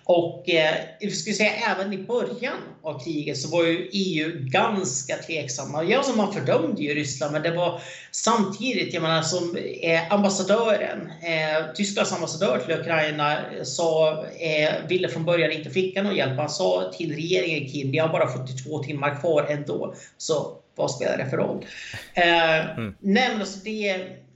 Och 0.05 0.49
eh, 0.49 0.75
jag 0.99 1.11
skulle 1.11 1.35
säga 1.35 1.51
även 1.51 1.93
i 1.93 1.97
början 1.97 2.57
av 2.83 3.03
kriget 3.03 3.37
så 3.37 3.57
var 3.57 3.63
ju 3.63 3.89
EU 3.91 4.31
ganska 4.39 5.15
tveksamma. 5.15 5.83
Ja, 5.83 5.97
alltså 5.97 6.17
man 6.17 6.33
fördömde 6.33 6.81
ju 6.81 6.93
Ryssland, 6.93 7.33
men 7.33 7.43
det 7.43 7.51
var 7.51 7.81
samtidigt, 8.11 8.93
jag 8.93 9.03
menar 9.03 9.21
som 9.21 9.57
eh, 9.81 10.13
ambassadören, 10.13 11.11
eh, 11.21 11.73
Tysklands 11.75 12.13
ambassadör 12.13 12.59
till 12.59 12.79
Ukraina 12.79 13.39
sa, 13.63 14.25
eh, 14.25 14.87
ville 14.87 15.09
från 15.09 15.25
början 15.25 15.51
inte 15.51 15.69
skicka 15.69 16.03
någon 16.03 16.15
hjälp. 16.15 16.37
Han 16.39 16.49
sa 16.49 16.91
till 16.97 17.15
regeringen 17.15 17.69
Kim, 17.69 17.91
vi 17.91 17.97
har 17.97 18.09
bara 18.09 18.27
42 18.27 18.83
timmar 18.83 19.19
kvar 19.19 19.45
ändå. 19.49 19.93
Så 20.17 20.57
vad 20.75 20.91
spelar 20.91 21.17
det 21.17 21.29
för 21.29 21.37
roll? 21.37 21.65
Eh, 22.13 22.69
mm. 22.69 22.95
Nej, 22.99 23.29
men 23.29 23.39
alltså 23.39 23.59
det 23.63 23.95
Eh, 23.95 24.32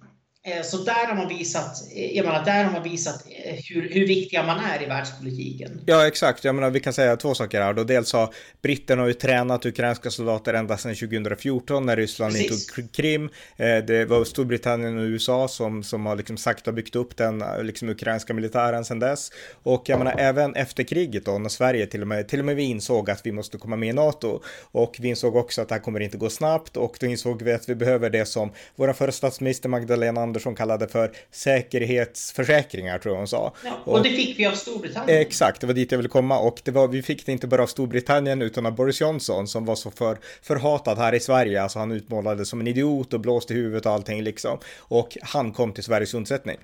så 0.64 0.78
där 0.78 1.08
har 1.08 1.16
man 1.16 1.28
visat, 1.28 1.84
eh, 1.96 2.18
jag 2.18 2.26
menar, 2.26 2.46
där 2.46 2.64
har 2.64 2.72
man 2.72 2.84
visat 2.84 3.26
eh, 3.46 3.56
hur, 3.70 3.90
hur 3.90 4.08
viktiga 4.08 4.44
man 4.44 4.60
är 4.60 4.84
i 4.84 4.86
världspolitiken. 4.86 5.82
Ja, 5.86 6.08
exakt. 6.08 6.44
Jag 6.44 6.56
menar, 6.56 6.70
vi 6.70 6.80
kan 6.80 6.94
säga 6.94 7.16
två 7.16 7.36
saker 7.36 7.62
här. 7.62 7.74
Då 7.74 7.84
dels 7.84 8.14
har 8.14 8.34
britterna 8.62 9.08
ju 9.08 9.14
tränat 9.14 9.66
ukrainska 9.66 10.10
soldater 10.10 10.54
ända 10.54 10.78
sedan 10.78 10.96
2014 10.96 11.86
när 11.86 11.96
Ryssland 11.96 12.36
intog 12.36 12.92
Krim. 12.94 13.30
Det 13.58 14.10
var 14.10 14.24
Storbritannien 14.24 14.98
och 14.98 15.04
USA 15.04 15.48
som, 15.48 15.84
som 15.84 16.06
har 16.06 16.16
liksom 16.16 16.38
sakta 16.38 16.72
byggt 16.72 16.96
upp 16.96 17.18
den 17.18 17.44
liksom, 17.62 17.90
ukrainska 17.90 18.34
militären 18.34 18.86
sedan 18.86 19.00
dess. 19.00 19.32
Och 19.64 19.90
jag 19.90 20.00
menar, 20.00 20.16
även 20.18 20.56
efter 20.56 20.84
kriget 20.84 21.26
då, 21.26 21.38
när 21.38 21.50
Sverige 21.50 21.88
till 21.88 22.02
och 22.02 22.08
med, 22.08 22.28
till 22.28 22.40
och 22.40 22.46
med 22.46 22.56
vi 22.56 22.64
insåg 22.64 23.10
att 23.10 23.26
vi 23.26 23.32
måste 23.32 23.58
komma 23.58 23.76
med 23.76 23.90
i 23.90 23.94
NATO. 23.94 24.42
Och 24.72 24.96
vi 25.00 25.08
insåg 25.08 25.36
också 25.36 25.62
att 25.62 25.70
det 25.70 25.76
här 25.76 25.82
kommer 25.82 26.00
inte 26.00 26.18
gå 26.18 26.30
snabbt 26.30 26.78
och 26.78 26.98
då 27.00 27.06
insåg 27.06 27.42
vi 27.42 27.54
att 27.54 27.70
vi 27.70 27.76
behöver 27.76 28.10
det 28.10 28.26
som 28.26 28.52
vår 28.76 28.94
förra 28.94 29.12
statsminister 29.12 29.70
Magdalena 29.70 30.22
Andersson 30.22 30.37
Andersson 30.38 30.56
kallade 30.56 30.88
för 30.88 31.12
säkerhetsförsäkringar 31.32 32.98
tror 32.98 33.14
jag 33.14 33.20
hon 33.20 33.28
sa. 33.28 33.54
Ja, 33.66 33.72
och, 33.86 33.94
och, 33.94 34.04
det 34.04 34.10
fick 34.10 34.40
vi 34.40 34.46
av 34.46 34.52
Storbritannien. 34.52 35.22
Exakt, 35.22 35.62
det 35.62 35.68
var 35.68 35.74
dit 35.74 35.92
jag 35.92 35.98
ville 35.98 36.10
komma 36.10 36.40
och 36.40 36.62
det 36.64 36.72
var, 36.72 36.88
vi 36.88 37.02
fick 37.02 37.26
det 37.26 37.32
inte 37.32 37.48
bara 37.48 37.64
av 37.64 37.68
Storbritannien 37.68 38.42
utan 38.42 38.66
av 38.66 38.76
Boris 38.76 39.02
Johnson 39.02 39.48
som 39.48 39.66
var 39.66 39.76
så 39.76 39.92
för, 39.92 40.18
förhatad 40.42 40.98
här 40.98 41.16
i 41.16 41.20
Sverige. 41.20 41.64
Alltså 41.64 41.80
han 41.80 41.92
utmålades 41.92 42.50
som 42.50 42.62
en 42.62 42.68
idiot 42.68 43.14
och 43.14 43.20
blåste 43.20 43.54
i 43.54 43.58
huvudet 43.58 43.86
och 43.86 43.92
allting 43.92 44.24
liksom. 44.24 44.58
Och 44.78 45.18
han 45.22 45.52
kom 45.52 45.74
till 45.74 45.84
Sveriges 45.84 46.14
undsättning. 46.14 46.58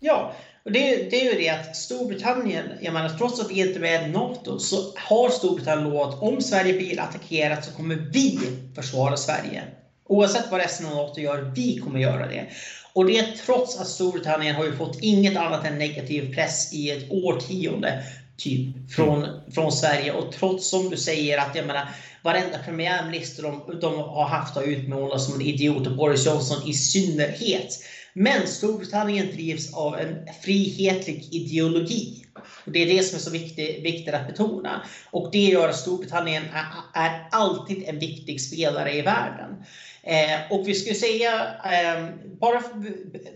Ja, 0.00 0.34
och 0.64 0.72
det, 0.72 1.10
det, 1.10 1.26
är 1.26 1.32
ju 1.32 1.38
det 1.38 1.48
att 1.48 1.76
Storbritannien, 1.76 2.64
jag 2.80 2.94
menar 2.94 3.08
trots 3.08 3.40
att 3.40 3.50
vi 3.50 3.60
inte 3.60 3.78
är 3.78 3.80
med 3.80 4.08
i 4.08 4.12
NATO, 4.12 4.58
så 4.58 4.76
har 4.96 5.28
Storbritannien 5.30 5.90
lovat 5.90 6.22
om 6.22 6.40
Sverige 6.40 6.72
blir 6.72 7.00
attackerat 7.00 7.64
så 7.64 7.72
kommer 7.72 7.96
vi 8.12 8.38
försvara 8.74 9.16
Sverige. 9.16 9.62
Oavsett 10.06 10.50
vad 10.50 10.60
resten 10.60 10.86
av 10.86 10.94
NATO 10.94 11.20
gör, 11.20 11.52
vi 11.56 11.78
kommer 11.78 12.00
göra 12.00 12.26
det. 12.26 12.46
Och 12.94 13.06
det 13.06 13.36
trots 13.46 13.80
att 13.80 13.88
Storbritannien 13.88 14.56
har 14.56 14.64
ju 14.64 14.76
fått 14.76 14.98
inget 15.02 15.36
annat 15.36 15.64
än 15.64 15.78
negativ 15.78 16.34
press 16.34 16.72
i 16.72 16.90
ett 16.90 17.10
årtionde 17.10 18.02
typ 18.36 18.92
från, 18.92 19.26
från 19.54 19.72
Sverige. 19.72 20.12
Och 20.12 20.32
trots 20.32 20.68
som 20.68 20.90
du 20.90 20.96
säger 20.96 21.38
att 21.38 21.56
jag 21.56 21.66
menar, 21.66 21.88
varenda 22.22 22.58
premiärminister 22.58 23.42
de, 23.42 23.78
de 23.80 23.94
har 23.96 24.26
haft 24.26 24.54
har 24.54 24.62
utmålats 24.62 25.24
som 25.24 25.34
en 25.34 25.40
idiot 25.40 25.86
och 25.86 25.96
Boris 25.96 26.26
Johnson 26.26 26.68
i 26.68 26.74
synnerhet. 26.74 27.78
Men 28.12 28.46
Storbritannien 28.46 29.30
drivs 29.30 29.74
av 29.74 29.98
en 29.98 30.16
frihetlig 30.42 31.28
ideologi. 31.34 32.24
Och 32.66 32.72
det 32.72 32.82
är 32.82 32.86
det 32.86 33.02
som 33.02 33.16
är 33.16 33.20
så 33.20 33.30
viktigt, 33.30 33.84
viktigt 33.84 34.14
att 34.14 34.26
betona. 34.26 34.84
Och 35.10 35.28
det 35.32 35.44
gör 35.44 35.68
att 35.68 35.76
Storbritannien 35.76 36.44
är, 36.44 36.66
är 37.04 37.28
alltid 37.30 37.82
en 37.86 37.98
viktig 37.98 38.40
spelare 38.40 38.94
i 38.94 39.02
världen. 39.02 39.64
Eh, 40.06 40.40
och 40.50 40.68
vi 40.68 40.74
skulle 40.74 40.94
säga, 40.94 41.54
eh, 41.64 42.08
bara 42.40 42.62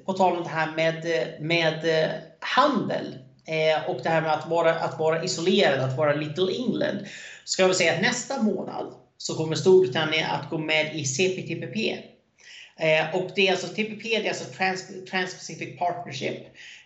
på 0.07 0.13
tal 0.13 0.37
om 0.37 0.43
det 0.43 0.49
här 0.49 0.71
med, 0.77 1.05
med 1.41 2.05
eh, 2.05 2.11
handel 2.41 3.19
eh, 3.47 3.91
och 3.91 4.01
det 4.03 4.09
här 4.09 4.23
med 4.23 4.33
att 4.33 4.49
vara, 4.49 4.75
att 4.75 4.99
vara 4.99 5.25
isolerad, 5.25 5.81
att 5.81 5.97
vara 5.97 6.15
Little 6.15 6.55
England. 6.57 7.07
Ska 7.45 7.67
vi 7.67 7.75
säga 7.75 7.95
att 7.95 8.03
nästa 8.03 8.43
månad 8.43 8.95
så 9.17 9.35
kommer 9.35 9.57
Storbritannien 9.57 10.31
att 10.31 10.51
gå 10.51 10.59
med 10.59 10.97
i 10.97 11.05
CPTPP. 11.05 11.99
Eh, 12.81 13.15
och 13.15 13.31
det 13.35 13.49
är 13.49 13.53
alltså 13.53 13.67
TPP, 13.67 14.03
det 14.03 14.27
är 14.27 14.29
alltså 14.29 14.45
Trans, 14.45 14.87
Trans-Pacific 15.11 15.79
Partnership. 15.79 16.39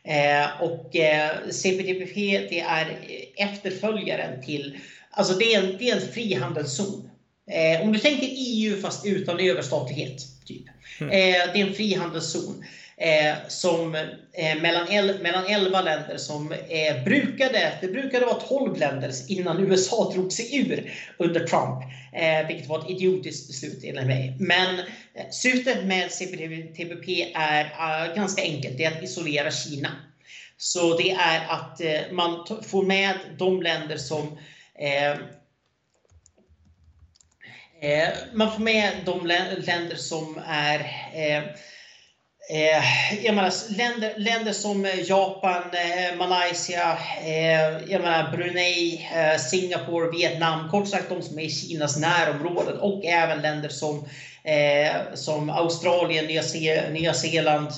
Eh, 0.04 0.62
och 0.62 0.96
eh, 0.96 1.48
CPTPP 1.50 2.14
det 2.50 2.60
är 2.60 2.98
efterföljaren 3.36 4.42
till, 4.42 4.78
alltså 5.10 5.34
det 5.34 5.54
är 5.54 5.62
en, 5.62 5.78
det 5.78 5.90
är 5.90 5.96
en 5.96 6.12
frihandelszon. 6.12 7.11
Eh, 7.50 7.82
om 7.82 7.92
du 7.92 7.98
tänker 7.98 8.28
EU 8.30 8.80
fast 8.80 9.06
utan 9.06 9.40
överstatlighet. 9.40 10.22
Typ. 10.46 10.62
Mm. 11.00 11.12
Eh, 11.12 11.52
det 11.52 11.60
är 11.60 11.66
en 11.66 11.74
frihandelszon. 11.74 12.64
Eh, 12.96 13.34
som, 13.48 13.94
eh, 14.32 14.60
mellan, 14.62 14.88
el, 14.88 15.22
mellan 15.22 15.46
11 15.46 15.82
länder 15.82 16.16
som 16.16 16.52
eh, 16.52 17.04
brukade, 17.04 17.72
det 17.80 17.88
brukade 17.88 18.26
vara 18.26 18.40
12 18.40 18.78
länder 18.78 19.12
innan 19.28 19.60
USA 19.60 20.12
drog 20.14 20.32
sig 20.32 20.56
ur 20.56 20.92
under 21.18 21.40
Trump. 21.46 21.82
Eh, 22.14 22.46
vilket 22.48 22.68
var 22.68 22.78
ett 22.78 22.90
idiotiskt 22.90 23.46
beslut 23.48 23.84
enligt 23.84 24.06
mig. 24.06 24.36
Men 24.38 24.80
syftet 25.30 25.84
med 25.84 26.12
CPTPP 26.12 27.32
är 27.34 28.14
ganska 28.14 28.42
enkelt. 28.42 28.78
Det 28.78 28.84
är 28.84 28.96
att 28.96 29.02
isolera 29.02 29.50
Kina. 29.50 29.88
Så 30.56 30.96
det 30.96 31.10
är 31.10 31.46
att 31.48 31.80
man 32.12 32.46
får 32.62 32.82
med 32.82 33.14
de 33.38 33.62
länder 33.62 33.96
som 33.96 34.38
Eh, 37.82 38.08
man 38.32 38.52
får 38.52 38.60
med 38.60 38.92
de 39.06 39.26
länder 39.26 39.96
som 39.96 40.40
är 40.48 40.78
eh, 41.14 41.38
eh, 42.50 42.82
jag 43.24 43.34
menar, 43.34 43.76
länder, 43.76 44.12
länder 44.16 44.52
som 44.52 44.86
Japan, 45.04 45.62
eh, 45.62 46.16
Malaysia, 46.16 46.98
jag 47.88 48.02
menar, 48.02 48.36
Brunei, 48.36 49.08
Singapore, 49.50 50.10
Vietnam. 50.10 50.68
Kort 50.70 50.88
sagt 50.88 51.08
de 51.08 51.22
som 51.22 51.38
är 51.38 51.42
i 51.42 51.50
Kinas 51.50 51.96
närområden 51.96 52.76
och 52.76 53.04
även 53.04 53.42
länder 53.42 53.68
som, 53.68 54.08
som 55.14 55.50
Australien, 55.50 56.26
Nya, 56.26 56.42
Ze 56.42 56.90
Nya 56.90 57.14
Zeeland 57.14 57.68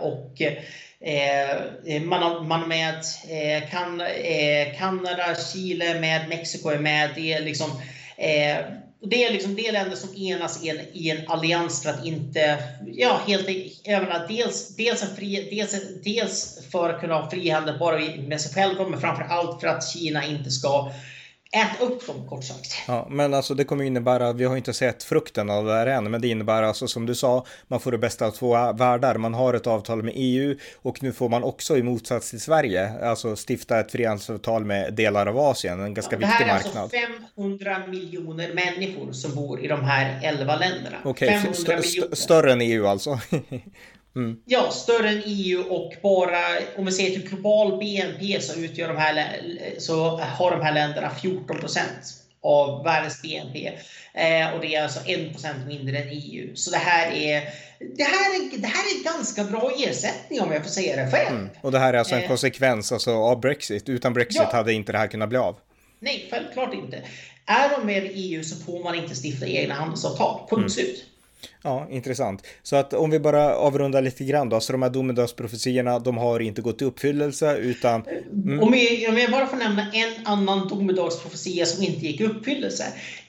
och 0.00 0.42
man 2.02 2.22
har, 2.22 2.40
man 2.40 2.68
med 2.68 3.04
kan, 3.70 4.02
Kanada, 4.78 5.34
Chile 5.34 6.00
med, 6.00 6.28
Mexiko 6.28 6.68
är 6.68 6.78
med. 6.78 7.10
Det 7.14 7.32
är 7.32 7.40
liksom 7.40 7.80
det 9.02 9.24
är 9.24 9.32
liksom 9.32 9.54
det 9.54 9.72
länder 9.72 9.96
som 9.96 10.14
enas 10.16 10.64
i 10.64 10.68
en, 10.68 10.80
i 10.92 11.10
en 11.10 11.28
allians 11.28 11.82
för 11.82 11.90
att 11.90 12.06
inte, 12.06 12.58
ja 12.86 13.20
helt 13.26 13.48
e- 13.48 13.70
enkelt, 13.86 14.28
dels, 14.28 14.76
dels, 14.76 15.02
en 15.02 15.16
fri, 15.16 15.48
dels, 15.50 15.74
dels 16.04 16.58
för 16.70 16.90
att 16.90 17.00
kunna 17.00 17.14
ha 17.14 17.30
frihandel 17.30 17.78
bara 17.78 17.98
med 18.18 18.40
sig 18.40 18.52
själva 18.52 18.88
men 18.88 19.00
framför 19.00 19.22
allt 19.22 19.60
för 19.60 19.68
att 19.68 19.88
Kina 19.88 20.24
inte 20.24 20.50
ska 20.50 20.92
Ät 21.52 21.80
upp 21.80 22.06
dem 22.06 22.28
kort 22.28 22.44
sagt. 22.44 22.74
Ja, 22.86 23.06
men 23.10 23.34
alltså 23.34 23.54
det 23.54 23.64
kommer 23.64 23.84
innebära, 23.84 24.32
vi 24.32 24.44
har 24.44 24.56
inte 24.56 24.72
sett 24.72 25.02
frukten 25.02 25.50
av 25.50 25.64
det 25.64 25.72
här 25.72 25.86
än, 25.86 26.10
men 26.10 26.20
det 26.20 26.28
innebär 26.28 26.62
alltså 26.62 26.88
som 26.88 27.06
du 27.06 27.14
sa, 27.14 27.46
man 27.68 27.80
får 27.80 27.92
det 27.92 27.98
bästa 27.98 28.26
av 28.26 28.30
två 28.30 28.72
världar. 28.72 29.16
Man 29.16 29.34
har 29.34 29.54
ett 29.54 29.66
avtal 29.66 30.02
med 30.02 30.12
EU 30.16 30.56
och 30.82 31.02
nu 31.02 31.12
får 31.12 31.28
man 31.28 31.42
också 31.44 31.78
i 31.78 31.82
motsats 31.82 32.30
till 32.30 32.40
Sverige, 32.40 33.04
alltså 33.04 33.36
stifta 33.48 33.80
ett 33.80 33.92
frihandelsavtal 33.92 34.64
med 34.64 34.94
delar 34.94 35.26
av 35.26 35.38
Asien, 35.38 35.80
en 35.80 35.94
ganska 35.94 36.16
ja, 36.20 36.28
viktig 36.28 36.46
marknad. 36.46 36.90
Det 36.90 36.96
här 36.96 37.08
är 37.08 37.12
alltså 37.12 37.26
500 37.36 37.82
miljoner 37.88 38.54
människor 38.54 39.12
som 39.12 39.34
bor 39.34 39.60
i 39.60 39.68
de 39.68 39.84
här 39.84 40.20
11 40.22 40.56
länderna. 40.56 40.96
Okej, 41.04 41.38
okay, 41.38 41.50
st 41.50 41.72
st 41.72 42.16
större 42.16 42.52
än 42.52 42.60
EU 42.60 42.86
alltså. 42.86 43.20
Mm. 44.16 44.36
Ja, 44.44 44.70
större 44.70 45.08
än 45.08 45.22
EU 45.24 45.60
och 45.60 45.92
bara 46.02 46.38
om 46.76 46.84
vi 46.84 46.92
ser 46.92 47.10
till 47.10 47.28
global 47.28 47.78
BNP 47.78 48.40
så 48.40 48.60
utgör 48.60 48.88
de 48.88 48.96
här, 48.96 49.40
så 49.78 50.16
har 50.16 50.50
de 50.50 50.60
här 50.60 50.74
länderna 50.74 51.10
14% 51.22 51.80
av 52.42 52.84
världens 52.84 53.22
BNP. 53.22 53.66
Eh, 54.14 54.54
och 54.54 54.60
det 54.60 54.74
är 54.74 54.82
alltså 54.82 55.00
1% 55.00 55.66
mindre 55.66 55.98
än 55.98 56.08
EU. 56.08 56.56
Så 56.56 56.70
det 56.70 56.76
här 56.76 57.12
är 57.12 57.42
det 57.96 58.04
här, 58.04 58.34
är, 58.34 58.58
det 58.58 58.66
här 58.66 58.84
är 58.84 59.04
ganska 59.04 59.44
bra 59.44 59.72
ersättning 59.78 60.40
om 60.40 60.52
jag 60.52 60.62
får 60.62 60.70
säga 60.70 61.04
det 61.04 61.10
själv. 61.10 61.36
Mm. 61.36 61.50
Och 61.60 61.72
det 61.72 61.78
här 61.78 61.92
är 61.94 61.98
alltså 61.98 62.14
en 62.14 62.22
eh. 62.22 62.28
konsekvens 62.28 62.92
alltså, 62.92 63.10
av 63.10 63.40
Brexit. 63.40 63.88
Utan 63.88 64.12
Brexit 64.12 64.42
ja. 64.42 64.50
hade 64.52 64.72
inte 64.72 64.92
det 64.92 64.98
här 64.98 65.06
kunnat 65.06 65.28
bli 65.28 65.38
av. 65.38 65.56
Nej, 65.98 66.28
självklart 66.30 66.74
inte. 66.74 67.02
Är 67.46 67.68
de 67.68 67.86
med 67.86 68.04
i 68.04 68.08
EU 68.08 68.44
så 68.44 68.64
får 68.64 68.84
man 68.84 68.94
inte 68.94 69.14
stifta 69.14 69.46
egna 69.46 69.74
handelsavtal. 69.74 70.38
Punkt 70.38 70.52
mm. 70.58 70.70
slut. 70.70 71.04
Ja, 71.62 71.86
intressant. 71.90 72.46
Så 72.62 72.76
att 72.76 72.94
om 72.94 73.10
vi 73.10 73.18
bara 73.18 73.54
avrundar 73.54 74.02
lite 74.02 74.24
grann 74.24 74.48
då, 74.48 74.60
så 74.60 74.72
de 74.72 74.82
här 74.82 74.90
domedagsprofetiorna, 74.90 75.98
de 75.98 76.18
har 76.18 76.40
inte 76.40 76.62
gått 76.62 76.82
i 76.82 76.84
uppfyllelse 76.84 77.56
utan... 77.56 78.02
Mm. 78.32 78.60
Om, 78.60 78.74
jag, 78.74 79.10
om 79.12 79.18
jag 79.18 79.30
bara 79.30 79.46
får 79.46 79.56
nämna 79.56 79.92
en 79.92 80.26
annan 80.26 80.68
domedagsprofetia 80.68 81.66
som 81.66 81.84
inte 81.84 82.06
gick 82.06 82.20
i 82.20 82.24
uppfyllelse. 82.24 82.84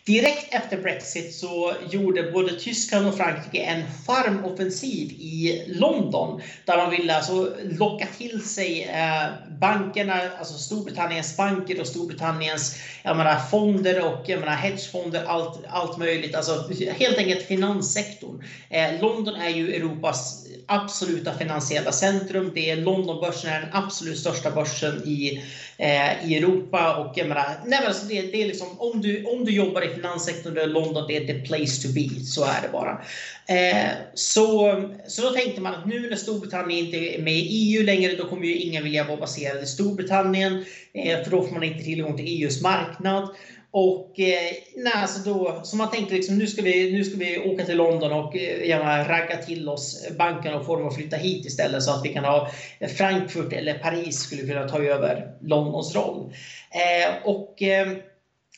Direkt 0.05 0.53
efter 0.53 0.77
Brexit 0.77 1.35
så 1.35 1.73
gjorde 1.91 2.31
både 2.31 2.59
Tyskland 2.59 3.07
och 3.07 3.17
Frankrike 3.17 3.63
en 3.63 3.83
farmoffensiv 4.05 5.11
i 5.11 5.63
London 5.67 6.41
där 6.65 6.77
de 6.77 6.89
ville 6.89 7.15
alltså 7.15 7.53
locka 7.63 8.07
till 8.17 8.43
sig 8.43 8.83
eh, 8.83 9.57
bankerna, 9.59 10.21
alltså 10.39 10.53
Storbritanniens 10.53 11.37
banker 11.37 11.81
och 11.81 11.87
Storbritanniens 11.87 12.75
jag 13.03 13.17
menar, 13.17 13.39
fonder 13.39 14.05
och 14.05 14.29
jag 14.29 14.39
menar, 14.39 14.55
hedgefonder, 14.55 15.23
allt, 15.23 15.59
allt 15.67 15.97
möjligt. 15.97 16.35
Alltså 16.35 16.69
helt 16.97 17.17
enkelt 17.17 17.41
finanssektorn. 17.41 18.43
Eh, 18.69 19.01
London 19.01 19.35
är 19.35 19.49
ju 19.49 19.75
Europas 19.75 20.40
absoluta 20.71 21.37
finansiella 21.37 21.91
centrum. 21.91 22.51
Det 22.55 22.69
är 22.69 22.75
Londonbörsen 22.75 23.53
är 23.53 23.61
den 23.61 23.69
absolut 23.73 24.19
största 24.19 24.51
börsen 24.51 25.01
i, 25.05 25.43
eh, 25.77 26.29
i 26.29 26.37
Europa. 26.37 26.95
Och 26.95 27.17
jag 27.17 27.27
menar, 27.27 27.45
nej 27.65 27.79
men 27.79 27.87
alltså 27.87 28.05
det, 28.05 28.21
det, 28.21 28.41
är 28.41 28.47
liksom, 28.47 28.67
om, 28.77 29.01
du, 29.01 29.25
om 29.25 29.45
du 29.45 29.51
jobbar 29.51 29.81
i 29.81 29.95
finanssektorn, 29.95 30.53
då 30.53 30.61
är 30.61 30.67
London 30.67 31.05
det 31.07 31.17
är 31.17 31.27
the 31.27 31.47
place 31.47 31.81
to 31.81 31.93
be. 31.93 32.25
Så 32.25 32.43
är 32.43 32.61
det 32.61 32.69
bara. 32.71 33.01
Eh, 33.47 33.89
så, 34.13 34.75
så 35.07 35.21
då 35.21 35.29
tänkte 35.29 35.61
man 35.61 35.73
att 35.73 35.87
nu 35.87 36.09
när 36.09 36.17
Storbritannien 36.17 36.85
inte 36.85 36.97
är 36.97 37.21
med 37.21 37.33
i 37.33 37.47
EU 37.49 37.83
längre, 37.83 38.15
då 38.15 38.27
kommer 38.27 38.45
ju 38.45 38.55
ingen 38.55 38.83
vilja 38.83 39.03
vara 39.03 39.17
baserad 39.17 39.63
i 39.63 39.65
Storbritannien. 39.65 40.65
Eh, 40.93 41.23
för 41.23 41.31
då 41.31 41.43
får 41.43 41.53
man 41.53 41.63
inte 41.63 41.83
tillgång 41.83 42.17
till 42.17 42.43
EUs 42.43 42.61
marknad. 42.61 43.29
Och 43.73 44.19
eh, 44.19 44.51
nej, 44.75 44.93
alltså 44.95 45.29
då, 45.29 45.59
så 45.63 45.75
man 45.75 45.91
tänkte 45.91 46.15
liksom, 46.15 46.37
nu 46.37 46.47
ska 46.47 46.61
vi, 46.61 46.93
nu 46.93 47.03
ska 47.03 47.17
vi 47.17 47.39
åka 47.39 47.65
till 47.65 47.77
London 47.77 48.11
och 48.11 48.35
eh, 48.35 48.67
gärna 48.67 49.07
ragga 49.07 49.37
till 49.37 49.69
oss 49.69 50.07
banken 50.17 50.53
och 50.53 50.65
få 50.65 50.75
dem 50.75 50.87
att 50.87 50.95
flytta 50.95 51.17
hit 51.17 51.45
istället 51.45 51.83
så 51.83 51.91
att 51.91 52.05
vi 52.05 52.13
kan 52.13 52.25
ha 52.25 52.49
Frankfurt 52.97 53.53
eller 53.53 53.73
Paris 53.73 54.19
skulle 54.19 54.41
kunna 54.41 54.67
ta 54.67 54.83
över 54.83 55.31
Londons 55.41 55.95
roll. 55.95 56.33
Eh, 56.71 57.27
och 57.27 57.61
eh, 57.61 57.97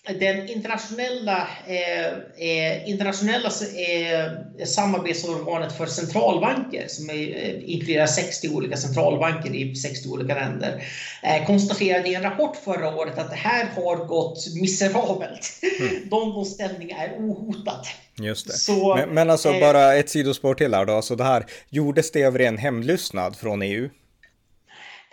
den 0.07 0.49
internationella, 0.49 1.47
eh, 1.67 2.07
eh 2.37 2.89
internationella 2.89 3.47
eh, 3.47 4.65
samarbetsorganet 4.65 5.77
för 5.77 5.85
centralbanker, 5.85 6.87
som 6.87 7.09
är, 7.09 7.13
eh, 7.13 7.69
inkluderar 7.69 8.07
60 8.07 8.49
olika 8.49 8.77
centralbanker 8.77 9.55
i 9.55 9.75
60 9.75 10.09
olika 10.09 10.35
länder, 10.35 10.83
eh, 11.23 11.45
konstaterade 11.45 12.09
i 12.09 12.15
en 12.15 12.23
rapport 12.23 12.55
förra 12.55 12.95
året 12.95 13.17
att 13.17 13.29
det 13.29 13.35
här 13.35 13.65
har 13.75 14.05
gått 14.05 14.55
miserabelt. 14.61 15.59
Mm. 15.79 16.09
Londons 16.11 16.53
ställning 16.53 16.91
är 16.91 17.09
ohotad. 17.19 17.85
Just 18.15 18.47
det. 18.47 18.53
Så, 18.53 18.95
men, 18.95 19.09
men 19.09 19.29
alltså 19.29 19.59
bara 19.59 19.95
ett 19.95 20.09
sidospår 20.09 20.55
till 20.55 20.73
här 20.73 20.85
då, 20.85 20.93
alltså 20.93 21.15
det 21.15 21.23
här, 21.23 21.45
gjordes 21.69 22.11
det 22.11 22.21
över 22.21 22.39
en 22.39 22.57
hemlyssnad 22.57 23.35
från 23.35 23.61
EU? 23.61 23.89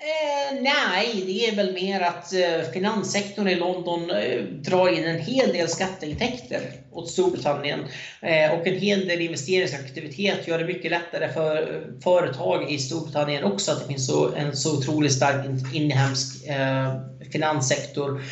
Eh, 0.02 0.62
nej, 0.62 1.22
det 1.26 1.46
är 1.48 1.56
väl 1.56 1.72
mer 1.72 2.00
att 2.00 2.32
eh, 2.32 2.72
finanssektorn 2.72 3.48
i 3.48 3.54
London 3.54 4.10
eh, 4.10 4.42
drar 4.42 4.88
in 4.88 5.04
en 5.04 5.18
hel 5.18 5.52
del 5.52 5.68
skatteintäkter 5.68 6.60
åt 6.92 7.10
Storbritannien. 7.10 7.80
Eh, 8.20 8.52
och 8.52 8.66
en 8.66 8.78
hel 8.78 9.08
del 9.08 9.20
investeringsaktivitet 9.20 10.48
gör 10.48 10.58
det 10.58 10.64
mycket 10.64 10.90
lättare 10.90 11.32
för 11.32 11.56
eh, 11.56 12.00
företag 12.02 12.70
i 12.70 12.78
Storbritannien 12.78 13.44
också 13.44 13.72
att 13.72 13.80
det 13.80 13.86
finns 13.86 14.06
så, 14.06 14.34
en 14.34 14.56
så 14.56 14.78
otroligt 14.78 15.12
stark 15.12 15.46
inhemsk 15.74 16.46
eh, 16.46 16.94
finanssektor. 17.32 18.22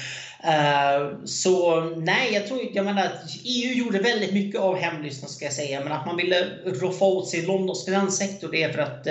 Eh, 0.45 1.25
så 1.25 1.81
nej, 1.81 2.33
jag 2.33 2.47
tror, 2.47 2.61
jag 2.73 2.85
menar 2.85 3.05
att 3.05 3.23
EU 3.45 3.73
gjorde 3.73 3.99
väldigt 3.99 4.33
mycket 4.33 4.61
av 4.61 4.77
hemlyssnandet 4.77 5.37
ska 5.37 5.45
jag 5.45 5.55
säga, 5.55 5.81
men 5.81 5.93
att 5.93 6.07
man 6.07 6.17
ville 6.17 6.47
roffa 6.65 7.05
åt 7.05 7.29
sig 7.29 7.43
Londons 7.43 7.85
finanssektor 7.85 8.49
det 8.53 8.63
är 8.63 8.73
för 8.73 8.79
att 8.79 9.07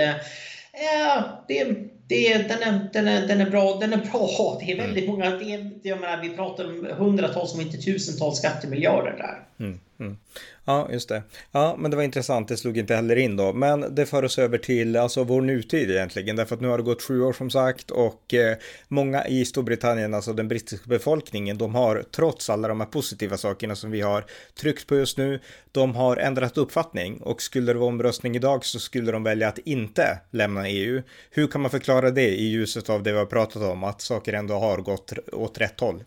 Ja, 0.80 1.46
det, 1.48 1.68
det, 2.08 2.38
den, 2.38 2.64
är, 2.64 2.90
den, 2.94 3.08
är, 3.08 3.28
den, 3.28 3.42
är 3.42 3.50
bra, 3.50 3.78
den 3.80 3.94
är 3.94 3.98
bra 3.98 4.58
Det 4.60 4.72
är 4.72 4.78
väldigt 4.78 5.04
mm. 5.04 5.16
många. 5.16 5.30
Det 5.30 5.54
är, 5.54 5.72
jag 5.84 6.02
menar, 6.02 6.22
vi 6.22 6.30
pratar 6.30 6.66
om 6.66 6.88
hundratals, 6.98 7.54
om 7.54 7.62
inte 7.62 7.78
tusentals 7.78 8.38
skattemiljarder 8.38 9.18
där. 9.18 9.57
Mm, 9.60 9.80
mm. 10.00 10.18
Ja, 10.66 10.90
just 10.92 11.10
det. 11.10 11.24
Ja, 11.52 11.76
men 11.80 11.92
det 11.92 11.98
var 11.98 12.04
intressant. 12.04 12.48
Det 12.48 12.58
slog 12.58 12.78
inte 12.78 12.96
heller 12.96 13.16
in 13.16 13.36
då. 13.36 13.54
Men 13.54 13.96
det 13.96 14.06
för 14.06 14.24
oss 14.24 14.40
över 14.40 14.58
till 14.58 14.98
alltså 14.98 15.24
vår 15.24 15.42
nutid 15.42 15.92
egentligen. 15.92 16.36
Därför 16.36 16.56
att 16.56 16.62
nu 16.62 16.68
har 16.68 16.78
det 16.78 16.84
gått 16.84 17.02
sju 17.02 17.22
år 17.22 17.34
som 17.34 17.50
sagt 17.50 17.92
och 17.92 18.34
eh, 18.34 18.58
många 18.88 19.28
i 19.28 19.46
Storbritannien, 19.46 20.14
alltså 20.14 20.34
den 20.34 20.48
brittiska 20.48 20.90
befolkningen, 20.90 21.58
de 21.58 21.76
har 21.76 22.04
trots 22.12 22.50
alla 22.50 22.68
de 22.68 22.80
här 22.80 22.88
positiva 22.88 23.38
sakerna 23.38 23.76
som 23.76 23.92
vi 23.92 24.02
har 24.02 24.26
tryckt 24.60 24.88
på 24.88 24.96
just 24.96 25.18
nu, 25.18 25.40
de 25.72 25.96
har 25.96 26.18
ändrat 26.18 26.58
uppfattning 26.58 27.22
och 27.22 27.42
skulle 27.42 27.74
det 27.74 27.80
vara 27.80 27.90
omröstning 27.90 28.36
idag 28.36 28.66
så 28.66 28.80
skulle 28.80 29.12
de 29.12 29.24
välja 29.24 29.48
att 29.48 29.58
inte 29.58 30.20
lämna 30.32 30.70
EU. 30.70 31.02
Hur 31.32 31.48
kan 31.48 31.62
man 31.62 31.72
förklara 31.72 32.12
det 32.12 32.30
i 32.30 32.48
ljuset 32.48 32.90
av 32.90 33.04
det 33.04 33.12
vi 33.12 33.18
har 33.18 33.26
pratat 33.26 33.62
om, 33.62 33.84
att 33.84 34.02
saker 34.02 34.34
ändå 34.34 34.54
har 34.54 34.78
gått 34.78 35.14
åt 35.32 35.58
rätt 35.58 35.80
håll? 35.80 36.04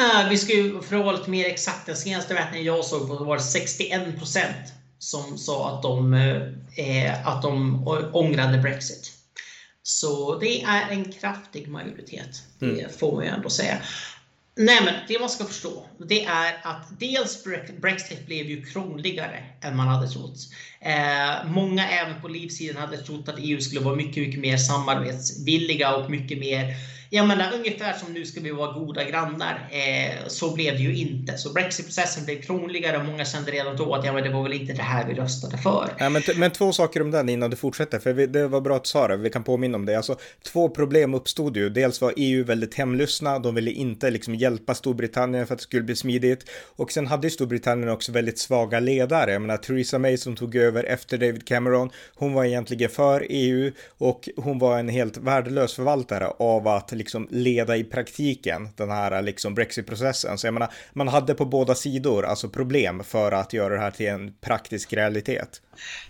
Uh, 0.00 0.28
vi 0.30 0.38
ska 0.38 0.52
ju, 0.52 0.82
för 0.82 0.96
att 0.96 1.04
vara 1.04 1.16
lite 1.16 1.30
mer 1.30 1.46
exakt, 1.46 1.86
den 1.86 1.96
senaste 1.96 2.34
mätningen 2.34 2.66
jag 2.66 2.84
såg 2.84 3.08
på 3.08 3.24
var 3.24 3.36
det 3.36 3.42
61 3.42 4.18
procent 4.18 4.72
som 4.98 5.38
sa 5.38 5.74
att 5.74 5.82
de, 5.82 6.14
eh, 6.76 7.28
att 7.28 7.42
de 7.42 7.82
ångrade 8.12 8.58
Brexit. 8.58 9.12
Så 9.82 10.38
det 10.38 10.62
är 10.62 10.90
en 10.90 11.12
kraftig 11.12 11.68
majoritet, 11.68 12.42
mm. 12.60 12.76
det 12.76 12.98
får 12.98 13.14
man 13.14 13.24
ju 13.24 13.30
ändå 13.30 13.50
säga. 13.50 13.78
Nej, 14.56 14.80
men 14.84 14.94
det 15.08 15.20
man 15.20 15.28
ska 15.28 15.44
förstå, 15.44 15.86
det 15.98 16.24
är 16.24 16.60
att 16.62 17.00
dels 17.00 17.44
Brexit 17.80 18.26
blev 18.26 18.46
ju 18.46 18.64
krångligare 18.64 19.44
än 19.60 19.76
man 19.76 19.88
hade 19.88 20.08
trott. 20.08 20.38
Eh, 20.80 21.46
många 21.46 21.88
även 21.88 22.20
på 22.20 22.28
livssidan 22.28 22.82
hade 22.82 22.96
trott 22.96 23.28
att 23.28 23.38
EU 23.38 23.60
skulle 23.60 23.80
vara 23.80 23.96
mycket, 23.96 24.26
mycket 24.26 24.40
mer 24.40 24.56
samarbetsvilliga 24.56 25.94
och 25.94 26.10
mycket 26.10 26.38
mer 26.38 26.76
jag 27.14 27.28
menar 27.28 27.52
ungefär 27.54 27.92
som 27.92 28.12
nu 28.12 28.24
ska 28.24 28.40
vi 28.40 28.50
vara 28.50 28.72
goda 28.72 29.04
grannar. 29.04 29.68
Eh, 29.70 30.26
så 30.26 30.54
blev 30.54 30.74
det 30.74 30.82
ju 30.82 30.96
inte. 30.96 31.38
Så 31.38 31.52
Brexit-processen 31.52 32.24
blev 32.24 32.42
krångligare 32.42 32.96
och 32.96 33.04
många 33.04 33.24
kände 33.24 33.50
redan 33.50 33.76
då 33.76 33.94
att 33.94 34.04
ja, 34.04 34.12
men 34.12 34.22
det 34.22 34.30
var 34.30 34.42
väl 34.42 34.52
inte 34.52 34.72
det 34.72 34.82
här 34.82 35.06
vi 35.08 35.14
röstade 35.14 35.58
för. 35.58 35.88
Ja, 35.98 36.08
men, 36.08 36.22
men 36.36 36.50
två 36.50 36.72
saker 36.72 37.02
om 37.02 37.10
den 37.10 37.28
innan 37.28 37.50
du 37.50 37.56
fortsätter, 37.56 37.98
för 37.98 38.12
vi, 38.12 38.26
det 38.26 38.48
var 38.48 38.60
bra 38.60 38.76
att 38.76 38.84
du 38.84 38.88
sa 38.88 39.08
det, 39.08 39.16
vi 39.16 39.30
kan 39.30 39.44
påminna 39.44 39.76
om 39.76 39.86
det. 39.86 39.96
Alltså, 39.96 40.16
två 40.42 40.68
problem 40.68 41.14
uppstod 41.14 41.56
ju. 41.56 41.68
Dels 41.68 42.00
var 42.00 42.12
EU 42.16 42.44
väldigt 42.44 42.74
hemlyssna, 42.74 43.38
de 43.38 43.54
ville 43.54 43.70
inte 43.70 44.10
liksom 44.10 44.34
hjälpa 44.34 44.74
Storbritannien 44.74 45.46
för 45.46 45.54
att 45.54 45.58
det 45.58 45.64
skulle 45.64 45.82
bli 45.82 45.96
smidigt. 45.96 46.50
Och 46.76 46.92
sen 46.92 47.06
hade 47.06 47.26
ju 47.26 47.30
Storbritannien 47.30 47.88
också 47.88 48.12
väldigt 48.12 48.38
svaga 48.38 48.80
ledare. 48.80 49.32
Jag 49.32 49.42
menar, 49.42 49.56
Theresa 49.56 49.98
May 49.98 50.16
som 50.16 50.36
tog 50.36 50.56
över 50.56 50.84
efter 50.84 51.18
David 51.18 51.46
Cameron, 51.46 51.90
hon 52.14 52.32
var 52.32 52.44
egentligen 52.44 52.90
för 52.90 53.26
EU 53.28 53.72
och 53.98 54.28
hon 54.36 54.58
var 54.58 54.78
en 54.78 54.88
helt 54.88 55.16
värdelös 55.16 55.74
förvaltare 55.74 56.26
av 56.26 56.68
att 56.68 56.92
liksom 57.02 57.28
leda 57.30 57.76
i 57.76 57.84
praktiken 57.84 58.68
den 58.76 58.90
här 58.90 59.22
liksom 59.22 59.54
Brexit-processen. 59.54 60.38
Så 60.38 60.46
jag 60.46 60.54
menar, 60.54 60.72
man 60.92 61.08
hade 61.08 61.34
på 61.34 61.44
båda 61.44 61.74
sidor 61.74 62.24
alltså 62.24 62.48
problem 62.48 63.04
för 63.04 63.32
att 63.32 63.52
göra 63.52 63.74
det 63.74 63.80
här 63.80 63.90
till 63.90 64.08
en 64.08 64.32
praktisk 64.40 64.92
realitet. 64.92 65.60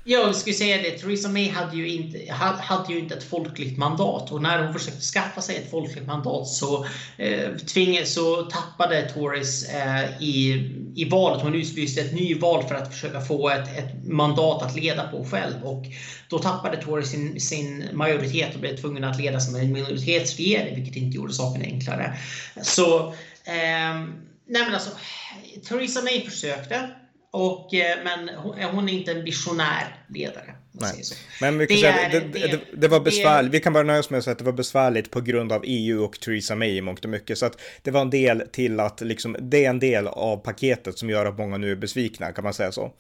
Jag 0.04 0.36
skulle 0.36 0.54
säga 0.54 0.82
det, 0.82 0.98
Theresa 0.98 1.28
May 1.28 1.48
hade 1.48 1.76
ju, 1.76 1.88
inte, 1.88 2.32
hade 2.60 2.92
ju 2.92 2.98
inte 2.98 3.14
ett 3.14 3.24
folkligt 3.24 3.78
mandat 3.78 4.32
och 4.32 4.42
när 4.42 4.64
hon 4.64 4.72
försökte 4.72 5.00
skaffa 5.00 5.40
sig 5.40 5.56
ett 5.56 5.70
folkligt 5.70 6.06
mandat 6.06 6.48
så, 6.48 6.86
eh, 7.16 7.56
tving, 7.56 8.06
så 8.06 8.42
tappade 8.42 9.10
Tories 9.10 9.68
eh, 9.68 10.22
i, 10.22 10.70
i 10.94 11.08
valet. 11.08 11.42
Hon 11.42 11.54
utlyste 11.54 12.00
ett 12.00 12.14
nyval 12.14 12.62
för 12.68 12.74
att 12.74 12.92
försöka 12.92 13.20
få 13.20 13.50
ett, 13.50 13.78
ett 13.78 14.04
mandat 14.04 14.62
att 14.62 14.76
leda 14.76 15.08
på 15.08 15.24
själv 15.24 15.64
och 15.64 15.84
då 16.28 16.38
tappade 16.38 16.76
Tories 16.76 17.10
sin, 17.10 17.40
sin 17.40 17.88
majoritet 17.92 18.54
och 18.54 18.60
blev 18.60 18.76
tvungen 18.76 19.04
att 19.04 19.18
leda 19.18 19.40
som 19.40 19.56
en 19.56 19.72
minoritetsregering, 19.72 20.81
vilket 20.82 21.02
inte 21.02 21.16
gjorde 21.16 21.32
saken 21.32 21.62
enklare. 21.62 22.16
Så, 22.62 23.08
eh, 23.44 23.94
nej 24.46 24.64
men 24.64 24.74
alltså, 24.74 24.90
Theresa 25.68 26.02
May 26.02 26.30
försökte 26.30 26.90
och, 27.30 27.74
eh, 27.74 27.98
men 28.04 28.28
hon 28.74 28.88
är 28.88 28.92
inte 28.92 29.12
en 29.12 29.24
visionär 29.24 29.96
ledare. 30.08 30.54
Men 31.40 31.58
vi 31.58 31.66
kan 31.66 31.76
det, 31.76 31.80
säga, 31.80 32.00
är, 32.00 32.10
det, 32.10 32.38
det, 32.38 32.60
det, 32.76 32.88
var 32.88 33.00
besvärligt. 33.00 33.52
Vi 33.52 33.60
kan 33.60 33.72
bara 33.72 33.82
nöja 33.82 33.98
oss 33.98 34.10
med 34.10 34.18
att 34.18 34.24
säga 34.24 34.32
att 34.32 34.38
det 34.38 34.44
var 34.44 34.52
besvärligt 34.52 35.10
på 35.10 35.20
grund 35.20 35.52
av 35.52 35.62
EU 35.66 36.04
och 36.04 36.20
Theresa 36.20 36.54
May 36.54 36.76
i 36.76 36.80
mångt 36.80 37.04
och 37.04 37.10
mycket. 37.10 37.38
Så 37.38 37.46
att 37.46 37.60
det 37.82 37.90
var 37.90 38.00
en 38.00 38.10
del 38.10 38.42
till 38.52 38.80
att 38.80 39.00
liksom, 39.00 39.36
det 39.40 39.64
är 39.64 39.70
en 39.70 39.78
del 39.78 40.08
av 40.08 40.36
paketet 40.36 40.98
som 40.98 41.10
gör 41.10 41.26
att 41.26 41.38
många 41.38 41.58
nu 41.58 41.72
är 41.72 41.76
besvikna, 41.76 42.32
kan 42.32 42.44
man 42.44 42.54
säga 42.54 42.72
så? 42.72 42.92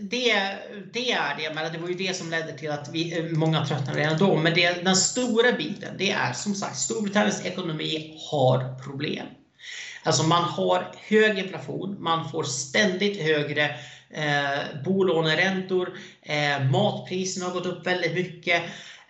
Det, 0.00 0.52
det 0.92 1.12
är 1.12 1.36
det, 1.38 1.54
men 1.54 1.72
det 1.72 1.78
var 1.78 1.88
ju 1.88 1.94
det 1.94 2.16
som 2.16 2.30
ledde 2.30 2.58
till 2.58 2.70
att 2.70 2.88
vi, 2.92 3.18
eh, 3.18 3.24
många 3.24 3.66
tröttnade 3.66 4.00
redan 4.00 4.18
då. 4.18 4.36
Men 4.36 4.54
det, 4.54 4.84
den 4.84 4.96
stora 4.96 5.52
biten, 5.52 5.94
det 5.98 6.10
är 6.10 6.32
som 6.32 6.54
sagt, 6.54 6.76
Storbritanniens 6.76 7.44
ekonomi 7.44 8.18
har 8.30 8.78
problem. 8.84 9.26
Alltså 10.02 10.22
man 10.22 10.44
har 10.44 10.94
hög 11.08 11.38
inflation, 11.38 11.96
man 12.00 12.30
får 12.30 12.42
ständigt 12.44 13.22
högre 13.22 13.64
eh, 14.10 14.82
bolåneräntor, 14.84 15.98
eh, 16.22 16.70
matpriserna 16.70 17.46
har 17.46 17.52
gått 17.52 17.66
upp 17.66 17.86
väldigt 17.86 18.14
mycket. 18.14 18.62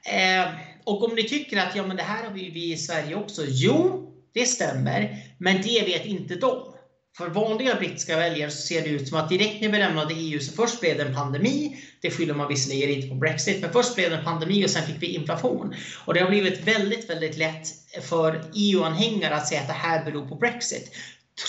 Eh, 0.05 0.49
och 0.85 1.05
om 1.05 1.15
ni 1.15 1.29
tycker 1.29 1.57
att 1.57 1.77
ja, 1.77 1.87
men 1.87 1.97
det 1.97 2.03
här 2.03 2.25
har 2.25 2.31
vi, 2.31 2.51
vi 2.51 2.73
i 2.73 2.77
Sverige 2.77 3.15
också. 3.15 3.43
Jo, 3.47 4.11
det 4.33 4.47
stämmer, 4.47 5.17
men 5.39 5.63
det 5.63 5.85
vet 5.85 6.05
inte 6.05 6.35
de. 6.35 6.75
För 7.19 7.29
vanliga 7.29 7.75
brittiska 7.75 8.17
väljare 8.17 8.51
så 8.51 8.67
ser 8.67 8.83
det 8.83 8.89
ut 8.89 9.09
som 9.09 9.19
att 9.19 9.29
direkt 9.29 9.63
när 9.63 9.69
vi 9.69 9.79
lämnade 9.79 10.15
EU 10.15 10.41
så 10.41 10.53
först 10.53 10.81
blev 10.81 10.97
det 10.97 11.03
en 11.03 11.15
pandemi. 11.15 11.79
Det 12.01 12.11
skyller 12.11 12.35
man 12.35 12.49
visserligen 12.49 12.91
inte 12.91 13.09
på 13.09 13.15
Brexit, 13.15 13.63
men 13.63 13.73
först 13.73 13.95
blev 13.95 14.11
det 14.11 14.17
en 14.17 14.25
pandemi 14.25 14.67
och 14.67 14.71
sen 14.71 14.87
fick 14.87 15.03
vi 15.03 15.07
inflation. 15.07 15.75
Och 16.05 16.15
det 16.15 16.21
har 16.21 16.29
blivit 16.29 16.61
väldigt, 16.61 17.11
väldigt 17.11 17.37
lätt 17.37 17.67
för 18.03 18.51
EU-anhängare 18.55 19.35
att 19.35 19.49
säga 19.49 19.61
att 19.61 19.67
det 19.67 19.73
här 19.73 20.05
beror 20.05 20.29
på 20.29 20.35
Brexit. 20.35 20.91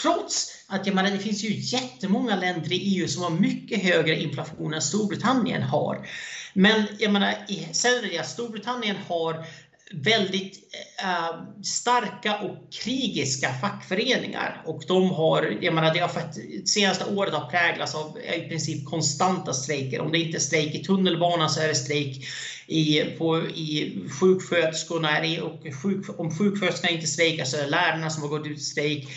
Trots 0.02 0.66
att 0.68 0.86
jag 0.86 0.96
menar, 0.96 1.12
det 1.12 1.20
finns 1.20 1.44
ju 1.44 1.78
jättemånga 1.78 2.36
länder 2.36 2.74
i 2.74 2.76
EU 2.76 3.08
som 3.08 3.24
har 3.24 3.30
mycket 3.30 3.84
högre 3.84 4.22
inflation 4.22 4.74
än 4.74 4.82
Storbritannien 4.82 5.62
har. 5.62 6.08
Men 6.54 6.88
jag 7.00 7.12
menar, 7.12 7.34
sen 7.72 8.04
är 8.04 8.10
det 8.10 8.18
att 8.18 8.30
Storbritannien 8.30 8.96
har 9.08 9.46
väldigt 9.94 10.74
äh, 11.04 11.62
starka 11.64 12.38
och 12.38 12.74
krigiska 12.84 13.54
fackföreningar. 13.54 14.62
Och 14.66 14.84
de 14.88 15.10
har, 15.10 15.58
jag 15.62 15.74
menar, 15.74 15.94
det 15.94 16.00
har 16.00 16.08
för, 16.08 16.22
senaste 16.66 17.06
året 17.06 17.34
har 17.34 17.50
präglats 17.50 17.96
av 17.96 18.18
i 18.36 18.50
princip 18.50 18.86
konstanta 18.86 19.54
strejker. 19.54 20.02
Om 20.02 20.12
det 20.12 20.20
inte 20.20 20.38
är 20.38 20.40
strejk 20.40 20.76
i 20.76 20.84
tunnelbanan 20.84 21.50
så 21.50 21.62
är 21.62 21.68
det 21.68 21.76
strejk 21.76 22.28
i, 22.68 23.02
på, 23.18 23.40
i 23.40 24.02
sjuksköterskorna. 24.20 25.44
Och 25.44 25.74
sjuk, 25.84 26.20
om 26.20 26.38
sjuksköterskorna 26.38 26.94
inte 26.94 27.08
strejkar 27.08 27.46
så 27.46 27.58
är 27.58 27.62
det 27.62 27.70
lärarna 27.70 28.10
som 28.10 28.24
har 28.24 28.30
gått 28.30 28.48
ut 28.48 28.58
i 28.58 28.62
strejk. 28.62 29.08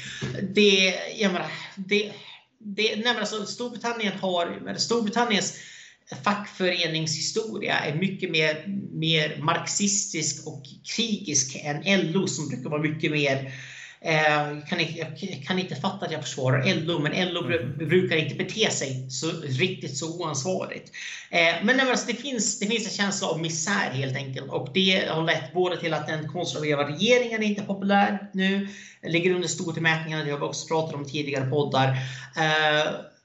Det, 0.54 0.94
jag 1.16 1.32
menar, 1.32 1.50
det, 1.76 2.12
det, 2.58 2.96
nej 2.96 3.04
men 3.04 3.18
alltså 3.18 3.46
Storbritannien 3.46 4.12
har, 4.20 4.74
Storbritanniens 4.78 5.58
fackföreningshistoria 6.24 7.78
är 7.78 7.94
mycket 7.94 8.30
mer, 8.30 8.64
mer 8.92 9.36
marxistisk 9.42 10.46
och 10.46 10.62
krigisk 10.96 11.56
än 11.64 12.12
LO 12.12 12.26
som 12.26 12.48
brukar 12.48 12.70
vara 12.70 12.82
mycket 12.82 13.12
mer 13.12 13.52
Eh, 14.04 14.64
kan 14.68 14.80
inte, 14.80 14.98
jag 14.98 15.42
kan 15.46 15.58
inte 15.58 15.76
fatta 15.76 16.06
att 16.06 16.12
jag 16.12 16.22
försvarar 16.22 16.74
LO, 16.74 16.98
men 16.98 17.32
LO 17.32 17.44
mm. 17.44 17.88
brukar 17.88 18.16
inte 18.16 18.34
bete 18.34 18.70
sig 18.70 19.10
så 19.10 19.30
riktigt 19.42 19.96
så 19.96 20.20
oansvarigt. 20.20 20.92
Eh, 21.30 21.54
men 21.62 21.80
alltså, 21.80 22.06
det, 22.06 22.14
finns, 22.14 22.58
det 22.58 22.66
finns 22.66 22.86
en 22.86 22.92
känsla 22.92 23.28
av 23.28 23.40
misär 23.40 23.90
helt 23.90 24.16
enkelt 24.16 24.50
och 24.50 24.68
det 24.74 25.08
har 25.08 25.24
lett 25.24 25.52
både 25.52 25.80
till 25.80 25.94
att 25.94 26.06
den 26.06 26.28
konservativa 26.28 26.88
regeringen 26.88 27.42
är 27.42 27.46
inte 27.46 27.62
är 27.62 27.66
populär 27.66 28.30
nu, 28.32 28.68
ligger 29.02 29.34
under 29.34 29.48
stormätningarna, 29.48 30.24
det 30.24 30.30
har 30.30 30.38
vi 30.38 30.44
också 30.44 30.68
pratat 30.68 30.94
om 30.94 31.04
tidigare 31.04 31.50
poddar. 31.50 31.96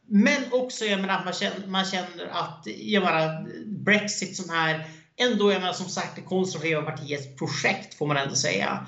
Men 0.09 0.41
också, 0.51 0.85
jag 0.85 1.01
menar, 1.01 1.23
man 1.25 1.33
känner, 1.33 1.67
man 1.67 1.85
känner 1.85 2.27
att 2.31 2.63
jag 2.65 3.03
menar, 3.03 3.47
Brexit 3.65 4.35
som 4.35 4.55
är 4.55 4.85
ändå, 5.17 5.51
jag 5.51 5.61
menar, 5.61 5.73
som 5.73 5.89
sagt, 5.89 6.15
det 6.15 6.21
konservativa 6.21 6.81
partiets 6.81 7.35
projekt 7.35 7.93
får 7.93 8.07
man 8.07 8.17
ändå 8.17 8.35
säga. 8.35 8.87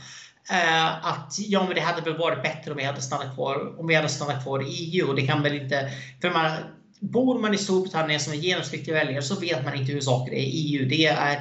Uh, 0.51 1.07
att 1.07 1.36
ja, 1.39 1.65
men 1.65 1.76
det 1.76 1.82
hade 1.82 2.01
väl 2.01 2.17
varit 2.17 2.43
bättre 2.43 2.72
om 2.72 2.78
vi 2.78 2.84
hade 2.84 3.01
stannat 3.01 3.36
kvar, 3.36 3.80
om 3.80 3.88
vi 3.88 3.95
hade 3.95 4.09
stannat 4.09 4.43
kvar 4.43 4.63
i 4.63 4.65
EU. 4.65 5.07
Och 5.07 5.15
det 5.15 5.28
kan 5.28 5.43
väl 5.43 5.61
inte, 5.61 5.91
för 6.22 6.32
man, 6.32 6.51
bor 6.99 7.39
man 7.39 7.53
i 7.53 7.57
Storbritannien 7.57 8.20
som 8.20 8.34
en 8.34 8.39
genomsnittlig 8.39 8.93
väljare 8.93 9.22
så 9.22 9.39
vet 9.39 9.65
man 9.65 9.76
inte 9.76 9.91
hur 9.91 10.01
saker 10.01 10.32
är 10.32 10.43
i 10.43 10.76
EU. 10.76 10.89
Det 10.89 11.05
är 11.05 11.39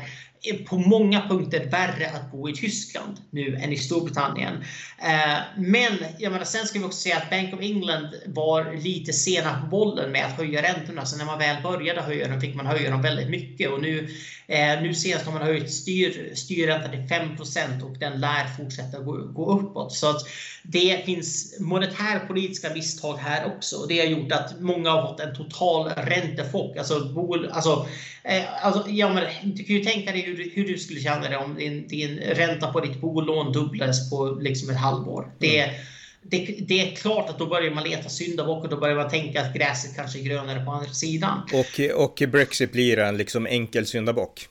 på 0.68 0.78
många 0.78 1.28
punkter 1.28 1.70
värre 1.70 2.10
att 2.10 2.32
bo 2.32 2.48
i 2.48 2.54
Tyskland 2.54 3.16
nu 3.30 3.56
än 3.56 3.72
i 3.72 3.76
Storbritannien. 3.76 4.54
Eh, 4.98 5.38
men 5.56 5.92
jag 6.18 6.32
menar, 6.32 6.44
sen 6.44 6.66
ska 6.66 6.78
vi 6.78 6.84
också 6.84 6.98
säga 6.98 7.16
att 7.16 7.30
Bank 7.30 7.54
of 7.54 7.60
England 7.60 8.08
var 8.26 8.72
lite 8.82 9.12
sena 9.12 9.60
på 9.60 9.66
bollen 9.66 10.12
med 10.12 10.26
att 10.26 10.32
höja 10.32 10.62
räntorna. 10.62 11.06
Så 11.06 11.16
när 11.16 11.24
man 11.24 11.38
väl 11.38 11.62
började 11.62 12.00
höja 12.00 12.28
dem 12.28 12.40
fick 12.40 12.54
man 12.54 12.66
höja 12.66 12.90
dem 12.90 13.02
väldigt 13.02 13.30
mycket. 13.30 13.70
Och 13.70 13.80
nu, 13.82 14.08
eh, 14.46 14.82
nu 14.82 14.94
senast 14.94 15.26
har 15.26 15.32
man 15.32 15.42
höjt 15.42 15.72
styr, 15.72 16.34
styrräntan 16.34 16.90
till 16.90 17.08
5% 17.08 17.82
och 17.82 17.98
den 17.98 18.20
lär 18.20 18.46
fortsätta 18.56 18.98
gå, 18.98 19.12
gå 19.12 19.60
uppåt. 19.60 19.92
Så 19.92 20.10
att 20.10 20.22
det 20.70 21.04
finns 21.04 21.56
monetärpolitiska 21.60 22.74
misstag 22.74 23.16
här 23.16 23.46
också. 23.56 23.76
Och 23.76 23.88
det 23.88 23.98
har 23.98 24.06
gjort 24.06 24.32
att 24.32 24.60
många 24.60 24.90
har 24.90 25.06
fått 25.06 25.20
en 25.20 25.34
total 25.34 25.88
räntechock. 25.88 26.76
Alltså, 26.76 27.12
bol, 27.14 27.48
alltså, 27.52 27.86
eh, 28.24 28.64
alltså, 28.66 28.90
ja, 28.90 29.12
men, 29.12 29.54
du 29.54 29.64
kan 29.64 29.76
ju 29.76 29.84
tänka 29.84 30.12
dig 30.12 30.20
hur, 30.20 30.50
hur 30.54 30.66
du 30.66 30.78
skulle 30.78 31.00
känna 31.00 31.28
dig 31.28 31.36
om 31.36 31.54
din, 31.54 31.88
din 31.88 32.18
ränta 32.18 32.72
på 32.72 32.80
ditt 32.80 33.00
bolån 33.00 33.52
dubblades 33.52 34.10
på 34.10 34.38
liksom 34.40 34.70
ett 34.70 34.76
halvår. 34.76 35.32
Det, 35.38 35.60
mm. 35.60 35.74
det, 36.22 36.56
det, 36.68 36.92
är 36.92 36.96
klart 36.96 37.30
att 37.30 37.38
då 37.38 37.46
börjar 37.46 37.74
man 37.74 37.84
leta 37.84 38.08
syndabockar. 38.08 38.68
Då 38.68 38.76
börjar 38.76 38.96
man 38.96 39.10
tänka 39.10 39.40
att 39.40 39.54
gräset 39.54 39.96
kanske 39.96 40.18
är 40.18 40.22
grönare 40.22 40.64
på 40.64 40.70
andra 40.70 40.92
sidan. 40.92 41.42
Och, 41.52 42.04
och 42.04 42.22
Brexit 42.28 42.72
blir 42.72 42.98
en 42.98 43.16
liksom 43.16 43.46
enkel 43.46 43.86
syndabock. 43.86 44.48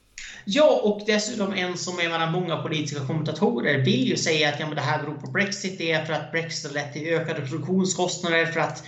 Ja, 0.49 0.81
och 0.83 1.01
dessutom 1.05 1.53
en 1.53 1.77
som 1.77 1.99
jag 1.99 2.11
menar, 2.11 2.31
många 2.31 2.57
politiska 2.57 3.07
kommentatorer 3.07 3.77
vill 3.77 4.07
ju 4.07 4.17
säga 4.17 4.49
att 4.49 4.59
ja, 4.59 4.65
men 4.65 4.75
det 4.75 4.81
här 4.81 4.99
beror 4.99 5.15
på 5.15 5.31
Brexit. 5.31 5.77
Det 5.77 5.91
är 5.91 6.05
för 6.05 6.13
att 6.13 6.31
Brexit 6.31 6.65
har 6.65 6.73
lett 6.73 6.93
till 6.93 7.07
ökade 7.07 7.41
produktionskostnader, 7.41 8.45
för 8.45 8.59
att 8.59 8.83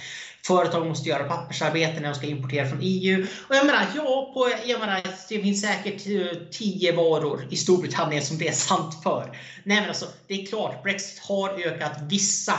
företag 0.47 0.87
måste 0.87 1.09
göra 1.09 1.23
pappersarbete 1.23 1.99
när 1.99 2.09
de 2.09 2.15
ska 2.15 2.27
importera 2.27 2.69
från 2.69 2.79
EU. 2.81 3.25
Och 3.47 3.55
jag 3.55 3.65
menar, 3.65 3.85
ja, 3.95 4.31
på, 4.33 4.49
jag 4.65 4.79
menar, 4.79 5.01
det 5.29 5.41
finns 5.41 5.61
säkert 5.61 6.07
eh, 6.07 6.41
tio 6.51 6.95
varor 6.95 7.47
i 7.49 7.55
Storbritannien 7.55 8.23
som 8.23 8.37
det 8.37 8.47
är 8.47 8.53
sant 8.53 9.03
för. 9.03 9.37
Nej, 9.63 9.79
men 9.79 9.89
alltså, 9.89 10.05
det 10.27 10.41
är 10.41 10.45
klart, 10.45 10.83
Brexit 10.83 11.19
har 11.19 11.49
ökat 11.49 12.01
vissa 12.09 12.53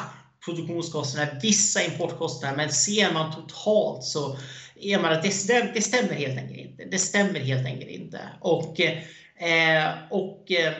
produktionskostnader, 0.44 1.38
vissa 1.42 1.82
importkostnader, 1.82 2.56
men 2.56 2.72
ser 2.72 3.12
man 3.12 3.34
totalt 3.34 4.04
så 4.04 4.36
Emma, 4.82 5.08
menar, 5.08 5.22
det, 5.22 5.74
det 5.74 5.82
stämmer 5.82 6.14
helt 6.14 6.38
enkelt 6.38 6.60
inte. 6.60 6.84
Det 6.84 6.98
stämmer 6.98 7.40
helt 7.40 7.66
enkelt 7.66 7.90
inte. 7.90 8.20
Och, 8.40 8.80
eh, 8.80 9.92
och 10.10 10.50
eh, 10.50 10.72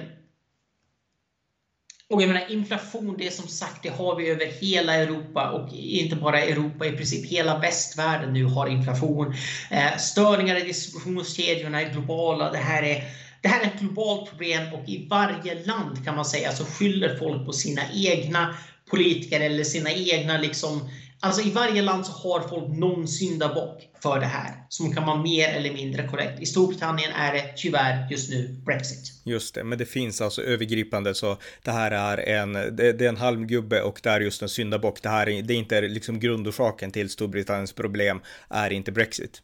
och 2.10 2.22
jag 2.22 2.28
menar 2.28 2.52
inflation, 2.52 3.14
det 3.18 3.26
är 3.26 3.30
som 3.30 3.48
sagt, 3.48 3.82
det 3.82 3.88
har 3.88 4.16
vi 4.16 4.28
över 4.28 4.46
hela 4.46 4.94
Europa 4.94 5.50
och 5.50 5.72
inte 5.72 6.16
bara 6.16 6.42
Europa, 6.42 6.86
i 6.86 6.92
princip 6.92 7.30
hela 7.30 7.58
västvärlden 7.58 8.32
nu 8.32 8.44
har 8.44 8.66
inflation. 8.66 9.34
Eh, 9.70 9.96
störningar 9.98 10.56
i 10.56 10.60
distributionskedjorna 10.60 11.80
är 11.80 11.92
globala. 11.92 12.50
Det 12.50 12.58
här 12.58 12.82
är, 12.82 13.04
det 13.42 13.48
här 13.48 13.60
är 13.62 13.66
ett 13.66 13.80
globalt 13.80 14.30
problem 14.30 14.74
och 14.74 14.88
i 14.88 15.06
varje 15.08 15.64
land 15.64 16.04
kan 16.04 16.16
man 16.16 16.24
säga 16.24 16.52
så 16.52 16.64
skyller 16.64 17.16
folk 17.16 17.46
på 17.46 17.52
sina 17.52 17.82
egna 17.94 18.54
politiker 18.90 19.40
eller 19.40 19.64
sina 19.64 19.90
egna 19.90 20.38
liksom 20.38 20.90
Alltså 21.22 21.42
i 21.42 21.50
varje 21.50 21.82
land 21.82 22.06
så 22.06 22.12
har 22.12 22.48
folk 22.48 22.76
någon 22.76 23.08
syndabock 23.08 23.88
för 24.02 24.20
det 24.20 24.26
här 24.26 24.54
som 24.68 24.94
kan 24.94 25.06
vara 25.06 25.22
mer 25.22 25.48
eller 25.48 25.72
mindre 25.72 26.08
korrekt. 26.08 26.40
I 26.40 26.46
Storbritannien 26.46 27.12
är 27.12 27.32
det 27.32 27.52
tyvärr 27.56 28.08
just 28.10 28.30
nu 28.30 28.48
Brexit. 28.66 29.12
Just 29.24 29.54
det, 29.54 29.64
men 29.64 29.78
det 29.78 29.86
finns 29.86 30.20
alltså 30.20 30.42
övergripande 30.42 31.14
så 31.14 31.36
det 31.62 31.70
här 31.70 31.90
är 31.90 32.18
en, 32.18 32.52
det, 32.52 32.92
det 32.92 33.04
är 33.04 33.08
en 33.08 33.16
halmgubbe 33.16 33.82
och 33.82 34.00
det 34.02 34.10
är 34.10 34.20
just 34.20 34.42
en 34.42 34.48
syndabock. 34.48 35.02
Det 35.02 35.08
här 35.08 35.28
är, 35.28 35.42
det 35.42 35.54
är 35.54 35.58
inte 35.58 35.80
liksom 35.80 36.20
grundorsaken 36.20 36.90
till 36.90 37.10
Storbritanniens 37.10 37.72
problem 37.72 38.20
är 38.48 38.70
inte 38.70 38.92
Brexit. 38.92 39.42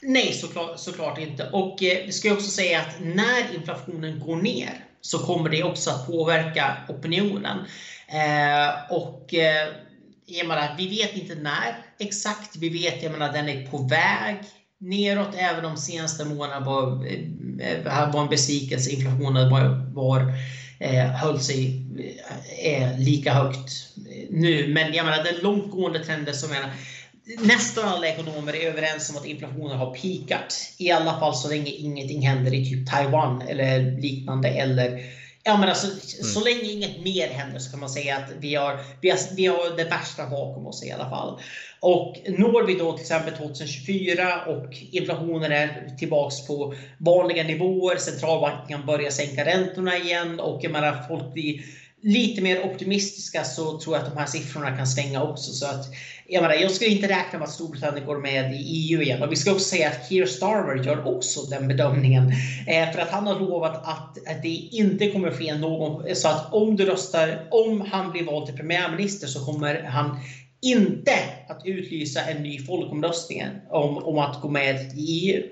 Nej, 0.00 0.32
såklart, 0.32 0.78
såklart 0.78 1.18
inte. 1.18 1.50
Och 1.52 1.82
eh, 1.82 2.06
vi 2.06 2.12
ska 2.12 2.32
också 2.32 2.50
säga 2.50 2.80
att 2.80 3.00
när 3.00 3.54
inflationen 3.54 4.20
går 4.20 4.36
ner 4.36 4.84
så 5.00 5.18
kommer 5.18 5.50
det 5.50 5.62
också 5.62 5.90
att 5.90 6.06
påverka 6.06 6.76
opinionen. 6.88 7.58
Eh, 8.08 8.92
och 8.92 9.34
eh, 9.34 9.68
jag 10.28 10.48
menar, 10.48 10.74
vi 10.78 10.88
vet 10.88 11.16
inte 11.16 11.34
när 11.34 11.84
exakt. 11.98 12.56
Vi 12.56 12.68
vet 12.68 13.20
att 13.20 13.32
den 13.32 13.48
är 13.48 13.66
på 13.66 13.78
väg 13.78 14.36
neråt. 14.80 15.34
Även 15.36 15.64
om 15.64 15.76
senaste 15.76 16.24
månaden 16.24 16.64
var, 16.64 17.06
eh, 17.60 18.12
var 18.12 18.22
en 18.22 18.28
besvikelse. 18.28 18.90
Inflationen 18.90 19.50
var, 19.50 19.92
var 19.94 20.32
eh, 20.80 21.06
höll 21.06 21.40
sig 21.40 21.82
eh, 22.64 22.72
eh 22.72 22.98
lika 22.98 23.32
högt 23.32 23.70
eh, 23.96 24.26
nu. 24.30 24.68
Men 24.68 24.92
jag 24.94 25.06
menar, 25.06 25.24
den 25.24 25.42
långtgående 25.42 26.04
trenden 26.04 26.34
som 26.34 26.52
jag 26.54 26.64
Nästan 27.42 27.88
alla 27.88 28.06
ekonomer 28.06 28.56
är 28.56 28.70
överens 28.70 29.10
om 29.10 29.16
att 29.16 29.26
inflationen 29.26 29.78
har 29.78 29.94
pikat. 29.94 30.54
I 30.78 30.90
alla 30.90 31.20
fall 31.20 31.34
så 31.34 31.48
länge 31.48 31.70
ingenting 31.70 32.26
händer 32.26 32.54
i 32.54 32.70
typ 32.70 32.90
Taiwan 32.90 33.42
eller 33.42 34.00
liknande. 34.00 34.48
Eller 34.48 35.00
Ja, 35.48 35.56
men 35.56 35.68
alltså, 35.68 35.86
mm. 35.86 36.00
Så 36.34 36.44
länge 36.44 36.70
inget 36.72 37.02
mer 37.02 37.28
händer 37.28 37.58
så 37.58 37.70
kan 37.70 37.80
man 37.80 37.88
säga 37.88 38.16
att 38.16 38.30
vi 38.40 38.54
har, 38.54 38.80
vi, 39.00 39.10
har, 39.10 39.18
vi 39.36 39.46
har 39.46 39.76
det 39.76 39.84
värsta 39.84 40.26
bakom 40.26 40.66
oss 40.66 40.84
i 40.84 40.90
alla 40.90 41.10
fall. 41.10 41.40
Och 41.80 42.16
når 42.28 42.66
vi 42.66 42.74
då 42.74 42.92
till 42.92 43.02
exempel 43.02 43.36
2024 43.36 44.44
och 44.44 44.76
inflationen 44.92 45.52
är 45.52 45.96
tillbaks 45.98 46.46
på 46.46 46.74
vanliga 46.98 47.44
nivåer, 47.44 47.96
centralbanken 47.96 48.68
kan 48.68 48.86
börja 48.86 49.10
sänka 49.10 49.44
räntorna 49.44 49.96
igen 49.96 50.40
och 50.40 50.60
jag 50.62 50.72
menar, 50.72 51.04
folk 51.08 51.32
blir 51.32 51.60
lite 52.02 52.42
mer 52.42 52.64
optimistiska 52.64 53.44
så 53.44 53.80
tror 53.80 53.96
jag 53.96 54.02
att 54.04 54.14
de 54.14 54.18
här 54.18 54.26
siffrorna 54.26 54.76
kan 54.76 54.86
svänga 54.86 55.22
också. 55.22 55.52
Så 55.52 55.66
att, 55.66 55.84
jag, 56.30 56.42
menar, 56.42 56.54
jag 56.54 56.70
skulle 56.70 56.90
inte 56.90 57.08
räkna 57.08 57.38
med 57.38 57.48
att 57.48 57.54
Storbritannien 57.54 58.06
går 58.06 58.18
med 58.18 58.54
i 58.54 58.56
EU 58.56 59.02
igen. 59.02 59.22
Och 59.22 59.32
vi 59.32 59.36
ska 59.36 59.52
också 59.52 59.64
säga 59.64 59.88
att 59.88 60.08
Keir 60.08 60.26
Starmer 60.26 60.84
gör 60.84 61.16
också 61.16 61.42
den 61.42 61.68
bedömningen. 61.68 62.32
Eh, 62.66 62.92
för 62.92 62.98
att 62.98 63.10
han 63.10 63.26
har 63.26 63.40
lovat 63.40 63.76
att, 63.76 64.28
att 64.28 64.42
det 64.42 64.68
inte 64.72 65.10
kommer 65.10 65.30
ske 65.30 65.54
någon... 65.54 66.14
Så 66.14 66.28
att 66.28 66.52
om 66.52 66.76
du 66.76 66.84
röstar, 66.84 67.48
om 67.50 67.80
han 67.80 68.12
blir 68.12 68.24
vald 68.24 68.46
till 68.46 68.56
premiärminister 68.56 69.26
så 69.26 69.44
kommer 69.44 69.82
han 69.82 70.20
inte 70.62 71.14
att 71.48 71.62
utlysa 71.64 72.20
en 72.20 72.42
ny 72.42 72.58
folkomröstning 72.58 73.44
om, 73.70 73.98
om 73.98 74.18
att 74.18 74.40
gå 74.40 74.48
med 74.48 74.92
i 74.96 75.30
EU. 75.30 75.42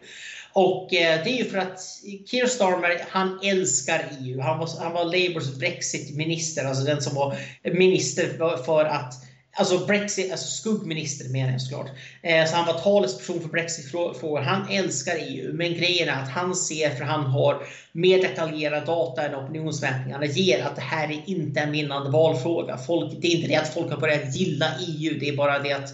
Och 0.53 0.95
eh, 0.95 1.25
det 1.25 1.31
är 1.31 1.37
ju 1.37 1.45
för 1.45 1.59
att 1.59 1.81
Keir 2.27 2.47
Starmer, 2.47 3.05
han 3.09 3.41
älskar 3.43 4.05
EU. 4.21 4.41
Han 4.41 4.59
var, 4.59 4.69
han 4.81 4.93
var 4.93 5.05
Labours 5.05 5.59
Brexit-minister, 5.59 6.65
alltså 6.65 6.85
den 6.85 7.03
som 7.03 7.15
var 7.15 7.37
minister 7.63 8.29
för 8.65 8.85
att 8.85 9.26
Alltså 9.59 9.87
Brexit, 9.87 10.31
alltså 10.31 10.47
skuggminister 10.47 11.29
menar 11.29 11.53
jag 11.53 11.61
såklart. 11.61 11.91
Eh, 12.23 12.47
så 12.47 12.57
han 12.57 12.67
var 12.67 12.79
talesperson 12.79 13.41
för 13.41 13.49
Brexit-frågor. 13.49 14.41
Han 14.41 14.69
älskar 14.71 15.17
EU, 15.19 15.53
men 15.53 15.75
grejen 15.75 16.09
är 16.09 16.23
att 16.23 16.29
han 16.29 16.55
ser, 16.55 16.91
för 16.91 17.05
han 17.05 17.27
har 17.27 17.63
mer 17.93 18.23
detaljerad 18.23 18.87
data 18.87 19.23
än 19.23 19.35
opinionsmätningarna 19.35 20.27
ger, 20.27 20.65
att 20.65 20.77
det 20.77 20.83
här 20.83 21.09
är 21.09 21.23
inte 21.27 21.61
en 21.61 21.73
vinnande 21.73 22.11
valfråga. 22.11 22.77
Folk, 22.77 23.13
det 23.21 23.27
är 23.27 23.37
inte 23.37 23.49
det 23.49 23.57
att 23.57 23.75
folk 23.75 23.91
har 23.91 24.01
börjat 24.01 24.37
gilla 24.37 24.67
EU, 24.89 25.19
det 25.21 25.29
är 25.29 25.37
bara 25.37 25.59
det 25.59 25.73
att 25.73 25.91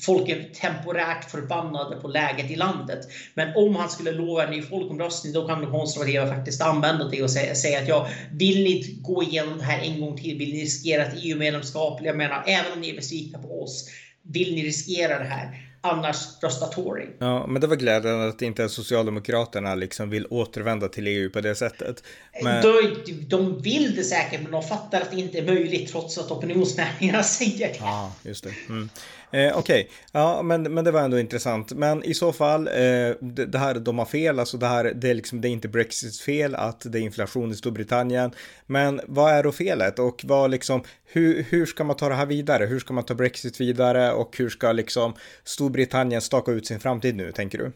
folk 0.00 0.28
är 0.28 0.48
temporärt 0.54 1.30
förbannade 1.30 1.96
på 1.96 2.08
läget 2.08 2.50
i 2.50 2.56
landet. 2.56 3.08
Men 3.34 3.56
om 3.56 3.76
han 3.76 3.90
skulle 3.90 4.12
lova 4.12 4.44
en 4.44 4.50
ny 4.50 4.62
folkomröstning, 4.62 5.32
då 5.32 5.48
kan 5.48 5.60
de 5.60 5.70
konservativa 5.70 6.26
faktiskt 6.26 6.62
använda 6.62 7.08
det 7.08 7.22
och 7.22 7.30
säga, 7.30 7.78
att 7.78 7.88
ja, 7.88 8.08
vill 8.32 8.64
ni 8.64 8.98
gå 9.00 9.22
igenom 9.22 9.58
det 9.58 9.64
här 9.64 9.80
en 9.80 10.00
gång 10.00 10.16
till? 10.16 10.38
Vill 10.38 10.52
ni 10.52 10.62
riskera 10.62 11.04
ett 11.04 11.14
EU-medlemskap? 11.22 12.00
Jag 12.02 12.16
menar, 12.16 12.44
även 12.46 12.72
om 12.72 12.80
ni 12.80 12.90
är 12.90 12.96
besvikna 12.96 13.38
på 13.38 13.62
oss, 13.62 13.88
vill 14.22 14.54
ni 14.54 14.62
riskera 14.66 15.18
det 15.18 15.24
här? 15.24 15.66
annars 15.90 16.16
rösta 16.42 16.66
Tory. 16.66 17.06
Ja, 17.18 17.46
men 17.46 17.60
det 17.60 17.66
var 17.66 17.76
glädjande 17.76 18.28
att 18.28 18.42
inte 18.42 18.68
Socialdemokraterna 18.68 19.74
liksom 19.74 20.10
vill 20.10 20.26
återvända 20.30 20.88
till 20.88 21.06
EU 21.06 21.30
på 21.30 21.40
det 21.40 21.54
sättet. 21.54 22.02
Men... 22.42 22.62
De, 22.62 22.96
de 23.28 23.62
vill 23.62 23.96
det 23.96 24.04
säkert, 24.04 24.42
men 24.42 24.52
de 24.52 24.62
fattar 24.62 25.00
att 25.00 25.10
det 25.10 25.20
inte 25.20 25.38
är 25.38 25.44
möjligt 25.46 25.92
trots 25.92 26.18
att 26.18 26.30
opinionsmätningarna 26.30 27.22
säger 27.38 27.68
det. 27.68 27.76
Ja, 27.78 28.12
just 28.22 28.44
det. 28.44 28.52
Mm. 28.68 28.88
Eh, 29.30 29.58
Okej, 29.58 29.58
okay. 29.58 29.86
ja, 30.12 30.42
men, 30.42 30.62
men 30.62 30.84
det 30.84 30.90
var 30.90 31.00
ändå 31.00 31.18
intressant. 31.18 31.72
Men 31.72 32.04
i 32.04 32.14
så 32.14 32.32
fall, 32.32 32.68
eh, 32.68 32.72
det, 33.20 33.46
det, 33.46 33.58
här, 33.58 33.74
de 33.74 33.98
har 33.98 34.04
fel, 34.04 34.38
alltså 34.38 34.56
det 34.56 34.66
här, 34.66 34.84
det 34.94 35.10
är 35.10 35.14
liksom, 35.14 35.40
det 35.40 35.48
är 35.48 35.50
inte 35.50 35.68
Brexits 35.68 36.20
fel 36.20 36.54
att 36.54 36.92
det 36.92 36.98
är 36.98 37.02
inflation 37.02 37.52
i 37.52 37.54
Storbritannien. 37.54 38.30
Men 38.66 39.00
vad 39.06 39.32
är 39.32 39.42
då 39.42 39.52
felet 39.52 39.98
och 39.98 40.24
vad 40.24 40.50
liksom, 40.50 40.82
hur, 41.04 41.42
hur 41.42 41.66
ska 41.66 41.84
man 41.84 41.96
ta 41.96 42.08
det 42.08 42.14
här 42.14 42.26
vidare? 42.26 42.66
Hur 42.66 42.78
ska 42.78 42.94
man 42.94 43.04
ta 43.04 43.14
Brexit 43.14 43.60
vidare 43.60 44.12
och 44.12 44.36
hur 44.38 44.48
ska 44.48 44.72
liksom 44.72 45.14
Storbritannien 45.44 46.20
staka 46.20 46.52
ut 46.52 46.66
sin 46.66 46.80
framtid 46.80 47.16
nu, 47.16 47.32
tänker 47.32 47.58
du? 47.58 47.72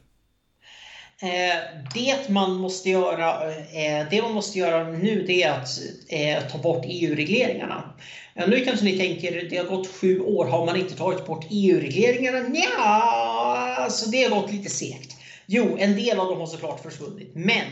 Eh, 1.23 1.59
det 1.95 2.29
man 2.29 2.55
måste 2.57 2.91
göra, 2.91 3.53
eh, 3.53 4.07
det 4.11 4.23
man 4.23 4.33
måste 4.33 4.59
göra 4.59 4.89
nu 4.89 5.25
det 5.27 5.43
är 5.43 5.51
att 5.51 5.69
eh, 6.09 6.49
ta 6.51 6.59
bort 6.59 6.85
EU-regleringarna. 6.89 7.93
Nu 8.35 8.65
kanske 8.65 8.85
ni 8.85 8.99
tänker, 8.99 9.47
det 9.51 9.57
har 9.57 9.65
gått 9.65 9.87
sju 9.87 10.21
år, 10.21 10.47
har 10.47 10.67
man 10.67 10.77
inte 10.77 10.97
tagit 10.97 11.27
bort 11.27 11.47
EU-regleringarna? 11.51 12.39
Ja, 12.55 13.77
alltså 13.79 14.11
det 14.11 14.23
har 14.23 14.41
gått 14.41 14.53
lite 14.53 14.69
segt. 14.69 15.17
Jo, 15.47 15.77
en 15.81 15.97
del 15.97 16.21
av 16.21 16.29
dem 16.29 16.39
har 16.39 16.47
såklart 16.47 16.81
försvunnit, 16.81 17.31
men 17.35 17.67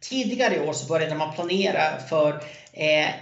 tidigare 0.00 0.54
i 0.54 0.60
år 0.60 0.72
så 0.72 0.86
började 0.86 1.14
man 1.14 1.34
planera 1.34 1.98
för 2.08 2.42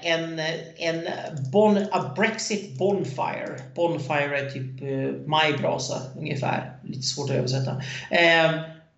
en, 0.03 0.39
en 0.77 1.09
bon, 1.53 1.79
a 1.93 2.13
Brexit 2.17 2.79
Bonfire. 2.79 3.61
Bonfire 3.75 4.39
är 4.39 4.51
typ 4.51 4.81
majbrasa 5.27 6.01
ungefär, 6.17 6.79
lite 6.85 7.03
svårt 7.03 7.31
att 7.31 7.37
översätta. 7.37 7.83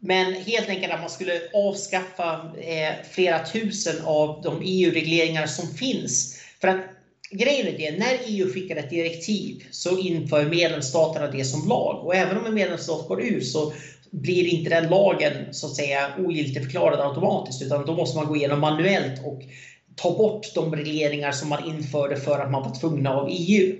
Men 0.04 0.34
helt 0.34 0.68
enkelt 0.68 0.92
att 0.92 1.00
man 1.00 1.10
skulle 1.10 1.40
avskaffa 1.54 2.52
eh, 2.58 2.94
flera 3.12 3.46
tusen 3.46 4.00
av 4.00 4.40
de 4.42 4.60
EU-regleringar 4.64 5.46
som 5.46 5.68
finns. 5.68 6.38
För 6.60 6.68
att 6.68 6.84
grejen 7.30 7.66
är 7.66 7.78
det, 7.78 7.98
när 7.98 8.18
EU 8.22 8.48
skickar 8.48 8.76
ett 8.76 8.90
direktiv 8.90 9.64
så 9.70 9.98
inför 9.98 10.46
medlemsstaterna 10.46 11.26
det 11.26 11.44
som 11.44 11.68
lag. 11.68 12.04
Och 12.04 12.14
även 12.14 12.36
om 12.36 12.46
en 12.46 12.54
medlemsstat 12.54 13.06
går 13.08 13.22
ur 13.22 13.40
så 13.40 13.72
blir 14.10 14.46
inte 14.46 14.70
den 14.70 14.90
lagen 14.90 15.32
så 15.52 15.66
att 15.66 15.76
säga 15.76 16.12
ogiltigförklarad 16.18 17.00
automatiskt 17.00 17.62
utan 17.62 17.84
då 17.84 17.94
måste 17.94 18.18
man 18.18 18.26
gå 18.26 18.36
igenom 18.36 18.60
manuellt 18.60 19.20
och 19.24 19.40
ta 19.96 20.16
bort 20.16 20.54
de 20.54 20.76
regleringar 20.76 21.32
som 21.32 21.48
man 21.48 21.66
införde 21.66 22.16
för 22.16 22.38
att 22.38 22.50
man 22.50 22.62
var 22.62 22.74
tvungna 22.74 23.10
av 23.10 23.28
EU. 23.30 23.74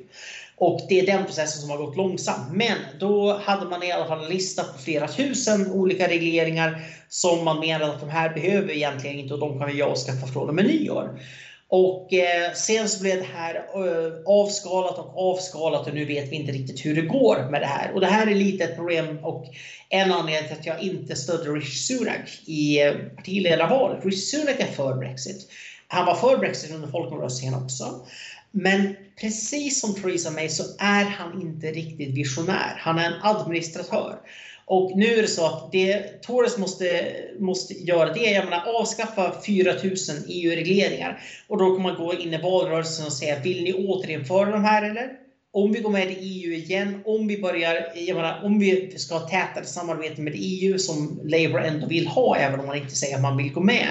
Och 0.65 0.81
det 0.89 1.01
är 1.01 1.07
den 1.07 1.25
processen 1.25 1.61
som 1.61 1.71
har 1.71 1.77
gått 1.77 1.97
långsamt. 1.97 2.53
Men 2.53 2.79
då 2.99 3.39
hade 3.39 3.67
man 3.67 3.83
i 3.83 3.93
alla 3.93 4.07
fall 4.07 4.25
en 4.25 4.31
lista 4.31 4.65
på 4.65 4.79
flera 4.79 5.09
tusen 5.09 5.73
olika 5.73 6.09
regleringar 6.09 6.83
som 7.09 7.45
man 7.45 7.61
menade 7.61 7.93
att 7.93 8.01
de 8.01 8.11
här 8.11 8.35
behöver 8.35 8.69
vi 8.69 8.75
egentligen 8.75 9.19
inte 9.19 9.35
och 9.35 9.41
de 9.41 9.59
kan 9.59 9.69
vi 9.69 9.83
avskaffa 9.83 10.27
från 10.27 10.49
och 10.49 10.55
med 10.55 10.65
nyår. 10.65 11.21
Och 11.69 12.13
eh, 12.13 12.53
sen 12.55 12.89
så 12.89 13.03
blev 13.03 13.19
det 13.19 13.27
här 13.35 13.55
eh, 13.55 14.13
avskalat 14.27 14.99
och 14.99 15.31
avskalat 15.31 15.87
och 15.87 15.95
nu 15.95 16.05
vet 16.05 16.33
vi 16.33 16.37
inte 16.37 16.53
riktigt 16.53 16.87
hur 16.87 16.95
det 16.95 17.03
går 17.03 17.51
med 17.51 17.61
det 17.61 17.67
här. 17.67 17.93
Och 17.95 18.01
det 18.01 18.07
här 18.07 18.27
är 18.27 18.35
lite 18.35 18.65
ett 18.65 18.77
problem 18.77 19.19
och 19.23 19.45
en 19.89 20.13
anledning 20.13 20.49
till 20.49 20.59
att 20.59 20.67
jag 20.67 20.83
inte 20.83 21.17
stödde 21.17 21.51
Rishi 21.51 21.79
Sunak 21.79 22.41
i 22.47 22.83
eh, 22.83 22.93
partiledarvalet. 23.17 24.05
Rishi 24.05 24.17
Sunak 24.17 24.61
är 24.61 24.67
för 24.67 24.95
Brexit. 24.95 25.49
Han 25.89 26.07
var 26.07 26.15
för 26.15 26.37
Brexit 26.37 26.75
under 26.75 26.89
folkomröstningen 26.89 27.65
också. 27.65 28.07
Men 28.53 28.97
precis 29.21 29.81
som 29.81 29.95
Theresa 29.95 30.31
May 30.31 30.49
så 30.49 30.63
är 30.79 31.05
han 31.05 31.43
inte 31.43 31.67
riktigt 31.67 32.17
visionär. 32.17 32.75
Han 32.79 32.99
är 32.99 33.07
en 33.07 33.23
administratör. 33.23 34.19
Och 34.65 34.97
nu 34.97 35.07
är 35.07 35.23
det 35.23 35.29
så 35.29 35.47
att 35.47 35.73
det 35.73 36.23
Torres 36.23 36.59
måste, 36.59 37.13
måste 37.39 37.75
göra 37.75 38.13
det 38.13 38.35
är 38.35 38.53
att 38.53 38.67
avskaffa 38.67 39.43
4000 39.47 40.17
EU-regleringar. 40.29 41.23
Och 41.47 41.59
då 41.59 41.77
kommer 41.77 41.93
man 41.93 42.07
gå 42.07 42.15
in 42.15 42.35
i 42.35 42.39
valrörelsen 42.39 43.07
och 43.07 43.13
säga, 43.13 43.41
vill 43.41 43.65
ni 43.65 43.73
återinföra 43.73 44.51
de 44.51 44.65
här 44.65 44.91
eller? 44.91 45.11
Om 45.55 45.73
vi 45.73 45.81
går 45.81 45.91
med 45.91 46.11
i 46.11 46.15
EU 46.15 46.53
igen, 46.53 47.03
om 47.05 47.27
vi 47.27 47.41
börjar, 47.43 47.93
jag 47.95 48.17
menar, 48.17 48.45
om 48.45 48.59
vi 48.59 48.99
ska 48.99 49.19
ha 49.19 49.29
tätare 49.29 49.65
samarbete 49.65 50.21
med 50.21 50.33
EU 50.37 50.79
som 50.79 51.21
Labour 51.25 51.63
ändå 51.63 51.87
vill 51.87 52.07
ha, 52.07 52.37
även 52.37 52.61
om 52.61 52.67
man 52.67 52.77
inte 52.77 52.97
säger 52.97 53.17
att 53.17 53.23
man 53.23 53.37
vill 53.37 53.53
gå 53.53 53.61
med. 53.61 53.89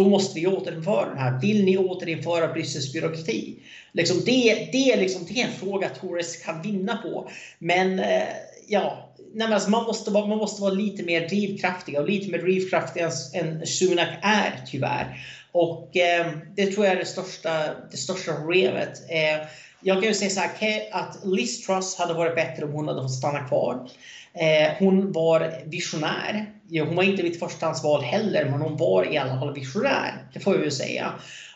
Då 0.00 0.08
måste 0.08 0.40
vi 0.40 0.46
återinföra 0.46 1.08
den 1.08 1.18
här. 1.18 1.40
Vill 1.40 1.64
ni 1.64 1.78
återinföra 1.78 2.52
Bryssels 2.52 2.92
byråkrati? 2.92 3.56
Liksom 3.92 4.22
det, 4.24 4.68
det, 4.72 4.96
liksom, 4.96 5.26
det 5.28 5.40
är 5.40 5.44
en 5.44 5.52
fråga 5.52 5.88
Torres 5.88 6.36
kan 6.36 6.62
vinna 6.62 6.96
på. 6.96 7.30
Men 7.58 7.98
eh, 7.98 8.22
ja, 8.68 9.14
nej 9.34 9.54
alltså 9.54 9.70
man, 9.70 9.84
måste 9.84 10.10
vara, 10.10 10.26
man 10.26 10.38
måste 10.38 10.62
vara 10.62 10.72
lite 10.72 11.02
mer 11.02 11.28
drivkraftiga 11.28 12.00
och 12.00 12.08
lite 12.08 12.30
mer 12.30 12.38
drivkraftiga 12.38 13.10
än 13.34 13.66
Sunak 13.66 14.08
är 14.22 14.60
tyvärr. 14.66 15.20
Och 15.52 15.96
eh, 15.96 16.32
det 16.56 16.66
tror 16.66 16.86
jag 16.86 16.94
är 16.94 16.98
det 16.98 17.06
största, 17.06 17.50
det 17.90 17.96
största 17.96 18.32
problemet. 18.32 19.02
Eh, 19.08 19.46
jag 19.80 19.96
kan 19.96 20.08
ju 20.08 20.14
säga 20.14 20.30
så 20.30 20.40
här, 20.40 20.82
att 20.92 21.18
Liz 21.24 21.66
Truss 21.66 21.96
hade 21.96 22.14
varit 22.14 22.34
bättre 22.34 22.64
om 22.64 22.72
hon 22.72 22.88
hade 22.88 23.02
fått 23.02 23.14
stanna 23.14 23.48
kvar. 23.48 23.88
Eh, 24.34 24.72
hon 24.78 25.12
var 25.12 25.52
visionär. 25.64 26.52
Hon 26.70 26.96
var 26.96 27.02
inte 27.02 27.22
mitt 27.22 27.38
förstahandsval 27.38 28.02
heller, 28.02 28.44
men 28.44 28.60
hon 28.60 28.76
var 28.76 29.12
i 29.12 29.18
alla 29.18 29.40
fall 29.40 29.54
visionär. 29.54 30.28
Det 30.32 30.40
får 30.40 30.54
jag 30.54 30.64
ju 30.64 30.70
säga. 30.70 31.12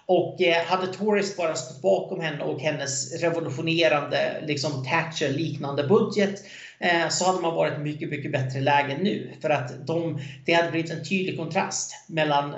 Och 0.07 0.43
eh, 0.43 0.64
hade 0.66 0.87
Tories 0.87 1.37
bara 1.37 1.55
stått 1.55 1.83
bakom 1.83 2.20
henne 2.20 2.45
och 2.45 2.61
hennes 2.61 3.22
revolutionerande 3.22 4.43
liksom 4.47 4.85
Thatcher-liknande 4.85 5.85
budget 5.85 6.45
eh, 6.79 7.09
så 7.09 7.25
hade 7.25 7.41
man 7.41 7.55
varit 7.55 7.81
mycket, 7.81 8.09
mycket 8.09 8.33
bättre 8.33 8.61
läge 8.61 8.99
nu. 9.03 9.33
För 9.43 9.51
att 9.51 9.87
de, 9.87 10.20
det 10.47 10.53
hade 10.53 10.70
blivit 10.70 10.91
en 10.91 11.05
tydlig 11.05 11.39
kontrast 11.39 11.95
mellan 12.09 12.55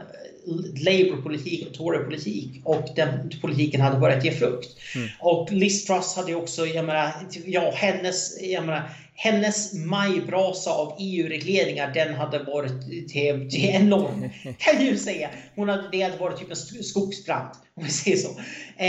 Labour-politik 0.85 1.67
och 1.69 1.75
Tory-politik 1.75 2.61
och 2.64 2.89
den 2.97 3.31
politiken 3.41 3.81
hade 3.81 3.99
börjat 3.99 4.25
ge 4.25 4.33
frukt. 4.33 4.69
Mm. 4.95 5.09
Och 5.21 5.53
Liz 5.53 5.85
Truss 5.85 6.17
hade 6.17 6.35
också, 6.35 6.67
jag 6.67 6.85
menar, 6.85 7.12
ja, 7.47 7.73
hennes, 7.75 8.43
jag 8.43 8.67
menar, 8.67 8.91
hennes 9.17 9.75
majbrasa 9.75 10.71
av 10.71 10.97
EU-regleringar, 10.99 11.93
den 11.95 12.14
hade 12.14 12.39
varit 12.39 12.83
till, 13.09 13.51
till 13.51 13.64
enorm, 13.64 14.31
kan 14.59 14.85
ju 14.85 14.97
säga. 14.97 15.31
Hon 15.55 15.69
hade, 15.69 15.89
det 15.93 16.03
hade 16.03 16.17
varit 16.17 16.39
typ 16.39 16.51
en 16.51 16.57
skogsbrand, 16.85 17.49
om 17.75 17.85
vi 17.85 17.91
säger 17.91 18.17
så. 18.17 18.29
Eh, 18.77 18.87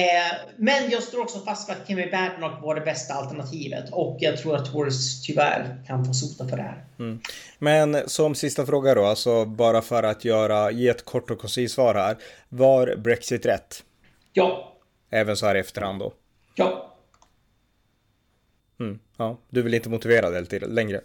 men 0.57 0.89
jag 0.89 1.03
står 1.03 1.21
också 1.21 1.39
fast 1.39 1.69
vid 1.69 1.75
att 1.75 1.87
Kimmy 1.87 2.11
Badenoch 2.11 2.61
var 2.63 2.75
det 2.75 2.81
bästa 2.81 3.13
alternativet 3.13 3.89
och 3.91 4.17
jag 4.19 4.37
tror 4.37 4.55
att 4.55 4.71
Tories 4.71 5.21
tyvärr 5.21 5.83
kan 5.87 6.05
få 6.05 6.13
sota 6.13 6.47
för 6.47 6.57
det 6.57 6.63
här. 6.63 6.85
Mm. 6.99 7.19
Men 7.59 8.09
som 8.09 8.35
sista 8.35 8.65
fråga 8.65 8.95
då, 8.95 9.05
alltså 9.05 9.45
bara 9.45 9.81
för 9.81 10.03
att 10.03 10.25
göra, 10.25 10.71
ge 10.71 10.87
ett 10.87 11.05
kort 11.05 11.31
och 11.31 11.39
koncist 11.39 11.75
svar 11.75 11.95
här. 11.95 12.17
Var 12.49 12.95
Brexit 12.95 13.45
rätt? 13.45 13.83
Ja. 14.33 14.73
Även 15.09 15.37
så 15.37 15.45
här 15.45 15.55
i 15.55 15.59
efterhand 15.59 15.99
då? 15.99 16.13
Ja. 16.55 16.96
Mm, 18.79 18.99
ja, 19.17 19.39
du 19.49 19.61
vill 19.61 19.73
inte 19.73 19.89
motivera 19.89 20.29
det 20.29 20.41
lite 20.41 20.59
längre? 20.59 21.01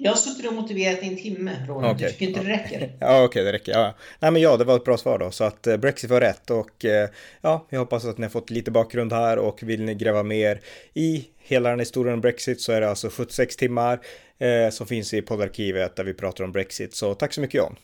Jag 0.00 0.10
har 0.12 0.16
suttit 0.16 0.46
och 0.46 0.54
motiverat 0.54 1.02
i 1.02 1.06
en 1.06 1.16
timme, 1.16 1.66
Roland. 1.68 1.96
Okay. 1.96 2.06
Du 2.06 2.12
tycker 2.12 2.26
inte 2.26 2.40
det 2.44 2.48
räcker? 2.48 2.96
ja, 3.00 3.06
okej, 3.06 3.24
okay, 3.24 3.44
det 3.44 3.52
räcker. 3.52 3.72
Ja. 3.72 3.94
Nej, 4.20 4.30
men 4.30 4.42
ja, 4.42 4.56
det 4.56 4.64
var 4.64 4.76
ett 4.76 4.84
bra 4.84 4.96
svar 4.96 5.18
då. 5.18 5.30
Så 5.30 5.44
att 5.44 5.66
eh, 5.66 5.76
Brexit 5.76 6.10
var 6.10 6.20
rätt 6.20 6.50
och 6.50 6.84
eh, 6.84 7.08
ja, 7.40 7.66
jag 7.70 7.78
hoppas 7.78 8.04
att 8.04 8.18
ni 8.18 8.24
har 8.24 8.30
fått 8.30 8.50
lite 8.50 8.70
bakgrund 8.70 9.12
här 9.12 9.38
och 9.38 9.62
vill 9.62 9.84
ni 9.84 9.94
gräva 9.94 10.22
mer 10.22 10.60
i 10.94 11.28
hela 11.38 11.70
den 11.70 11.78
historien 11.78 12.14
om 12.14 12.20
Brexit 12.20 12.60
så 12.60 12.72
är 12.72 12.80
det 12.80 12.88
alltså 12.88 13.08
76 13.10 13.56
timmar 13.56 14.00
eh, 14.38 14.70
som 14.70 14.86
finns 14.86 15.14
i 15.14 15.22
poddarkivet 15.22 15.96
där 15.96 16.04
vi 16.04 16.14
pratar 16.14 16.44
om 16.44 16.52
Brexit. 16.52 16.94
Så 16.94 17.14
tack 17.14 17.32
så 17.32 17.40
mycket 17.40 17.58
John. 17.58 17.76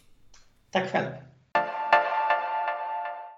Tack 0.71 0.91
själv. 0.91 1.07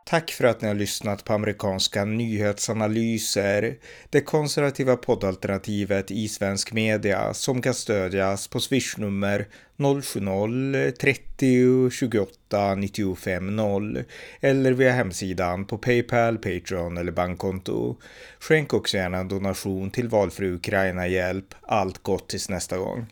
Tack 0.09 0.31
för 0.31 0.45
att 0.45 0.61
ni 0.61 0.69
har 0.69 0.75
lyssnat 0.75 1.25
på 1.25 1.33
amerikanska 1.33 2.05
nyhetsanalyser, 2.05 3.77
det 4.11 4.21
konservativa 4.21 4.97
poddalternativet 4.97 6.11
i 6.11 6.29
svensk 6.29 6.73
media 6.73 7.35
som 7.35 7.63
kan 7.63 7.75
stödjas 7.75 8.49
på 8.49 8.61
swishnummer 8.61 9.47
070-30 9.77 11.91
28 11.91 12.75
95 12.75 13.57
0 13.57 14.05
eller 14.41 14.73
via 14.73 14.93
hemsidan 14.93 15.67
på 15.67 15.79
Paypal, 15.79 16.39
Patreon 16.39 16.97
eller 16.97 17.13
bankkonto. 17.13 17.97
Skänk 18.41 18.75
också 18.75 18.97
gärna 18.97 19.19
en 19.19 19.29
donation 19.29 19.91
till 19.91 20.09
valfri 20.09 20.51
Ukraina-hjälp. 20.51 21.55
Allt 21.63 22.03
gott 22.03 22.29
tills 22.29 22.49
nästa 22.49 22.79
gång. 22.79 23.07